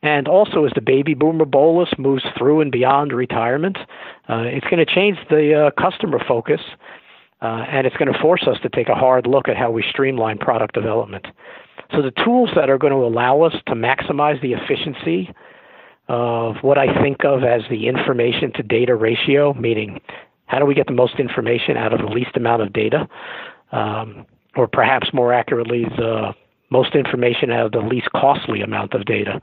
And 0.06 0.28
also, 0.28 0.66
as 0.66 0.72
the 0.76 0.82
baby 0.82 1.16
boomer 1.16 1.46
bolus 1.46 1.90
moves 1.98 2.24
through 2.38 2.62
and 2.62 2.72
beyond 2.72 3.12
retirement, 3.12 3.80
uh, 4.30 4.44
it's 4.46 4.68
going 4.68 4.78
to 4.78 4.86
change 4.86 5.18
the 5.32 5.66
uh, 5.66 5.82
customer 5.82 6.24
focus, 6.28 6.62
uh, 7.42 7.66
and 7.68 7.88
it's 7.88 7.98
going 7.98 8.14
to 8.14 8.20
force 8.20 8.44
us 8.44 8.60
to 8.62 8.70
take 8.70 8.88
a 8.88 8.94
hard 8.94 9.26
look 9.26 9.48
at 9.48 9.58
how 9.58 9.72
we 9.72 9.84
streamline 9.90 10.38
product 10.38 10.76
development. 10.76 11.26
So, 11.92 12.04
the 12.04 12.12
tools 12.24 12.52
that 12.56 12.70
are 12.70 12.78
going 12.78 12.94
to 12.94 13.04
allow 13.04 13.42
us 13.42 13.54
to 13.66 13.74
maximize 13.74 14.40
the 14.44 14.54
efficiency 14.54 15.34
of 16.08 16.58
what 16.62 16.78
I 16.78 17.02
think 17.02 17.26
of 17.26 17.44
as 17.44 17.64
the 17.72 17.88
information 17.88 18.54
to 18.54 18.62
data 18.62 18.94
ratio, 18.94 19.56
meaning 19.56 20.00
how 20.46 20.60
do 20.60 20.68
we 20.68 20.76
get 20.76 20.86
the 20.86 20.94
most 20.94 21.16
information 21.20 21.78
out 21.78 21.94
of 21.94 22.00
the 22.02 22.14
least 22.14 22.38
amount 22.38 22.62
of 22.62 22.74
data, 22.74 23.10
um, 23.72 24.28
or 24.56 24.68
perhaps 24.68 25.08
more 25.14 25.34
accurately, 25.34 25.86
the 25.98 26.36
most 26.70 26.94
information 26.94 27.52
out 27.52 27.66
of 27.66 27.72
the 27.72 27.80
least 27.80 28.08
costly 28.16 28.62
amount 28.62 28.94
of 28.94 29.06
data. 29.06 29.42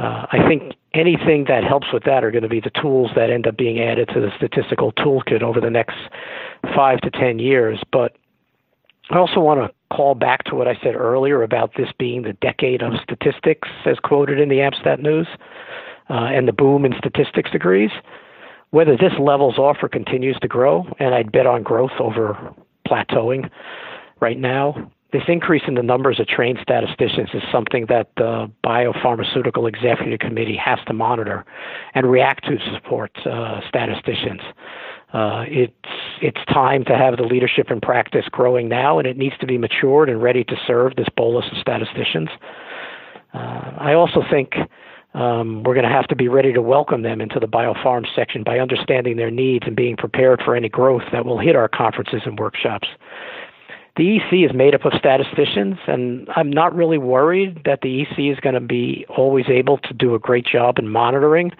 Uh, 0.00 0.24
I 0.32 0.48
think 0.48 0.72
anything 0.94 1.44
that 1.48 1.62
helps 1.62 1.88
with 1.92 2.04
that 2.04 2.24
are 2.24 2.30
going 2.30 2.42
to 2.42 2.48
be 2.48 2.60
the 2.60 2.70
tools 2.70 3.10
that 3.16 3.28
end 3.28 3.46
up 3.46 3.58
being 3.58 3.80
added 3.80 4.08
to 4.14 4.20
the 4.20 4.30
statistical 4.34 4.92
toolkit 4.92 5.42
over 5.42 5.60
the 5.60 5.68
next 5.68 5.96
five 6.74 7.02
to 7.02 7.10
ten 7.10 7.38
years. 7.38 7.78
But 7.92 8.16
I 9.10 9.18
also 9.18 9.40
want 9.40 9.60
to 9.60 9.94
call 9.94 10.14
back 10.14 10.44
to 10.44 10.54
what 10.54 10.66
I 10.66 10.78
said 10.82 10.94
earlier 10.94 11.42
about 11.42 11.72
this 11.76 11.88
being 11.98 12.22
the 12.22 12.32
decade 12.32 12.82
of 12.82 12.94
statistics, 13.02 13.68
as 13.84 13.98
quoted 13.98 14.40
in 14.40 14.48
the 14.48 14.56
AMStat 14.56 15.00
News 15.02 15.26
uh, 16.08 16.14
and 16.14 16.48
the 16.48 16.52
boom 16.52 16.86
in 16.86 16.94
statistics 16.96 17.50
degrees. 17.50 17.90
Whether 18.70 18.96
this 18.96 19.12
levels 19.18 19.58
off 19.58 19.78
or 19.82 19.88
continues 19.88 20.38
to 20.40 20.48
grow, 20.48 20.86
and 20.98 21.14
I'd 21.14 21.30
bet 21.30 21.46
on 21.46 21.62
growth 21.62 21.92
over 21.98 22.54
plateauing 22.88 23.50
right 24.20 24.38
now. 24.38 24.90
This 25.12 25.22
increase 25.26 25.62
in 25.66 25.74
the 25.74 25.82
numbers 25.82 26.20
of 26.20 26.28
trained 26.28 26.60
statisticians 26.62 27.30
is 27.34 27.42
something 27.50 27.86
that 27.86 28.10
the 28.16 28.50
Biopharmaceutical 28.64 29.68
Executive 29.68 30.20
Committee 30.20 30.56
has 30.56 30.78
to 30.86 30.92
monitor 30.92 31.44
and 31.94 32.08
react 32.08 32.44
to 32.44 32.58
support 32.72 33.10
uh, 33.26 33.60
statisticians. 33.68 34.40
Uh, 35.12 35.44
it's 35.48 35.74
it's 36.22 36.38
time 36.52 36.84
to 36.84 36.96
have 36.96 37.16
the 37.16 37.24
leadership 37.24 37.70
and 37.70 37.82
practice 37.82 38.26
growing 38.30 38.68
now, 38.68 39.00
and 39.00 39.08
it 39.08 39.16
needs 39.16 39.36
to 39.38 39.46
be 39.46 39.58
matured 39.58 40.08
and 40.08 40.22
ready 40.22 40.44
to 40.44 40.54
serve 40.64 40.94
this 40.94 41.08
bolus 41.16 41.46
of 41.50 41.58
statisticians. 41.58 42.28
Uh, 43.34 43.72
I 43.78 43.94
also 43.94 44.22
think 44.30 44.54
um, 45.14 45.64
we're 45.64 45.74
going 45.74 45.88
to 45.88 45.92
have 45.92 46.06
to 46.08 46.16
be 46.16 46.28
ready 46.28 46.52
to 46.52 46.62
welcome 46.62 47.02
them 47.02 47.20
into 47.20 47.40
the 47.40 47.48
biopharm 47.48 48.06
section 48.14 48.44
by 48.44 48.60
understanding 48.60 49.16
their 49.16 49.30
needs 49.30 49.66
and 49.66 49.74
being 49.74 49.96
prepared 49.96 50.40
for 50.44 50.54
any 50.54 50.68
growth 50.68 51.02
that 51.10 51.24
will 51.24 51.38
hit 51.38 51.56
our 51.56 51.68
conferences 51.68 52.22
and 52.24 52.38
workshops. 52.38 52.86
The 53.96 54.16
EC 54.16 54.50
is 54.50 54.54
made 54.54 54.74
up 54.74 54.84
of 54.84 54.92
statisticians, 54.98 55.76
and 55.86 56.28
I'm 56.36 56.50
not 56.50 56.74
really 56.74 56.98
worried 56.98 57.62
that 57.64 57.80
the 57.82 58.02
EC 58.02 58.32
is 58.32 58.38
going 58.40 58.54
to 58.54 58.60
be 58.60 59.04
always 59.08 59.46
able 59.48 59.78
to 59.78 59.92
do 59.94 60.14
a 60.14 60.18
great 60.18 60.46
job 60.46 60.78
in 60.78 60.88
monitoring 60.88 61.50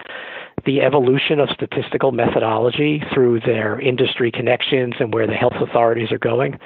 the 0.65 0.81
evolution 0.81 1.39
of 1.39 1.49
statistical 1.49 2.11
methodology 2.11 3.03
through 3.13 3.39
their 3.41 3.79
industry 3.79 4.31
connections 4.31 4.95
and 4.99 5.13
where 5.13 5.27
the 5.27 5.33
health 5.33 5.55
authorities 5.59 6.11
are 6.11 6.19
going. 6.19 6.57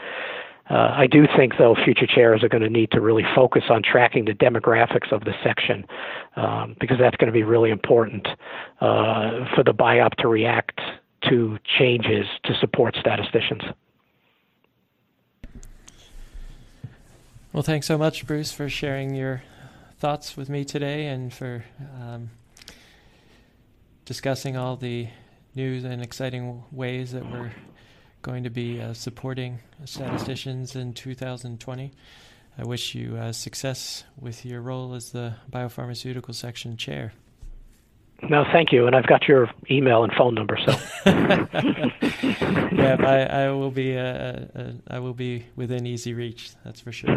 Uh, 0.70 0.91
I 0.95 1.07
do 1.07 1.28
think, 1.38 1.53
though, 1.59 1.76
future 1.76 2.07
chairs 2.07 2.43
are 2.43 2.49
going 2.49 2.63
to 2.63 2.70
need 2.70 2.91
to 2.91 2.99
really 2.99 3.24
focus 3.36 3.63
on 3.70 3.84
tracking 3.84 4.26
the 4.26 4.34
demographics 4.34 5.11
of 5.11 5.24
the 5.24 5.34
section 5.43 5.86
um, 6.36 6.76
because 6.80 6.97
that's 6.99 7.16
going 7.18 7.28
to 7.28 7.34
be 7.34 7.43
really 7.43 7.70
important 7.70 8.28
uh, 8.82 9.45
for 9.53 9.63
the 9.63 9.74
BIOP 9.74 10.16
to 10.18 10.28
react 10.28 10.82
to 11.30 11.57
changes 11.78 12.26
to 12.45 12.55
support 12.59 12.95
statisticians. 12.99 13.61
Well, 17.56 17.64
thanks 17.64 17.88
so 17.88 17.97
much, 17.97 18.28
Bruce, 18.28 18.51
for 18.51 18.68
sharing 18.68 19.16
your 19.16 19.41
thoughts 19.99 20.36
with 20.36 20.49
me 20.49 20.66
today 20.66 21.08
and 21.08 21.34
for 21.34 21.64
um, 22.01 22.30
discussing 24.03 24.58
all 24.58 24.76
the 24.76 25.08
news 25.56 25.86
and 25.86 26.01
exciting 26.01 26.66
ways 26.70 27.14
that 27.14 27.24
we're 27.32 27.53
going 28.24 28.43
to 28.43 28.49
be 28.49 28.82
uh, 28.82 28.93
supporting 28.93 29.60
statisticians 29.86 30.76
in 30.76 30.91
2020. 30.91 31.93
I 32.58 32.64
wish 32.66 32.93
you 32.93 33.16
uh, 33.16 33.32
success 33.32 34.03
with 34.20 34.45
your 34.45 34.60
role 34.60 34.93
as 34.93 35.12
the 35.12 35.36
biopharmaceutical 35.49 36.36
section 36.36 36.76
chair. 36.76 37.14
No, 38.30 38.43
thank 38.51 38.71
you, 38.71 38.88
and 38.88 38.95
I've 38.95 39.07
got 39.07 39.28
your 39.28 39.49
email 39.69 40.03
and 40.03 40.11
phone 40.13 40.34
number. 40.34 40.57
So, 40.57 40.71
yeah, 42.71 42.97
I, 42.99 43.43
I, 43.43 43.49
will 43.51 43.71
be 43.71 43.97
uh, 43.97 44.01
uh, 44.03 44.71
I 44.89 44.99
will 44.99 45.13
be 45.13 45.45
within 45.55 45.86
easy 45.86 46.13
reach. 46.13 46.51
That's 46.63 46.82
for 46.82 46.91
sure. 46.91 47.15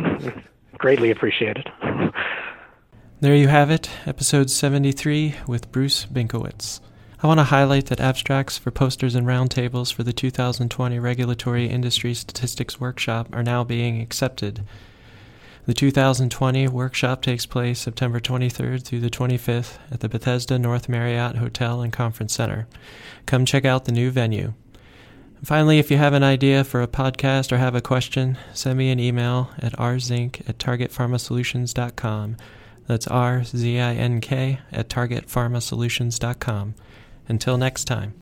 Greatly 0.76 1.10
appreciated. 1.10 1.70
There 3.20 3.34
you 3.34 3.48
have 3.48 3.70
it, 3.70 3.90
episode 4.06 4.50
73 4.50 5.34
with 5.46 5.72
Bruce 5.72 6.06
Binkowitz. 6.06 6.80
I 7.20 7.26
want 7.26 7.38
to 7.38 7.44
highlight 7.44 7.86
that 7.86 8.00
abstracts 8.00 8.58
for 8.58 8.70
posters 8.70 9.16
and 9.16 9.26
roundtables 9.26 9.92
for 9.92 10.04
the 10.04 10.12
2020 10.12 11.00
Regulatory 11.00 11.66
Industry 11.66 12.14
Statistics 12.14 12.78
Workshop 12.78 13.28
are 13.32 13.42
now 13.42 13.64
being 13.64 14.00
accepted. 14.00 14.64
The 15.68 15.74
2020 15.74 16.66
workshop 16.68 17.20
takes 17.20 17.44
place 17.44 17.78
September 17.78 18.20
23rd 18.20 18.82
through 18.82 19.00
the 19.00 19.10
25th 19.10 19.76
at 19.90 20.00
the 20.00 20.08
Bethesda 20.08 20.58
North 20.58 20.88
Marriott 20.88 21.36
Hotel 21.36 21.82
and 21.82 21.92
Conference 21.92 22.32
Center. 22.32 22.66
Come 23.26 23.44
check 23.44 23.66
out 23.66 23.84
the 23.84 23.92
new 23.92 24.10
venue. 24.10 24.54
Finally, 25.44 25.78
if 25.78 25.90
you 25.90 25.98
have 25.98 26.14
an 26.14 26.22
idea 26.22 26.64
for 26.64 26.80
a 26.80 26.88
podcast 26.88 27.52
or 27.52 27.58
have 27.58 27.74
a 27.74 27.82
question, 27.82 28.38
send 28.54 28.78
me 28.78 28.90
an 28.90 28.98
email 28.98 29.50
at 29.58 29.74
rzink 29.74 30.40
at 30.48 30.56
targetpharmasolutions.com. 30.56 32.36
That's 32.86 33.06
R 33.06 33.44
Z 33.44 33.78
I 33.78 33.94
N 33.94 34.22
K 34.22 34.60
at 34.72 34.88
targetpharmasolutions.com. 34.88 36.74
Until 37.28 37.58
next 37.58 37.84
time. 37.84 38.14